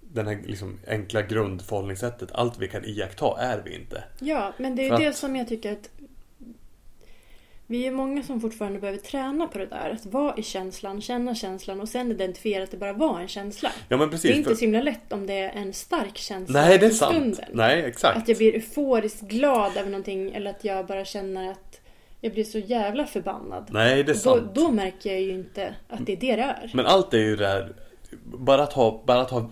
den 0.00 0.26
här 0.26 0.40
liksom 0.44 0.78
enkla 0.86 1.22
grundförhållningssättet, 1.22 2.32
allt 2.32 2.58
vi 2.58 2.68
kan 2.68 2.84
iaktta 2.84 3.36
är 3.38 3.62
vi 3.64 3.74
inte. 3.74 4.04
Ja, 4.20 4.52
men 4.58 4.76
det 4.76 4.88
är 4.88 4.98
ju 4.98 5.06
det 5.06 5.12
som 5.12 5.36
jag 5.36 5.48
tycker 5.48 5.72
att 5.72 5.90
vi 7.66 7.86
är 7.86 7.90
många 7.90 8.22
som 8.22 8.40
fortfarande 8.40 8.78
behöver 8.80 8.98
träna 8.98 9.46
på 9.46 9.58
det 9.58 9.66
där. 9.66 9.90
Att 9.90 10.06
vara 10.06 10.36
i 10.36 10.42
känslan, 10.42 11.00
känna 11.00 11.34
känslan 11.34 11.80
och 11.80 11.88
sen 11.88 12.10
identifiera 12.10 12.64
att 12.64 12.70
det 12.70 12.76
bara 12.76 12.92
var 12.92 13.20
en 13.20 13.28
känsla. 13.28 13.70
Ja 13.88 13.96
men 13.96 13.98
Det 13.98 14.04
är 14.04 14.10
precis. 14.10 14.36
inte 14.36 14.48
för- 14.50 14.56
så 14.56 14.60
himla 14.60 14.82
lätt 14.82 15.12
om 15.12 15.26
det 15.26 15.34
är 15.38 15.50
en 15.50 15.72
stark 15.72 16.16
känsla 16.18 16.60
Nej 16.60 16.78
det 16.78 16.86
är 16.86 16.90
sant. 16.90 17.14
stunden. 17.16 17.44
Nej 17.52 17.84
exakt. 17.84 18.16
Att 18.18 18.28
jag 18.28 18.36
blir 18.38 18.54
euforiskt 18.54 19.20
glad 19.20 19.76
över 19.76 19.90
någonting 19.90 20.32
eller 20.34 20.50
att 20.50 20.64
jag 20.64 20.86
bara 20.86 21.04
känner 21.04 21.50
att 21.50 21.80
jag 22.20 22.32
blir 22.32 22.44
så 22.44 22.58
jävla 22.58 23.06
förbannad. 23.06 23.68
Nej 23.72 24.02
det 24.04 24.12
är 24.12 24.14
Och 24.14 24.36
då, 24.38 24.44
sant. 24.44 24.54
då 24.54 24.70
märker 24.70 25.10
jag 25.12 25.20
ju 25.20 25.30
inte 25.30 25.74
att 25.88 26.06
det 26.06 26.12
är 26.12 26.16
det 26.16 26.36
det 26.36 26.42
är. 26.42 26.70
Men 26.74 26.86
allt 26.86 27.14
är 27.14 27.18
ju 27.18 27.36
det 27.36 27.46
här 27.46 27.72
bara 28.24 28.62
att 28.62 28.72
ha, 28.72 29.02
bara 29.06 29.20
att 29.20 29.30
ha 29.30 29.50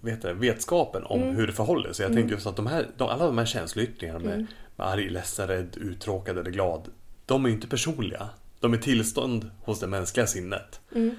vet 0.00 0.22
du, 0.22 0.32
vetskapen 0.34 1.04
om 1.04 1.22
Mm. 1.22 1.36
hur 1.36 1.46
det 1.46 1.52
förhåller 1.52 1.92
sig. 1.92 2.06
Jag 2.06 2.14
tänker 2.14 2.34
just 2.34 2.46
att 2.46 2.56
de 2.56 2.66
här, 2.66 2.86
de, 2.96 3.08
alla 3.08 3.26
de 3.26 3.38
här 3.38 3.44
känsloyttringarna 3.46 4.18
med, 4.18 4.34
Mm. 4.34 4.46
med 4.76 4.86
arg, 4.86 5.08
ledsen, 5.08 5.48
rädd, 5.48 5.76
uttråkad 5.80 6.38
eller 6.38 6.50
glad. 6.50 6.88
De 7.28 7.44
är 7.44 7.48
ju 7.48 7.54
inte 7.54 7.66
personliga. 7.68 8.28
De 8.60 8.72
är 8.72 8.78
tillstånd 8.78 9.50
hos 9.62 9.80
det 9.80 9.86
mänskliga 9.86 10.26
sinnet. 10.26 10.80
Mm. 10.94 11.14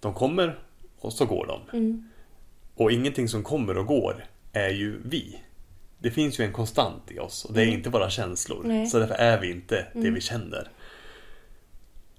De 0.00 0.14
kommer 0.14 0.58
och 0.98 1.12
så 1.12 1.26
går 1.26 1.46
de. 1.46 1.76
Mm. 1.78 2.08
Och 2.74 2.92
ingenting 2.92 3.28
som 3.28 3.42
kommer 3.42 3.78
och 3.78 3.86
går 3.86 4.24
är 4.52 4.68
ju 4.70 5.00
vi. 5.04 5.40
Det 5.98 6.10
finns 6.10 6.40
ju 6.40 6.44
en 6.44 6.52
konstant 6.52 7.10
i 7.10 7.18
oss 7.18 7.44
och 7.44 7.54
det 7.54 7.60
är 7.60 7.64
Mm. 7.64 7.76
inte 7.76 7.90
bara 7.90 8.10
känslor. 8.10 8.62
Nej. 8.64 8.86
Så 8.86 8.98
därför 8.98 9.14
är 9.14 9.40
vi 9.40 9.50
inte 9.50 9.86
det 9.92 9.98
Mm. 9.98 10.14
vi 10.14 10.20
känner. 10.20 10.70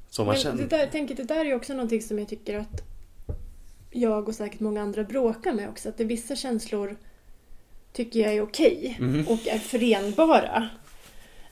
Så 0.10 0.26
man 0.26 0.36
känner... 0.36 0.58
det 0.64 0.78
där, 0.78 0.88
tänker, 0.88 1.16
det 1.16 1.24
där 1.24 1.46
är 1.46 1.56
också 1.56 1.74
någonting 1.74 2.02
som 2.02 2.20
jag 2.20 2.28
tycker 2.30 2.60
att 2.60 2.82
jag 3.92 4.28
och 4.30 4.36
säkert 4.36 4.60
många 4.60 4.82
andra 4.82 5.04
bråkar 5.04 5.54
med 5.54 5.70
också. 5.70 5.90
Att 5.90 5.98
det 5.98 6.04
vissa 6.04 6.36
känslor 6.36 6.96
tycker 7.94 8.20
jag 8.20 8.34
är 8.34 8.42
okej 8.42 8.96
Mhm. 9.00 9.28
och 9.28 9.48
är 9.48 9.60
förenbara 9.60 10.70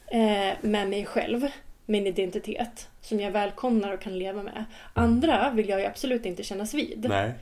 eh, 0.07 0.53
med 0.61 0.89
mig 0.89 1.05
själv, 1.05 1.47
min 1.85 2.07
identitet, 2.07 2.87
som 3.01 3.19
jag 3.19 3.31
välkomnar 3.31 3.93
och 3.93 4.01
kan 4.01 4.17
leva 4.19 4.43
med. 4.43 4.65
Andra 4.93 5.49
vill 5.51 5.69
jag 5.69 5.79
ju 5.79 5.85
absolut 5.85 6.25
inte 6.25 6.43
kännas 6.43 6.73
vid. 6.73 7.05
Nej. 7.09 7.33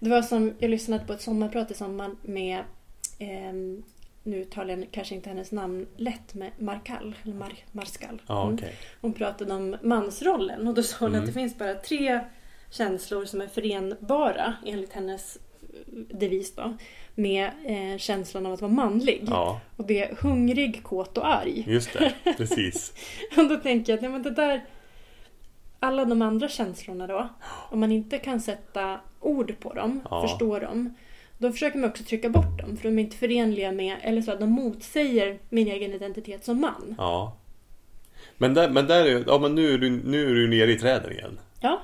Det 0.00 0.10
var 0.10 0.22
som, 0.22 0.54
jag 0.58 0.70
lyssnade 0.70 1.04
på 1.04 1.12
ett 1.12 1.20
sommarprat 1.22 1.70
i 1.70 1.74
sommar 1.74 2.10
med, 2.22 2.60
ehm, 3.18 3.82
nu 4.22 4.36
uttalar 4.40 4.76
jag 4.76 4.88
kanske 4.90 5.14
inte 5.14 5.28
hennes 5.28 5.52
namn 5.52 5.86
lätt, 5.96 6.34
med 6.34 6.50
Markall, 6.58 7.14
eller 7.22 7.34
Mar, 7.34 7.52
Marskall. 7.72 8.22
Ja, 8.26 8.42
Mm. 8.42 8.54
okej. 8.54 8.74
Hon 9.00 9.12
pratade 9.12 9.54
om 9.54 9.76
mansrollen 9.82 10.68
och 10.68 10.74
då 10.74 10.82
sa 10.82 10.96
hon 10.98 11.08
Mm. 11.08 11.20
att 11.20 11.26
det 11.26 11.32
finns 11.32 11.58
bara 11.58 11.74
tre 11.74 12.20
känslor 12.70 13.24
som 13.24 13.40
är 13.40 13.46
förenbara 13.46 14.54
enligt 14.66 14.92
hennes 14.92 15.38
devis 16.10 16.54
då. 16.54 16.76
Med 17.14 17.50
eh, 17.64 17.98
känslan 17.98 18.46
av 18.46 18.52
att 18.52 18.60
vara 18.60 18.72
manlig. 18.72 19.24
Ja, 19.26 19.60
Och 19.76 19.84
det 19.86 20.02
är 20.02 20.16
hungrig, 20.20 20.82
kåt 20.82 21.18
och 21.18 21.26
arg. 21.28 21.64
just 21.66 21.92
det. 21.92 22.12
Precis. 22.36 22.92
Och 23.36 23.48
då 23.48 23.56
tänker 23.56 23.92
jag 23.92 23.96
att 23.96 24.02
nej, 24.02 24.10
men 24.10 24.22
det 24.22 24.30
där... 24.30 24.64
Alla 25.80 26.04
de 26.04 26.22
andra 26.22 26.48
känslorna 26.48 27.06
då, 27.06 27.28
om 27.70 27.80
man 27.80 27.92
inte 27.92 28.18
kan 28.18 28.40
sätta 28.40 29.00
ord 29.20 29.54
på 29.60 29.72
dem, 29.72 30.00
Ja. 30.10 30.28
förstå 30.28 30.58
dem, 30.58 30.94
då 31.38 31.52
försöker 31.52 31.78
man 31.78 31.90
också 31.90 32.04
trycka 32.04 32.28
bort 32.28 32.58
dem 32.62 32.76
för 32.76 32.88
de 32.88 32.98
är 32.98 33.02
inte 33.02 33.16
förenliga 33.16 33.72
med, 33.72 33.96
eller 34.02 34.22
så 34.22 34.32
att 34.32 34.40
de 34.40 34.50
motsäger 34.50 35.38
min 35.48 35.68
egen 35.68 35.92
identitet 35.92 36.44
som 36.44 36.60
man. 36.60 36.94
Ja. 36.98 37.36
Men 38.36 38.54
där, 38.54 38.68
men 38.70 38.86
där 38.86 39.04
är, 39.04 39.24
ja, 39.26 39.38
men 39.38 39.54
nu, 39.54 39.74
är 39.74 39.78
du, 39.78 39.90
nu 39.90 40.30
är 40.30 40.34
du 40.34 40.48
nere 40.48 40.72
i 40.72 40.78
träden 40.78 41.12
igen. 41.12 41.38
Ja, 41.60 41.80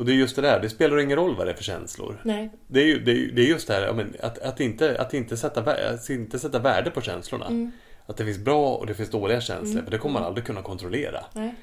Och 0.00 0.06
det 0.06 0.12
är 0.12 0.14
just 0.16 0.36
det 0.36 0.42
där, 0.42 0.60
det 0.60 0.68
spelar 0.68 0.98
ingen 0.98 1.16
roll 1.18 1.36
vad 1.36 1.46
det 1.46 1.50
är 1.50 1.56
för 1.56 1.64
känslor. 1.64 2.20
nej. 2.24 2.50
Det 2.66 2.80
är 2.80 2.84
ju 2.86 2.98
det 3.04 3.10
är, 3.12 3.32
det 3.32 3.42
är 3.42 3.46
just 3.46 3.68
det 3.68 3.74
här, 3.74 3.92
men 3.92 4.14
att, 4.22 4.38
att, 4.38 4.60
inte, 4.60 5.00
att, 5.00 5.14
inte 5.14 5.36
sätta, 5.36 5.60
att 5.94 6.10
inte 6.10 6.38
sätta 6.38 6.58
värde 6.58 6.90
på 6.90 7.00
känslorna. 7.00 7.46
Mm, 7.46 7.70
Att 8.06 8.16
det 8.16 8.24
finns 8.24 8.38
bra 8.38 8.74
och 8.74 8.86
det 8.86 8.94
finns 8.94 9.10
dåliga 9.10 9.40
känslor, 9.40 9.72
Mm. 9.72 9.84
för 9.84 9.90
det 9.90 9.98
kommer 9.98 10.12
man 10.12 10.24
aldrig 10.24 10.44
kunna 10.46 10.62
kontrollera. 10.62 11.24
nej. 11.32 11.54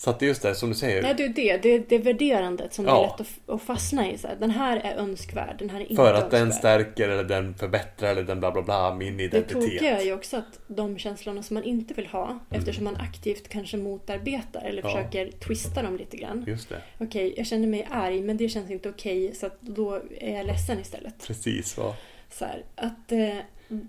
Så 0.00 0.10
att 0.10 0.18
det 0.18 0.26
är 0.26 0.28
just 0.28 0.42
det 0.42 0.54
som 0.54 0.68
du 0.68 0.74
säger. 0.74 1.02
Nej, 1.02 1.14
det 1.14 1.24
är 1.24 1.28
det. 1.28 1.56
Det 1.62 1.68
är 1.74 1.84
det 1.88 1.98
värderandet 1.98 2.74
som 2.74 2.84
Ja. 2.84 2.98
är 3.16 3.18
lätt 3.24 3.28
att, 3.54 3.62
fastna 3.62 4.10
i. 4.10 4.18
Så 4.18 4.28
här, 4.28 4.36
den 4.40 4.50
här 4.50 4.76
är 4.76 4.94
önskvärd, 4.96 5.56
den 5.58 5.70
här 5.70 5.76
är 5.80 5.82
inte 5.82 5.94
för 5.94 6.14
att 6.14 6.30
den 6.30 6.42
önskvärd. 6.42 6.58
stärker 6.82 7.08
eller 7.08 7.24
den 7.24 7.54
förbättrar 7.54 8.10
eller 8.10 8.22
den 8.22 8.40
bla 8.40 8.50
bla 8.50 8.62
bla 8.62 8.94
min 8.94 9.16
Det 9.16 9.22
identitet. 9.24 9.52
tokiga 9.62 9.98
är 10.00 10.04
ju 10.04 10.12
också 10.12 10.36
att 10.36 10.60
de 10.66 10.98
känslorna 10.98 11.42
som 11.42 11.54
man 11.54 11.64
inte 11.64 11.94
vill 11.94 12.06
ha, 12.06 12.38
eftersom 12.50 12.84
man 12.84 12.96
aktivt 12.96 13.48
kanske 13.48 13.76
motarbetar 13.76 14.60
eller 14.60 14.82
Mm. 14.82 14.90
Ja. 14.90 14.96
försöker 14.96 15.30
twista 15.38 15.82
dem 15.82 15.96
lite 15.96 16.16
grann. 16.16 16.44
Just 16.48 16.68
det, 16.68 16.82
Okej, 16.98 17.34
jag 17.36 17.46
känner 17.46 17.68
mig 17.68 17.86
arg 17.90 18.22
men 18.22 18.36
det 18.36 18.48
känns 18.48 18.70
inte 18.70 18.88
okej 18.88 19.34
så 19.34 19.46
att 19.46 19.60
då 19.60 20.00
är 20.20 20.36
jag 20.36 20.46
ledsen 20.46 20.78
istället. 20.80 21.26
precis. 21.26 21.78
Va? 21.78 21.94
Så 22.30 22.44
här, 22.44 22.64
att 22.74 23.12
eh, 23.12 23.36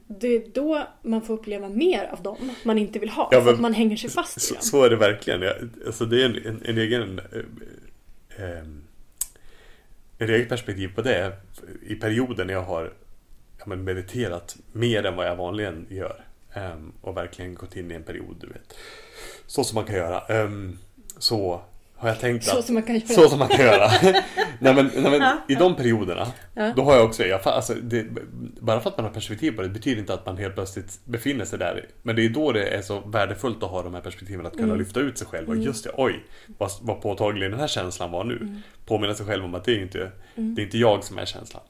det 0.07 0.27
är 0.27 0.43
då 0.53 0.87
man 1.01 1.21
får 1.21 1.33
uppleva 1.33 1.69
mer 1.69 2.09
av 2.11 2.23
dem 2.23 2.51
man 2.63 2.77
inte 2.77 2.99
vill 2.99 3.09
ha. 3.09 3.29
Ja, 3.31 3.41
för 3.43 3.53
att 3.53 3.59
man 3.59 3.73
hänger 3.73 3.97
sig 3.97 4.09
fast 4.09 4.37
i 4.37 4.39
Så, 4.39 4.53
dem. 4.53 4.63
så 4.63 4.83
är 4.83 4.89
det 4.89 4.95
verkligen. 4.95 5.41
Jag, 5.41 5.55
alltså 5.85 6.05
det 6.05 6.21
är 6.21 6.25
en, 6.25 6.35
en, 6.45 6.61
en 6.65 6.77
egen... 6.77 7.19
Eh, 8.37 8.45
eh, 8.45 8.63
ett 10.17 10.29
eget 10.29 10.49
perspektiv 10.49 10.95
på 10.95 11.01
det. 11.01 11.33
I 11.87 11.95
perioden 11.95 12.47
när 12.47 12.53
jag 12.53 12.61
har 12.63 12.93
ja, 13.57 13.63
men 13.65 13.83
mediterat 13.83 14.57
mer 14.71 15.05
än 15.05 15.15
vad 15.15 15.27
jag 15.27 15.35
vanligen 15.35 15.85
gör. 15.89 16.25
ehm, 16.53 16.91
och 17.01 17.17
verkligen 17.17 17.55
gått 17.55 17.75
in 17.75 17.91
i 17.91 17.95
en 17.95 18.03
period, 18.03 18.35
du 18.41 18.47
vet. 18.47 18.77
Så 19.45 19.63
som 19.63 19.75
man 19.75 19.85
kan 19.85 19.95
göra. 19.95 20.19
ehm, 20.25 20.77
så 21.17 21.61
har 21.99 22.09
jag 22.09 22.19
tänkt 22.19 22.45
Så 22.45 22.59
att... 22.59 22.65
som 22.65 22.73
man 22.75 22.83
kan 22.83 22.95
göra. 22.95 23.07
Så 23.07 23.29
som 23.29 23.39
man 23.39 23.47
kan 23.47 23.65
göra. 23.65 23.87
nej, 24.59 24.73
men, 24.75 24.91
nej, 24.95 25.19
men, 25.19 25.37
I 25.47 25.55
de 25.55 25.75
perioderna, 25.75 26.27
då 26.75 26.83
har 26.83 26.95
jag 26.95 27.05
också, 27.05 27.23
jag, 27.25 27.47
alltså, 27.47 27.73
det, 27.73 28.05
bara 28.61 28.79
för 28.81 28.89
att 28.89 28.97
man 28.97 29.05
har 29.05 29.13
perspektiv 29.13 29.51
på 29.51 29.61
det 29.61 29.69
betyder 29.69 29.99
inte 30.01 30.13
att 30.13 30.25
man 30.25 30.37
helt 30.37 30.55
plötsligt 30.55 30.99
befinner 31.05 31.45
sig 31.45 31.59
där. 31.59 31.87
Men 32.03 32.15
det 32.15 32.25
är 32.25 32.29
då 32.29 32.51
det 32.51 32.63
är 32.67 32.81
så 32.81 32.99
värdefullt 32.99 33.63
att 33.63 33.69
ha 33.69 33.81
de 33.83 33.93
här 33.93 34.01
perspektiven, 34.01 34.45
att 34.45 34.53
kunna 34.53 34.63
Mm. 34.65 34.77
lyfta 34.79 34.99
ut 34.99 35.17
sig 35.17 35.27
själv. 35.27 35.47
Och 35.47 35.53
Mm. 35.53 35.65
just 35.65 35.83
det, 35.83 35.91
oj, 35.97 36.23
vad, 36.57 36.71
vad 36.81 37.01
påtaglig 37.01 37.51
den 37.51 37.59
här 37.59 37.67
känslan 37.67 38.11
var 38.11 38.23
nu. 38.23 38.35
Mm. 38.35 38.61
Påminna 38.85 39.13
sig 39.13 39.25
själv 39.25 39.45
om 39.45 39.55
att 39.55 39.63
det 39.63 39.71
är 39.71 39.81
inte, 39.81 40.11
Mm. 40.35 40.55
det 40.55 40.61
är 40.61 40.63
inte 40.63 40.77
jag 40.77 41.03
som 41.03 41.17
är 41.17 41.25
känslan. 41.25 41.63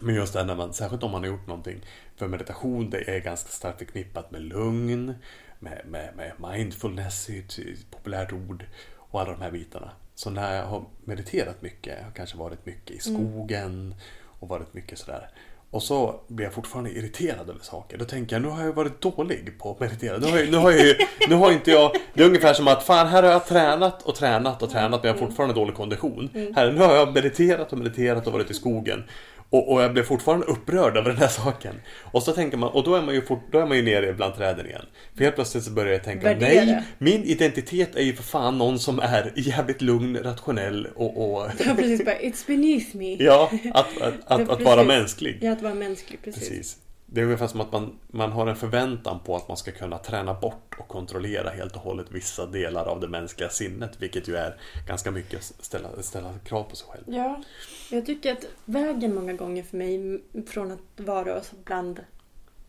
Men 0.00 0.14
just 0.14 0.32
det 0.32 0.38
här 0.38 0.46
när 0.46 0.54
man, 0.54 0.72
särskilt 0.72 1.02
om 1.02 1.10
man 1.10 1.20
har 1.20 1.28
gjort 1.28 1.46
någonting. 1.46 1.80
För 2.16 2.28
meditation, 2.28 2.90
det 2.90 3.10
är 3.16 3.20
ganska 3.20 3.48
starkt 3.48 3.78
förknippat 3.78 4.30
med 4.30 4.42
lugn, 4.42 5.14
med, 5.58 5.82
med, 5.88 6.10
med 6.16 6.32
mindfulness, 6.50 7.28
ett 7.28 7.90
populärt 7.90 8.32
ord. 8.32 8.64
Och 9.10 9.20
alla 9.20 9.30
de 9.32 9.40
här 9.40 9.50
bitarna. 9.50 9.90
Så 10.14 10.30
när 10.30 10.56
jag 10.56 10.66
har 10.66 10.82
mediterat 11.04 11.62
mycket, 11.62 11.94
jag 11.98 12.04
har 12.04 12.10
kanske 12.12 12.36
varit 12.36 12.66
mycket 12.66 13.06
i 13.06 13.08
Mm. 13.10 13.32
skogen 13.32 13.94
och 14.40 14.48
varit 14.48 14.74
mycket 14.74 14.98
sådär. 14.98 15.28
Och 15.70 15.82
så 15.82 16.20
blir 16.28 16.44
jag 16.46 16.54
fortfarande 16.54 16.90
irriterad 16.90 17.50
över 17.50 17.60
saker. 17.62 17.98
Då 17.98 18.04
tänker 18.04 18.36
jag, 18.36 18.42
nu 18.42 18.48
har 18.48 18.64
jag 18.64 18.72
varit 18.72 19.00
dålig 19.00 19.58
på 19.58 19.70
att 19.70 19.80
meditera. 19.80 20.18
Nu 20.18 20.26
har 20.30 20.38
jag, 20.38 20.50
nu 20.50 20.56
har 20.56 20.70
jag, 20.70 20.96
nu 21.28 21.34
har 21.34 21.52
inte 21.52 21.70
jag... 21.70 21.92
Det 22.14 22.22
är 22.22 22.26
ungefär 22.26 22.54
som 22.54 22.68
att, 22.68 22.82
fan 22.82 23.06
här 23.06 23.22
har 23.22 23.30
jag 23.30 23.46
tränat 23.46 24.02
och 24.02 24.14
tränat 24.14 24.62
och 24.62 24.70
tränat 24.70 25.02
men 25.02 25.08
jag 25.08 25.20
har 25.20 25.26
fortfarande 25.26 25.54
dålig 25.54 25.74
kondition. 25.76 26.30
Här, 26.56 26.72
nu 26.72 26.80
har 26.80 26.94
jag 26.94 27.14
mediterat 27.14 27.72
och 27.72 27.78
mediterat 27.78 28.26
och 28.26 28.32
varit 28.32 28.50
i 28.50 28.54
skogen. 28.54 29.04
Och, 29.50 29.72
och 29.72 29.82
jag 29.82 29.92
blev 29.92 30.02
fortfarande 30.02 30.46
upprörd 30.46 30.96
över 30.96 31.10
den 31.10 31.18
här 31.18 31.28
saken. 31.28 31.74
Och 32.02 32.22
så 32.22 32.32
tänker 32.32 32.56
man, 32.56 32.70
och 32.70 32.84
då 32.84 32.94
är 32.94 33.02
man 33.02 33.14
ju, 33.14 33.22
fort, 33.22 33.42
då 33.52 33.58
är 33.58 33.66
man 33.66 33.76
ju 33.76 33.82
nere 33.82 34.12
bland 34.12 34.34
träden 34.34 34.66
igen. 34.66 34.86
För 35.16 35.24
helt 35.24 35.34
plötsligt 35.34 35.64
så 35.64 35.70
börjar 35.70 35.92
jag 35.92 36.04
tänka, 36.04 36.24
Värdera. 36.34 36.64
nej, 36.64 36.82
min 36.98 37.24
identitet 37.24 37.96
är 37.96 38.02
ju 38.02 38.12
för 38.14 38.22
fan 38.22 38.58
någon 38.58 38.78
som 38.78 38.98
är 38.98 39.32
jävligt 39.36 39.82
lugn, 39.82 40.18
rationell 40.22 40.88
och... 40.94 41.34
och 41.34 41.50
Ja, 41.66 41.74
precis. 41.76 42.04
Bara, 42.04 42.14
It's 42.18 42.46
beneath 42.46 42.96
me. 42.96 43.16
ja, 43.24 43.50
att, 43.74 44.00
att, 44.00 44.14
att, 44.26 44.48
att 44.50 44.62
vara 44.62 44.84
mänsklig. 44.84 45.38
Ja, 45.40 45.52
att 45.52 45.62
vara 45.62 45.74
mänsklig. 45.74 46.18
Precis. 46.24 46.48
Precis. 46.48 46.76
Det 47.16 47.20
är 47.20 47.24
ungefär 47.24 47.46
som 47.46 47.60
att 47.60 47.72
man, 47.72 47.98
man 48.08 48.32
har 48.32 48.46
en 48.46 48.56
förväntan 48.56 49.20
på 49.24 49.36
att 49.36 49.48
man 49.48 49.56
ska 49.56 49.72
kunna 49.72 49.98
träna 49.98 50.34
bort 50.34 50.74
och 50.78 50.88
kontrollera 50.88 51.50
helt 51.50 51.76
och 51.76 51.80
hållet 51.82 52.06
vissa 52.10 52.46
delar 52.46 52.84
av 52.86 53.00
det 53.00 53.08
mänskliga 53.08 53.48
sinnet. 53.48 54.02
Vilket 54.02 54.28
ju 54.28 54.36
är 54.36 54.60
ganska 54.86 55.10
mycket 55.10 55.42
ställa, 55.42 56.02
ställa 56.02 56.38
krav 56.38 56.62
på 56.62 56.76
sig 56.76 56.88
själv. 56.88 57.04
Ja, 57.06 57.42
jag 57.90 58.06
tycker 58.06 58.32
att 58.32 58.44
vägen 58.64 59.14
många 59.14 59.32
gånger 59.32 59.62
för 59.62 59.76
mig 59.76 60.20
från 60.46 60.72
att 60.72 60.80
vara 61.06 61.40
bland 61.64 62.00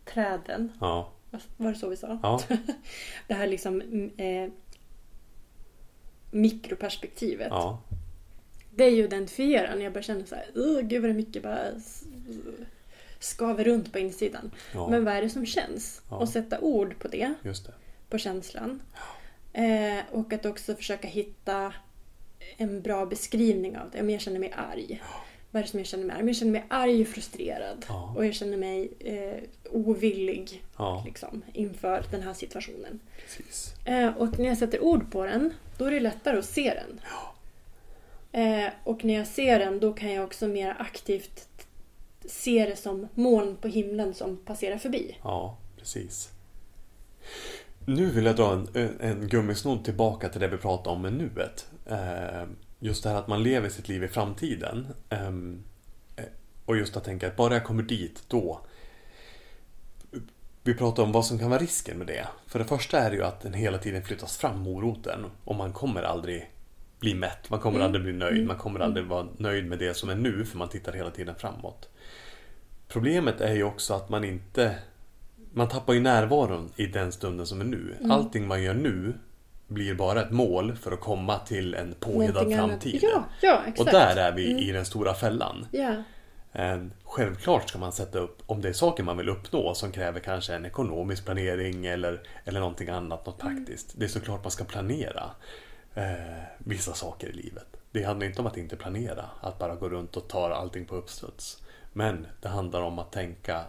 träden, 0.05 0.72
Ja, 0.80 1.11
var 1.57 1.72
det 1.72 1.78
så 1.78 1.89
vi 1.89 1.97
sa? 1.97 2.19
ja, 2.24 2.41
Det 3.28 3.34
här 3.34 3.47
liksom 3.47 3.82
mm, 3.82 4.11
eh, 4.17 4.51
mikroperspektivet. 6.32 7.47
ja, 7.49 7.82
Det 8.76 8.84
är 8.84 8.89
ju 8.89 9.01
att 9.03 9.07
identifiera 9.13 9.76
när 9.76 9.84
jag 9.84 9.93
börjar 9.93 10.03
känna 10.03 10.26
så 10.26 10.36
här, 10.36 10.45
"Ugh, 10.55 10.82
gud 10.88 11.01
vad 11.01 11.09
det 11.09 11.13
är 11.13 11.17
mycket 11.17 11.43
bara 11.43 11.59
skaver 13.20 13.63
runt 13.63 13.91
på 13.91 13.99
insidan. 13.99 14.51
Ja, 14.74 14.88
Men 14.88 15.05
vad 15.05 15.13
är 15.13 15.22
det 15.22 15.30
som 15.30 15.45
känns? 15.45 16.01
Ja. 16.09 16.15
Och 16.15 16.30
sätta 16.30 16.59
ord 16.59 16.99
på 16.99 17.07
det, 17.07 17.34
det. 17.43 17.74
på 18.09 18.18
känslan. 18.18 18.82
Eh, 19.53 19.99
och 20.11 20.34
att 20.34 20.45
också 20.45 20.76
försöka 20.76 21.07
hitta 21.07 21.74
en 22.57 22.82
bra 22.82 23.05
beskrivning 23.05 23.78
av 23.78 23.89
det. 23.91 24.01
Om 24.01 24.09
jag 24.09 24.22
känner 24.22 24.39
mig 24.39 24.53
arg. 24.55 25.01
Vad 25.51 25.59
är 25.59 25.63
det 25.63 25.70
som 25.72 25.80
jag 25.80 25.88
känner 25.88 26.05
mig 26.05 26.13
arg? 26.13 26.20
Men 26.24 26.28
jag 26.28 26.36
känner 26.36 26.51
mig 26.51 26.65
arg 26.70 27.01
och 27.01 27.07
frustrerad. 27.07 27.86
Ja. 27.88 28.13
Och 28.18 28.26
jag 28.26 28.34
känner 28.34 28.57
mig 28.57 28.91
eh, 28.99 29.43
ovillig 29.72 30.63
Ja, 30.78 31.03
liksom, 31.05 31.41
inför 31.53 32.05
den 32.11 32.22
här 32.22 32.34
situationen. 32.34 32.99
Eh, 33.86 34.18
och 34.18 34.39
när 34.39 34.45
jag 34.45 34.57
sätter 34.57 34.84
ord 34.84 35.11
på 35.11 35.26
den, 35.26 35.53
då 35.78 35.86
är 35.86 35.91
det 35.91 35.99
lättare 35.99 36.39
att 36.39 36.45
se 36.45 36.74
den. 36.74 36.99
Eh, 38.32 38.70
och 38.84 39.05
när 39.05 39.13
jag 39.13 39.28
ser 39.28 39.59
den, 39.59 39.80
då 39.80 39.93
kan 39.93 40.13
jag 40.13 40.24
också 40.26 40.47
mer 40.47 40.76
aktivt 40.80 41.66
se 42.26 42.65
det 42.65 42.76
som 42.76 43.07
moln 43.13 43.55
på 43.61 43.68
himlen 43.68 44.13
som 44.13 44.38
passerar 44.38 44.78
förbi. 44.78 45.18
Ja, 45.24 45.57
precis. 45.78 46.32
Nu 47.86 48.09
vill 48.09 48.26
jag 48.26 48.36
dra 48.36 48.53
en, 48.53 48.97
en 48.99 49.28
gummisnodd 49.28 49.86
tillbaka 49.86 50.30
till 50.30 50.41
det 50.41 50.47
vi 50.47 50.57
pratade 50.57 50.89
om 50.95 51.01
med 51.01 51.13
nuet. 51.13 51.68
Eh, 51.86 52.43
Just 52.80 53.03
det 53.03 53.09
här 53.09 53.15
att 53.18 53.28
man 53.28 53.43
lever 53.43 53.70
sitt 53.70 53.88
liv 53.88 54.03
i 54.03 54.07
framtiden. 54.07 54.88
Ehm, 55.09 55.63
eh, 56.15 56.24
Och 56.65 56.78
just 56.78 56.97
att 56.97 57.03
tänka 57.03 57.28
att 57.28 57.36
bara 57.36 57.53
jag 57.53 57.63
kommer 57.63 57.84
dit, 57.84 58.24
då. 58.28 58.59
Vi 60.63 60.74
pratar 60.74 61.03
om 61.03 61.11
vad 61.11 61.26
som 61.26 61.39
kan 61.39 61.49
vara 61.49 61.59
risken 61.61 61.97
med 61.97 62.07
det. 62.07 62.28
För 62.47 62.59
det 62.59 62.65
första 62.65 62.99
är 62.99 63.09
det 63.09 63.15
ju 63.15 63.24
att 63.24 63.41
den 63.41 63.53
hela 63.53 63.78
tiden 63.78 64.03
flyttas 64.03 64.38
fram, 64.38 64.59
moroten. 64.59 65.26
Och 65.43 65.55
man 65.55 65.74
kommer 65.74 66.03
aldrig 66.03 66.51
bli 66.99 67.13
mätt, 67.13 67.49
man 67.49 67.59
kommer 67.59 67.78
Mm. 67.80 67.86
aldrig 67.86 68.03
bli 68.03 68.13
nöjd, 68.13 68.36
Mm. 68.36 68.47
man 68.47 68.57
kommer 68.57 68.80
aldrig 68.80 69.05
vara 69.05 69.28
nöjd 69.38 69.65
med 69.65 69.80
det 69.80 69.93
som 69.93 70.09
är 70.09 70.15
nu, 70.15 70.45
för 70.45 70.57
man 70.57 70.70
tittar 70.70 70.93
hela 70.93 71.11
tiden 71.11 71.36
framåt. 71.36 71.89
Problemet 72.88 73.41
är 73.41 73.53
ju 73.53 73.63
också 73.63 73.93
att 73.93 74.09
man 74.09 74.23
inte... 74.23 74.75
Man 75.53 75.67
tappar 75.67 75.93
ju 75.93 75.99
närvaron 75.99 76.71
i 76.75 76.85
den 76.85 77.11
stunden 77.11 77.45
som 77.47 77.61
är 77.61 77.65
nu. 77.65 77.95
Mm. 77.99 78.11
Allting 78.11 78.47
man 78.47 78.63
gör 78.63 78.73
nu 78.73 79.13
blir 79.67 79.95
bara 79.95 80.21
ett 80.21 80.31
mål 80.31 80.75
för 80.75 80.91
att 80.91 80.99
komma 80.99 81.39
till 81.39 81.73
en 81.73 81.95
annat. 82.01 82.55
framtid. 82.55 82.99
Ja, 83.03 83.23
ja 83.41 83.59
exakt. 83.67 83.79
Och 83.79 83.85
där 83.85 84.15
är 84.15 84.31
vi 84.31 84.51
Mm. 84.51 84.63
i 84.63 84.71
den 84.71 84.85
stora 84.85 85.13
fällan. 85.13 85.67
Eh, 86.53 86.77
Självklart 87.03 87.69
ska 87.69 87.79
man 87.79 87.91
sätta 87.91 88.19
upp, 88.19 88.38
om 88.45 88.61
det 88.61 88.69
är 88.69 88.73
saker 88.73 89.03
man 89.03 89.17
vill 89.17 89.29
uppnå 89.29 89.73
som 89.73 89.91
kräver 89.91 90.19
kanske 90.19 90.53
en 90.55 90.65
ekonomisk 90.65 91.25
planering 91.25 91.85
eller, 91.85 92.21
eller 92.45 92.59
någonting 92.59 92.89
annat, 92.89 93.25
något 93.25 93.41
Mm. 93.41 93.55
praktiskt. 93.55 93.93
Det 93.99 94.05
är 94.05 94.09
såklart 94.09 94.43
man 94.43 94.51
ska 94.51 94.63
planera 94.63 95.23
eh, 95.95 96.03
vissa 96.57 96.93
saker 96.93 97.27
i 97.27 97.33
livet. 97.33 97.67
Det 97.91 98.03
handlar 98.03 98.27
inte 98.27 98.41
om 98.41 98.47
att 98.47 98.57
inte 98.57 98.75
planera, 98.75 99.25
att 99.41 99.59
bara 99.59 99.75
gå 99.75 99.89
runt 99.89 100.17
och 100.17 100.27
ta 100.27 100.53
allting 100.53 100.85
på 100.85 100.95
uppstuds. 100.95 101.63
Men 101.98 102.28
det 102.41 102.48
handlar 102.50 102.82
om 102.82 103.00
att 103.00 103.12
tänka 103.12 103.62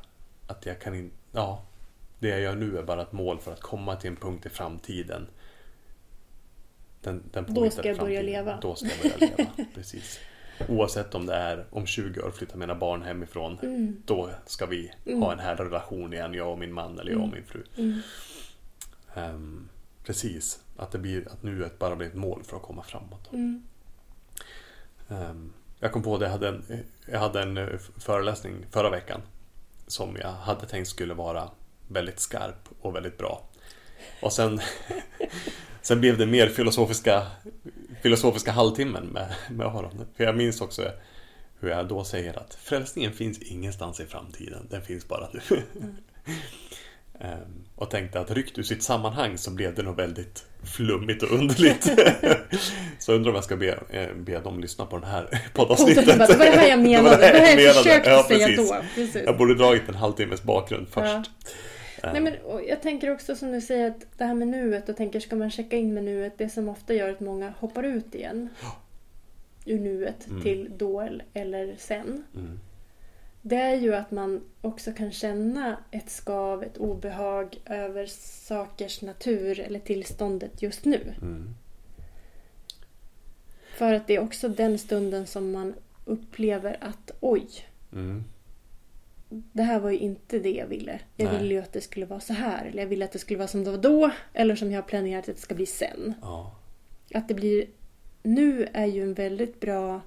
att 0.47 0.67
jag 0.67 0.81
kan 0.81 0.95
inte, 0.95 1.17
ja, 1.33 1.63
det 2.19 2.29
jag 2.29 2.41
gör 2.41 2.55
nu 2.55 2.79
är 2.79 2.83
bara 2.83 3.03
ett 3.03 3.13
mål 3.13 3.39
för 3.39 3.53
att 3.53 3.61
komma 3.61 3.97
till 3.97 4.11
en 4.11 4.17
punkt 4.17 4.47
i 4.47 4.49
framtiden. 4.49 5.27
Den, 7.01 7.23
den 7.33 7.45
Då 7.55 7.71
ska 7.71 7.89
jag 7.89 7.99
börja 7.99 8.21
framtiden. 8.21 8.27
leva. 8.27 8.59
Då 8.63 8.75
ska 8.75 8.87
jag 8.89 9.19
börja 9.21 9.37
leva, 9.37 9.51
precis. 9.75 10.21
Oavsett 10.69 11.15
om 11.15 11.27
det 11.27 11.35
är 11.35 11.67
om 11.71 11.87
20 11.87 12.21
år 12.21 12.31
flyttar 12.31 12.57
mina 12.59 12.75
barn 12.75 13.03
hemifrån. 13.03 13.59
Mm. 13.63 14.03
Då 14.07 14.31
ska 14.47 14.67
vi 14.67 14.93
Mm. 15.07 15.23
ha 15.23 15.33
en 15.33 15.39
här 15.39 15.57
relation 15.57 16.13
igen, 16.13 16.35
jag 16.35 16.53
och 16.53 16.59
min 16.59 16.73
man 16.73 16.99
eller 16.99 17.11
jag 17.13 17.21
och 17.21 17.27
Mm. 17.27 17.35
min 17.39 17.45
fru. 17.47 17.63
Mm. 17.77 18.01
Ehm, 19.15 19.69
precis, 20.05 20.63
att, 20.77 20.91
det 20.91 20.99
blir, 20.99 21.29
att 21.29 21.43
nuet 21.43 21.79
bara 21.79 21.97
blir 21.97 22.09
ett 22.09 22.15
mål 22.15 22.43
för 22.45 22.57
att 22.57 22.63
komma 22.63 22.83
framåt. 22.83 23.33
Mm. 23.33 23.63
Jag 25.81 25.93
kom 25.93 26.03
på 26.03 26.19
det, 26.19 26.25
jag 26.25 26.33
hade, 26.33 26.49
en, 26.49 26.85
jag 27.07 27.19
hade 27.19 27.43
en 27.43 27.57
eh, 27.57 27.67
föreläsning 27.99 28.67
förra 28.71 28.91
veckan 28.91 29.23
som 29.87 30.17
jag 30.17 30.33
hade 30.33 30.67
tänkt 30.67 30.89
skulle 30.89 31.15
vara 31.15 31.51
väldigt 31.89 32.21
skarp 32.21 32.69
och 32.81 32.97
väldigt 32.97 33.19
bra. 33.19 33.49
Och 34.23 34.33
sen, 34.33 34.61
sen 35.83 36.01
blev 36.01 36.19
det 36.19 36.27
mer 36.27 36.49
filosofiska, 36.49 37.27
filosofiska 38.03 38.53
halvtimmen 38.53 39.07
med, 39.07 39.35
med 39.51 39.67
Aron. 39.67 40.07
För 40.17 40.25
jag 40.25 40.37
minns 40.37 40.61
också 40.61 40.93
hur 41.61 41.69
jag 41.69 41.89
då 41.89 42.05
säger 42.05 42.39
att 42.39 42.55
frälsningen 42.55 43.13
finns 43.13 43.39
ingenstans 43.39 44.01
i 44.01 44.07
framtiden, 44.07 44.67
den 44.71 44.83
finns 44.83 45.09
bara 45.09 45.29
nu. 45.33 45.41
Ehm, 45.57 45.97
och 47.77 47.91
tänkte 47.91 48.21
att 48.21 48.31
ryckt 48.31 48.59
ur 48.59 48.63
sitt 48.63 48.83
sammanhang 48.83 49.39
så 49.39 49.51
blev 49.51 49.75
det 49.75 49.83
nog 49.83 49.97
väldigt 49.97 50.45
flummigt 50.77 51.23
och 51.23 51.31
underligt. 51.31 51.83
så 52.99 53.13
undrar 53.13 53.31
om 53.31 53.35
jag 53.35 53.45
ska 53.45 53.57
be, 53.57 53.79
eh, 53.91 54.15
be 54.17 54.41
dem 54.41 54.61
lyssna 54.61 54.87
på 54.87 54.99
den 54.99 55.09
här 55.11 55.43
poddavsnittet. 55.55 56.07
Det 56.07 56.17
var 56.17 56.45
det 56.45 56.51
här 56.51 56.69
jag 56.69 56.79
menade. 56.79 57.17
Det 57.17 57.17
var 57.17 57.19
det 57.19 57.39
här 57.39 57.49
jag 57.49 57.57
menade. 57.57 57.75
försökte 57.75 58.11
Ja, 58.11 58.25
säga 58.29 58.57
då. 58.57 58.77
Precis. 58.95 59.23
Jag 59.27 59.37
borde 59.39 59.55
dragit 59.55 59.89
en 59.89 59.95
halvtimmes 59.95 60.43
bakgrund 60.43 60.89
först. 60.89 61.07
Ja. 61.07 61.23
Ehm, 62.09 62.13
Nej, 62.13 62.21
men, 62.23 62.61
jag 62.69 62.83
tänker 62.83 63.11
också 63.13 63.37
som 63.37 63.53
du 63.53 63.61
säger 63.61 63.89
att 63.91 64.07
det 64.19 64.25
här 64.25 64.35
med 64.35 64.49
nuet 64.49 64.89
och 64.89 64.97
tänker 64.97 65.21
ska 65.21 65.37
man 65.37 65.51
checka 65.51 65.77
in 65.77 65.95
med 65.95 66.05
nuet 66.05 66.39
det 66.39 66.49
som 66.49 66.69
ofta 66.69 66.95
gör 66.95 67.11
att 67.11 67.21
många 67.21 67.53
hoppar 67.59 67.83
ut 67.83 68.15
igen 68.15 68.49
ur 69.65 69.79
nuet 69.79 70.27
Mm. 70.29 70.43
till 70.43 70.71
då 70.77 71.09
eller 71.35 71.75
sen. 71.79 72.25
mm, 72.35 72.61
Det 73.49 73.57
är 73.57 73.75
ju 73.75 73.95
att 73.95 74.11
man 74.11 74.41
också 74.61 74.93
kan 74.93 75.13
känna 75.13 75.77
ett 75.91 76.11
skav, 76.11 76.63
ett 76.63 76.77
obehag 76.77 77.61
över 77.65 78.07
sakers 78.47 79.03
natur 79.03 79.61
eller 79.61 79.81
tillståndet 79.81 80.63
just 80.63 80.85
nu. 80.85 81.15
mm, 81.23 81.55
För 83.77 83.93
att 83.93 84.07
det 84.07 84.17
är 84.17 84.21
också 84.21 84.49
den 84.49 84.79
stunden 84.79 85.27
som 85.27 85.53
man 85.53 85.75
upplever 86.05 86.77
att 86.81 87.11
oj, 87.21 87.49
mm, 87.93 88.25
det 89.31 89.63
här 89.63 89.81
var 89.81 89.91
ju 89.91 89.99
inte 89.99 90.39
det 90.39 90.53
jag 90.53 90.67
ville. 90.67 91.01
Jag 91.17 91.33
Nej. 91.33 91.39
ville 91.43 91.55
ju 91.55 91.61
att 91.61 91.73
det 91.73 91.81
skulle 91.81 92.07
vara 92.07 92.21
så 92.21 92.33
här. 92.33 92.67
Eller 92.67 92.83
jag 92.83 92.89
ville 92.89 93.05
att 93.05 93.13
det 93.13 93.19
skulle 93.19 93.39
vara 93.39 93.49
som 93.49 93.65
det 93.65 93.71
var 93.71 93.79
då. 93.79 94.11
Eller 94.33 94.57
som 94.57 94.71
jag 94.71 94.83
har 94.83 94.89
planerat 94.89 95.29
att 95.29 95.37
det 95.37 95.43
ska 95.43 95.55
bli 95.55 95.67
sen. 95.67 96.15
ja, 96.23 96.57
Att 97.15 97.29
det 97.29 97.35
blir... 97.35 97.67
Nu 98.23 98.69
är 98.73 98.87
ju 98.87 99.03
en 99.03 99.15
väldigt 99.15 99.61
bra 99.61 100.01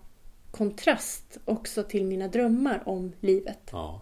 kontrast 0.52 1.38
också 1.46 1.84
till 1.84 2.06
mina 2.06 2.28
drömmar 2.28 2.84
om 2.86 3.14
livet. 3.20 3.70
ja. 3.72 4.02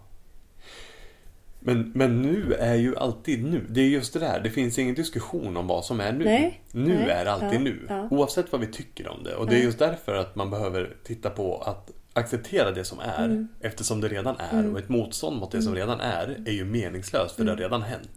Men, 1.62 1.92
men 1.94 2.22
nu 2.22 2.54
är 2.54 2.74
ju 2.74 2.96
alltid 2.96 3.44
nu. 3.44 3.66
Det 3.68 3.80
är 3.80 3.88
just 3.88 4.12
det 4.12 4.18
där. 4.18 4.40
Det 4.40 4.50
finns 4.50 4.78
ingen 4.78 4.94
diskussion 4.94 5.56
om 5.56 5.66
vad 5.66 5.84
som 5.84 6.00
är 6.00 6.12
nu. 6.12 6.24
Nej, 6.24 6.62
nu 6.72 6.94
nej, 6.94 7.10
är 7.10 7.26
alltid 7.26 7.52
ja, 7.52 7.58
nu. 7.58 7.86
ja. 7.88 8.08
Oavsett 8.10 8.52
vad 8.52 8.60
vi 8.60 8.66
tycker 8.66 9.08
om 9.08 9.24
det. 9.24 9.34
Och 9.34 9.46
det 9.46 9.56
är 9.56 9.62
just 9.62 9.78
därför 9.78 10.14
att 10.14 10.36
man 10.36 10.50
behöver 10.50 10.96
titta 11.04 11.30
på 11.30 11.58
att 11.58 11.90
acceptera 12.12 12.70
det 12.70 12.84
som 12.84 12.98
är. 13.00 13.24
Mm. 13.24 13.48
Eftersom 13.60 14.00
det 14.00 14.08
redan 14.08 14.36
är. 14.38 14.58
Mm. 14.58 14.72
Och 14.72 14.78
ett 14.78 14.88
motstånd 14.88 15.40
mot 15.40 15.50
det 15.50 15.62
som 15.62 15.74
redan 15.74 16.00
är 16.00 16.42
är 16.46 16.52
ju 16.52 16.64
meningslöst. 16.64 17.36
För 17.36 17.44
det 17.44 17.50
har 17.50 17.56
redan 17.56 17.82
hänt. 17.82 18.16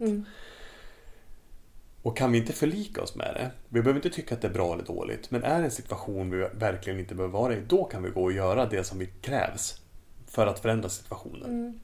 Och 2.04 2.16
kan 2.16 2.32
vi 2.32 2.38
inte 2.38 2.52
förlika 2.52 3.02
oss 3.02 3.14
med 3.14 3.34
det, 3.34 3.50
vi 3.68 3.82
behöver 3.82 3.98
inte 3.98 4.10
tycka 4.10 4.34
att 4.34 4.40
det 4.40 4.48
är 4.48 4.52
bra 4.52 4.74
eller 4.74 4.84
dåligt, 4.84 5.30
men 5.30 5.42
är 5.42 5.58
det 5.58 5.64
en 5.64 5.70
situation 5.70 6.30
vi 6.30 6.48
verkligen 6.52 7.00
inte 7.00 7.14
behöver 7.14 7.32
vara 7.32 7.54
i, 7.54 7.60
då 7.60 7.84
kan 7.84 8.02
vi 8.02 8.10
gå 8.10 8.22
och 8.22 8.32
göra 8.32 8.66
det 8.66 8.84
som 8.84 8.98
vi 8.98 9.06
krävs 9.06 9.80
för 10.26 10.46
att 10.46 10.58
förändra 10.58 10.88
situationen. 10.88 11.50
Mm. 11.50 11.80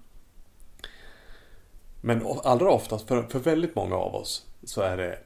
Men 2.00 2.26
allra 2.44 2.70
oftast, 2.70 3.08
för, 3.08 3.22
för 3.22 3.38
väldigt 3.38 3.74
många 3.74 3.96
av 3.96 4.14
oss, 4.14 4.46
så 4.64 4.80
är 4.80 4.96
det, 4.96 5.18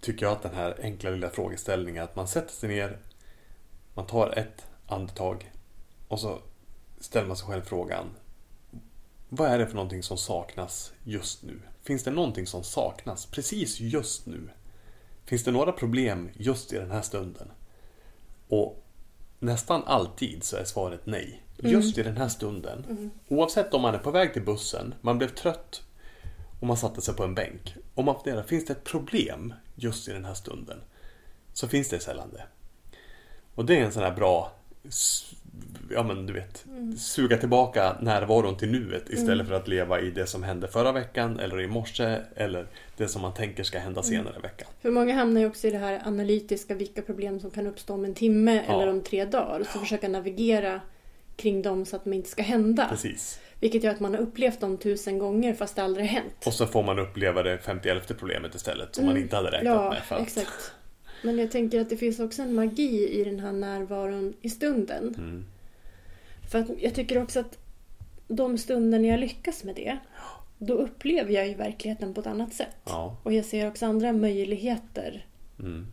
tycker 0.00 0.26
jag 0.26 0.32
att 0.32 0.42
den 0.42 0.54
här 0.54 0.78
enkla 0.82 1.10
lilla 1.10 1.30
frågeställningen, 1.30 2.04
att 2.04 2.16
man 2.16 2.28
sätter 2.28 2.52
sig 2.52 2.68
ner, 2.68 2.98
man 3.94 4.06
tar 4.06 4.38
ett 4.38 4.66
andetag 4.86 5.52
och 6.08 6.20
så 6.20 6.38
ställer 7.00 7.28
man 7.28 7.36
sig 7.36 7.48
själv 7.48 7.62
frågan, 7.62 8.06
vad 9.28 9.50
är 9.50 9.58
det 9.58 9.66
för 9.66 9.74
någonting 9.74 10.02
som 10.02 10.16
saknas 10.16 10.92
just 11.04 11.42
nu? 11.42 11.60
Finns 11.82 12.04
det 12.04 12.10
någonting 12.10 12.46
som 12.46 12.64
saknas 12.64 13.26
precis 13.26 13.80
just 13.80 14.26
nu? 14.26 14.48
Finns 15.24 15.44
det 15.44 15.50
några 15.50 15.72
problem 15.72 16.30
just 16.34 16.72
i 16.72 16.78
den 16.78 16.90
här 16.90 17.02
stunden? 17.02 17.48
Och 18.48 18.84
nästan 19.38 19.84
alltid 19.84 20.44
så 20.44 20.56
är 20.56 20.64
svaret 20.64 21.06
nej. 21.06 21.42
Just 21.56 21.98
i 21.98 22.02
den 22.02 22.16
här 22.16 22.28
stunden. 22.28 23.10
Oavsett 23.28 23.74
om 23.74 23.82
man 23.82 23.94
är 23.94 23.98
på 23.98 24.10
väg 24.10 24.32
till 24.32 24.42
bussen, 24.42 24.94
man 25.00 25.18
blev 25.18 25.28
trött 25.28 25.82
och 26.60 26.66
man 26.66 26.76
satte 26.76 27.02
sig 27.02 27.14
på 27.14 27.24
en 27.24 27.34
bänk. 27.34 27.74
Om 27.94 28.04
man 28.04 28.14
funderar, 28.14 28.42
finns 28.42 28.66
det 28.66 28.72
ett 28.72 28.84
problem 28.84 29.54
just 29.74 30.08
i 30.08 30.12
den 30.12 30.24
här 30.24 30.34
stunden? 30.34 30.80
Så 31.52 31.68
finns 31.68 31.88
det 31.88 32.00
sällan 32.00 32.30
det. 32.32 32.44
Och 33.54 33.64
det 33.64 33.78
är 33.78 33.84
en 33.84 33.92
sån 33.92 34.02
här 34.02 34.14
bra, 34.14 34.52
ja 35.90 36.02
men 36.02 36.26
du 36.26 36.32
vet, 36.32 36.64
suga 36.98 37.36
tillbaka 37.36 37.96
närvaron 38.00 38.56
till 38.56 38.70
nuet 38.70 39.10
istället 39.10 39.48
för 39.48 39.54
att 39.54 39.68
leva 39.68 40.00
i 40.00 40.10
det 40.10 40.26
som 40.26 40.42
hände 40.42 40.68
förra 40.68 40.92
veckan 40.92 41.38
eller 41.40 41.60
i 41.60 41.66
morse 41.66 42.16
eller 42.36 42.66
det 42.96 43.08
som 43.08 43.22
man 43.22 43.34
tänker 43.34 43.62
ska 43.62 43.78
hända 43.78 44.02
senare 44.02 44.34
i 44.38 44.42
veckan. 44.42 44.68
För 44.82 44.90
många 44.90 45.14
hamnar 45.14 45.40
ju 45.40 45.46
också 45.46 45.66
i 45.66 45.70
det 45.70 45.78
här 45.78 46.02
analytiska, 46.04 46.74
vilka 46.74 47.02
problem 47.02 47.40
som 47.40 47.50
kan 47.50 47.66
uppstå 47.66 47.94
om 47.94 48.04
en 48.04 48.14
timme 48.14 48.64
Ja. 48.68 48.74
eller 48.82 48.88
om 48.92 49.00
tre 49.02 49.24
dagar. 49.24 49.60
Och 49.60 49.66
så 49.66 49.78
försöka 49.78 50.08
navigera 50.08 50.80
kring 51.36 51.62
dem 51.62 51.84
så 51.84 51.96
att 51.96 52.04
de 52.04 52.12
inte 52.12 52.28
ska 52.28 52.42
hända. 52.42 52.86
Precis. 52.88 53.40
Vilket 53.60 53.82
gör 53.84 53.90
att 53.92 54.00
man 54.00 54.14
har 54.14 54.20
upplevt 54.20 54.60
dem 54.60 54.76
tusen 54.76 55.18
gånger 55.18 55.54
fast 55.54 55.76
det 55.76 55.82
aldrig 55.82 56.06
hänt. 56.06 56.34
Och 56.46 56.52
så 56.52 56.66
får 56.66 56.82
man 56.82 56.98
uppleva 56.98 57.42
det 57.42 57.58
51 57.58 58.18
problemet 58.18 58.54
istället 58.54 58.94
som 58.94 59.06
man 59.06 59.16
inte 59.16 59.36
hade 59.36 59.50
räknat 59.50 59.72
Mm. 59.72 59.84
ja, 59.84 59.90
med. 59.90 60.02
För 60.02 60.16
att, 60.16 60.22
exakt. 60.22 60.72
Men 61.22 61.38
jag 61.38 61.50
tänker 61.50 61.80
att 61.80 61.90
det 61.90 61.96
finns 61.96 62.20
också 62.20 62.42
en 62.42 62.54
magi 62.54 63.20
i 63.20 63.24
den 63.24 63.40
här 63.40 63.52
närvaron 63.52 64.34
i 64.42 64.50
stunden. 64.50 65.14
Mm. 65.18 65.44
För 66.50 66.58
att 66.58 66.66
jag 66.78 66.94
tycker 66.94 67.22
också 67.22 67.40
att 67.40 67.58
de 68.28 68.58
stunder 68.58 68.98
när 68.98 69.08
jag 69.08 69.20
lyckas 69.20 69.64
med 69.64 69.74
det, 69.74 69.98
då 70.58 70.74
upplever 70.74 71.32
jag 71.32 71.48
ju 71.48 71.54
verkligheten 71.54 72.14
på 72.14 72.20
ett 72.20 72.26
annat 72.26 72.52
sätt. 72.54 72.76
Ja. 72.84 73.16
Och 73.22 73.32
jag 73.32 73.44
ser 73.44 73.68
också 73.68 73.86
andra 73.86 74.12
möjligheter 74.12 75.26
Mm. 75.58 75.86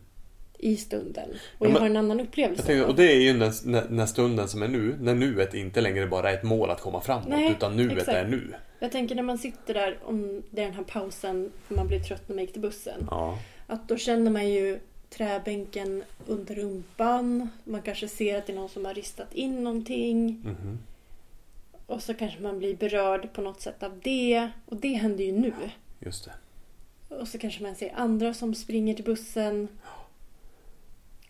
i 0.58 0.76
stunden. 0.76 1.28
Och 1.58 1.66
Ja, 1.66 1.70
jag 1.70 1.78
har 1.80 1.86
en 1.86 1.96
annan 1.96 2.20
upplevelse. 2.20 2.82
Av- 2.82 2.88
och 2.88 2.94
det 2.96 3.12
är 3.12 3.20
ju 3.20 3.32
när, 3.32 3.90
när 3.90 4.06
stunden 4.06 4.48
som 4.48 4.62
är 4.62 4.68
nu, 4.68 4.96
när 5.00 5.14
nuet 5.14 5.54
inte 5.54 5.80
längre 5.80 6.06
bara 6.06 6.30
är 6.30 6.34
ett 6.34 6.42
mål 6.42 6.70
att 6.70 6.80
komma 6.80 7.00
framåt, 7.00 7.28
Nej, 7.28 7.50
utan 7.50 7.76
nuet 7.76 7.92
exakt. 7.92 8.08
är 8.08 8.26
nu. 8.28 8.54
Jag 8.78 8.92
tänker 8.92 9.14
när 9.14 9.22
man 9.22 9.38
sitter 9.38 9.74
där, 9.74 9.98
om 10.04 10.42
det 10.50 10.62
är 10.62 10.66
den 10.66 10.74
här 10.74 10.82
pausen, 10.84 11.52
för 11.68 11.74
man 11.74 11.86
blir 11.86 12.00
trött 12.00 12.28
när 12.28 12.34
man 12.36 12.44
gick 12.44 12.52
till 12.52 12.62
bussen. 12.62 13.06
Ja. 13.10 13.38
Att 13.66 13.88
då 13.88 13.96
känner 13.96 14.30
man 14.30 14.48
ju 14.48 14.78
träbänken 15.10 16.02
under 16.26 16.54
rumpan. 16.54 17.48
Man 17.64 17.82
kanske 17.82 18.08
ser 18.08 18.38
att 18.38 18.46
det 18.46 18.52
är 18.52 18.56
någon 18.56 18.68
som 18.68 18.84
har 18.84 18.94
ristat 18.94 19.34
in 19.34 19.64
någonting. 19.64 20.42
Mhm. 20.44 20.78
Och 21.86 22.02
så 22.02 22.14
kanske 22.14 22.40
man 22.40 22.58
blir 22.58 22.76
berörd 22.76 23.32
på 23.32 23.42
något 23.42 23.60
sätt 23.60 23.82
av 23.82 24.00
det. 24.04 24.50
Och 24.66 24.76
det 24.76 24.92
händer 24.92 25.24
ju 25.24 25.32
nu. 25.32 25.52
Just 25.98 26.24
det. 26.24 26.32
Och 27.14 27.28
så 27.28 27.38
kanske 27.38 27.62
man 27.62 27.74
ser 27.74 27.94
andra 27.96 28.34
som 28.34 28.54
springer 28.54 28.94
till 28.94 29.04
bussen. 29.04 29.68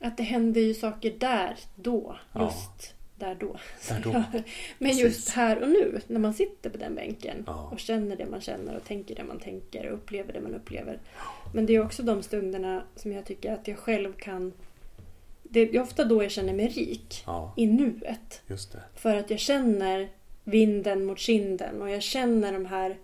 Att 0.01 0.17
det 0.17 0.23
händer 0.23 0.61
ju 0.61 0.75
saker 0.75 1.15
där, 1.19 1.57
då. 1.75 2.17
Ja. 2.33 2.53
Där 3.21 3.35
då. 3.41 3.57
Där 3.89 4.01
då. 4.05 4.11
Men 4.79 4.91
Precis. 4.91 5.03
just 5.05 5.29
här 5.31 5.63
och 5.63 5.69
nu, 5.69 6.01
när 6.07 6.21
man 6.21 6.35
sitter 6.35 6.71
på 6.71 6.79
den 6.79 6.95
bänken 6.95 7.45
Ja. 7.47 7.69
och 7.73 7.79
känner 7.81 8.17
det 8.17 8.27
man 8.27 8.41
känner 8.41 8.77
och 8.77 8.85
tänker 8.85 9.15
det 9.15 9.25
man 9.25 9.39
tänker 9.39 9.87
och 9.87 9.95
upplever 9.95 10.33
det 10.33 10.41
man 10.41 10.55
upplever. 10.55 10.99
Men 11.55 11.67
det 11.67 11.75
är 11.75 11.85
också 11.85 12.03
de 12.03 12.23
stunderna 12.23 12.83
som 12.97 13.13
jag 13.13 13.25
tycker 13.27 13.53
att 13.53 13.69
jag 13.69 13.79
själv 13.79 14.13
kan... 14.13 14.53
Det 15.43 15.61
är 15.61 15.81
ofta 15.81 16.05
då 16.05 16.23
jag 16.23 16.31
känner 16.31 16.53
mig 16.53 16.69
rik, 16.69 17.23
Ja, 17.27 17.55
i 17.57 17.67
nuet. 17.67 18.43
För 18.95 19.17
att 19.17 19.31
jag 19.31 19.39
känner 19.39 20.09
vinden 20.45 21.05
mot 21.05 21.19
kinden 21.19 21.83
och 21.83 21.91
jag 21.91 22.03
känner 22.03 22.53
de 22.53 22.67
här 22.67 22.97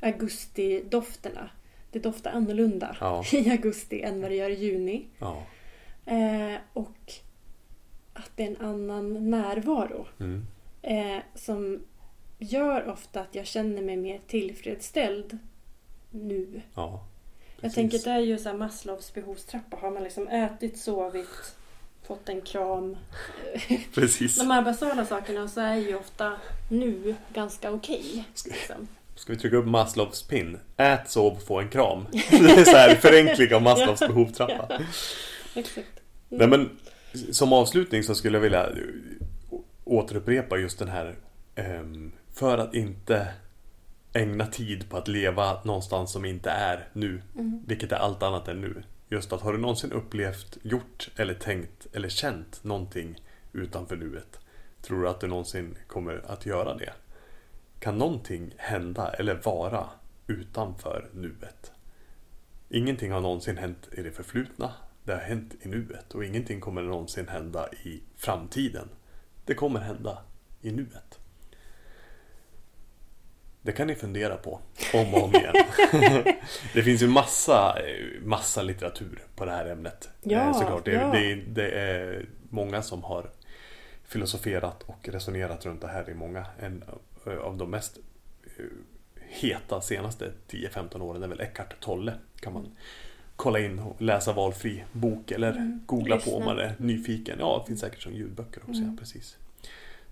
augustidofterna. 0.00 1.50
Det 1.92 1.98
doftar 1.98 2.30
annorlunda 2.30 2.96
Ja. 3.00 3.24
i 3.32 3.50
augusti 3.50 4.02
än 4.02 4.20
vad 4.22 4.30
det 4.30 4.34
gör 4.34 4.50
i 4.50 4.54
juni. 4.54 5.06
Eh, 6.06 6.60
och 6.72 7.12
att 8.18 8.30
det 8.36 8.42
är 8.42 8.46
en 8.46 8.66
annan 8.66 9.30
närvaro 9.30 10.06
Mm. 10.20 10.46
eh, 10.82 11.22
som 11.34 11.82
gör 12.38 12.88
ofta 12.88 13.20
att 13.20 13.34
jag 13.34 13.46
känner 13.46 13.82
mig 13.82 13.96
mer 13.96 14.20
tillfredsställd 14.26 15.38
nu. 16.10 16.60
Ja. 16.74 17.04
Jag 17.60 17.74
tänker 17.74 17.98
att 17.98 18.04
det 18.04 18.10
är 18.10 18.18
ju 18.20 18.38
så 18.38 18.48
här 18.48 18.56
Maslows 18.56 19.14
behovstrappa. 19.14 19.76
Har 19.76 19.90
man 19.90 20.02
liksom 20.04 20.28
ätit, 20.28 20.78
sovit, 20.78 21.56
fått 22.06 22.28
en 22.28 22.40
kram. 22.40 22.96
Precis. 23.94 24.38
De 24.38 24.50
här 24.50 24.62
basala 24.62 25.06
sakerna 25.06 25.48
så 25.48 25.60
är 25.60 25.74
ju 25.76 25.96
ofta 25.96 26.36
nu 26.70 27.14
ganska 27.34 27.70
okej. 27.72 28.24
liksom. 28.46 28.88
Ska 29.14 29.32
vi 29.32 29.38
trycka 29.38 29.56
upp 29.56 29.66
Maslows 29.66 30.22
pin? 30.22 30.58
Ät, 30.76 31.10
sov, 31.10 31.36
få 31.46 31.60
en 31.60 31.68
kram. 31.68 32.06
Det 32.30 32.36
är 32.36 32.64
så 32.64 32.76
här 32.76 32.94
förenkling 32.94 33.54
av 33.54 33.62
Maslows 33.62 34.00
Ja. 34.00 34.08
behovstrappa. 34.08 34.82
Exakt. 35.54 36.00
Nej 36.28 36.48
men 36.48 36.78
som 37.32 37.52
avslutning 37.52 38.02
så 38.02 38.14
skulle 38.14 38.36
jag 38.36 38.42
vilja 38.42 38.68
återupprepa 39.84 40.56
just 40.56 40.78
den 40.78 40.88
här 40.88 41.16
ehm, 41.54 42.12
för 42.34 42.58
att 42.58 42.74
inte 42.74 43.28
ägna 44.12 44.46
tid 44.46 44.88
på 44.90 44.96
att 44.96 45.08
leva 45.08 45.62
någonstans 45.64 46.12
som 46.12 46.24
inte 46.24 46.50
är 46.50 46.88
nu, 46.92 47.22
Mm. 47.34 47.62
vilket 47.66 47.92
är 47.92 47.96
allt 47.96 48.22
annat 48.22 48.48
än 48.48 48.60
nu. 48.60 48.82
Just 49.08 49.32
att 49.32 49.40
har 49.40 49.52
du 49.52 49.58
någonsin 49.58 49.92
upplevt, 49.92 50.58
gjort 50.62 51.10
eller 51.16 51.34
tänkt 51.34 51.86
eller 51.92 52.08
känt 52.08 52.64
någonting 52.64 53.20
utanför 53.52 53.96
nuet? 53.96 54.38
Tror 54.82 55.02
du 55.02 55.08
att 55.08 55.20
du 55.20 55.26
någonsin 55.26 55.74
kommer 55.86 56.22
att 56.26 56.46
göra 56.46 56.74
det? 56.74 56.92
Kan 57.80 57.98
någonting 57.98 58.54
hända 58.56 59.10
eller 59.12 59.34
vara 59.34 59.86
utanför 60.26 61.08
nuet? 61.12 61.72
Ingenting 62.68 63.12
har 63.12 63.20
någonsin 63.20 63.56
hänt 63.58 63.88
i 63.92 64.02
det 64.02 64.10
förflutna. 64.10 64.72
Det 65.08 65.14
har 65.14 65.20
hänt 65.20 65.54
i 65.60 65.68
nuet 65.68 66.14
och 66.14 66.24
ingenting 66.24 66.60
kommer 66.60 66.82
någonsin 66.82 67.28
hända 67.28 67.68
i 67.82 68.02
framtiden. 68.16 68.88
Det 69.44 69.54
kommer 69.54 69.80
hända 69.80 70.18
i 70.60 70.72
nuet. 70.72 71.18
Det 73.62 73.72
kan 73.72 73.86
ni 73.86 73.94
fundera 73.94 74.36
på 74.36 74.60
om 74.94 75.14
och 75.14 75.24
om 75.24 75.34
igen. 75.34 75.54
det 76.74 76.82
finns 76.82 77.02
ju 77.02 77.08
massa, 77.08 77.78
massa 78.22 78.62
litteratur 78.62 79.22
på 79.36 79.44
det 79.44 79.50
här 79.50 79.66
ämnet. 79.66 80.08
Ja, 80.22 80.40
Eh, 80.40 80.52
Såklart. 80.52 80.84
Det, 80.84 80.92
ja. 80.92 81.12
det, 81.12 81.34
det 81.34 81.70
är 81.70 82.28
många 82.50 82.82
som 82.82 83.04
har 83.04 83.30
filosoferat 84.04 84.82
och 84.82 85.08
resonerat 85.08 85.66
runt 85.66 85.80
det 85.80 85.88
här 85.88 86.10
i 86.10 86.14
många. 86.14 86.46
En 86.58 86.84
eh, 87.26 87.38
av 87.38 87.56
de 87.56 87.70
mest 87.70 87.98
eh, 88.58 88.64
heta 89.28 89.80
senaste 89.80 90.32
10-15 90.48 91.00
åren 91.00 91.22
är 91.22 91.28
väl 91.28 91.40
Eckart 91.40 91.80
Tolle. 91.80 92.14
Kan 92.40 92.52
man 92.52 92.76
kolla 93.38 93.58
in 93.58 93.78
och 93.78 94.02
läsa 94.02 94.32
valfri 94.32 94.84
bok 94.92 95.30
eller 95.30 95.50
Mm, 95.52 95.80
googla 95.86 96.16
på 96.16 96.18
lyssna. 96.24 96.32
om 96.36 96.44
man 96.44 96.58
är 96.58 96.74
nyfiken. 96.78 97.36
Ja, 97.40 97.58
det 97.62 97.66
finns 97.68 97.80
säkert 97.80 98.02
som 98.02 98.12
ljudböcker 98.14 98.60
också. 98.60 98.72
Mm. 98.80 98.90
Ja, 98.90 98.96
precis. 98.98 99.36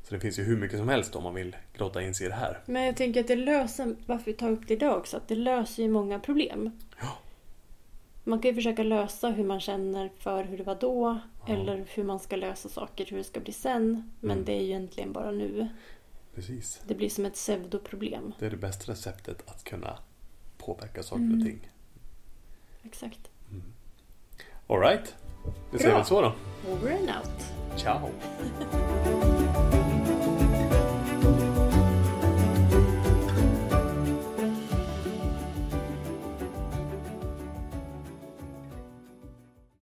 Så 0.02 0.14
det 0.14 0.20
finns 0.20 0.38
ju 0.38 0.42
hur 0.42 0.56
mycket 0.56 0.78
som 0.78 0.88
helst 0.88 1.16
om 1.16 1.22
man 1.22 1.34
vill 1.34 1.56
grotta 1.76 2.02
in 2.02 2.14
sig 2.14 2.26
i 2.26 2.28
det 2.28 2.34
här. 2.34 2.60
Men 2.66 2.82
jag 2.84 2.96
tänker 2.96 3.20
att 3.20 3.28
det 3.28 3.36
löser, 3.36 3.96
varför 4.06 4.24
vi 4.24 4.32
tar 4.32 4.50
upp 4.50 4.68
det 4.68 4.74
idag 4.74 4.98
också, 4.98 5.16
att 5.16 5.28
det 5.28 5.34
löser 5.34 5.82
ju 5.82 5.88
många 5.88 6.18
problem. 6.20 6.70
Ja. 7.00 7.18
Man 8.24 8.38
kan 8.38 8.48
ju 8.48 8.54
försöka 8.54 8.82
lösa 8.82 9.30
hur 9.30 9.44
man 9.44 9.60
känner 9.60 10.10
för 10.18 10.44
hur 10.44 10.58
det 10.58 10.64
var 10.64 10.74
då. 10.80 11.18
Ja. 11.46 11.54
Eller 11.54 11.84
hur 11.94 12.04
man 12.04 12.18
ska 12.20 12.36
lösa 12.36 12.68
saker, 12.68 13.06
hur 13.10 13.16
det 13.18 13.24
ska 13.24 13.40
bli 13.40 13.52
sen. 13.52 14.10
Men 14.20 14.30
Mm. 14.30 14.44
det 14.44 14.52
är 14.52 14.60
ju 14.60 14.64
egentligen 14.66 15.12
bara 15.12 15.30
nu. 15.30 15.68
Precis. 16.34 16.80
Det 16.86 16.94
blir 16.94 17.08
som 17.08 17.24
ett 17.26 17.34
pseudoproblem. 17.34 18.32
Det 18.38 18.46
är 18.46 18.50
det 18.50 18.56
bästa 18.56 18.92
receptet 18.92 19.42
att 19.50 19.64
kunna 19.64 19.98
påverka 20.58 21.02
saker 21.02 21.22
Mm. 21.24 21.38
och 21.38 21.44
ting. 21.46 21.70
Exakt. 22.86 23.30
Alright, 24.66 25.14
vi 25.70 25.78
säger 25.78 25.94
väl 25.94 26.04
så 26.04 26.20
då. 26.20 26.34
Over 26.72 26.92
and 26.92 27.08
out. 27.08 27.52
Ciao! 27.76 28.10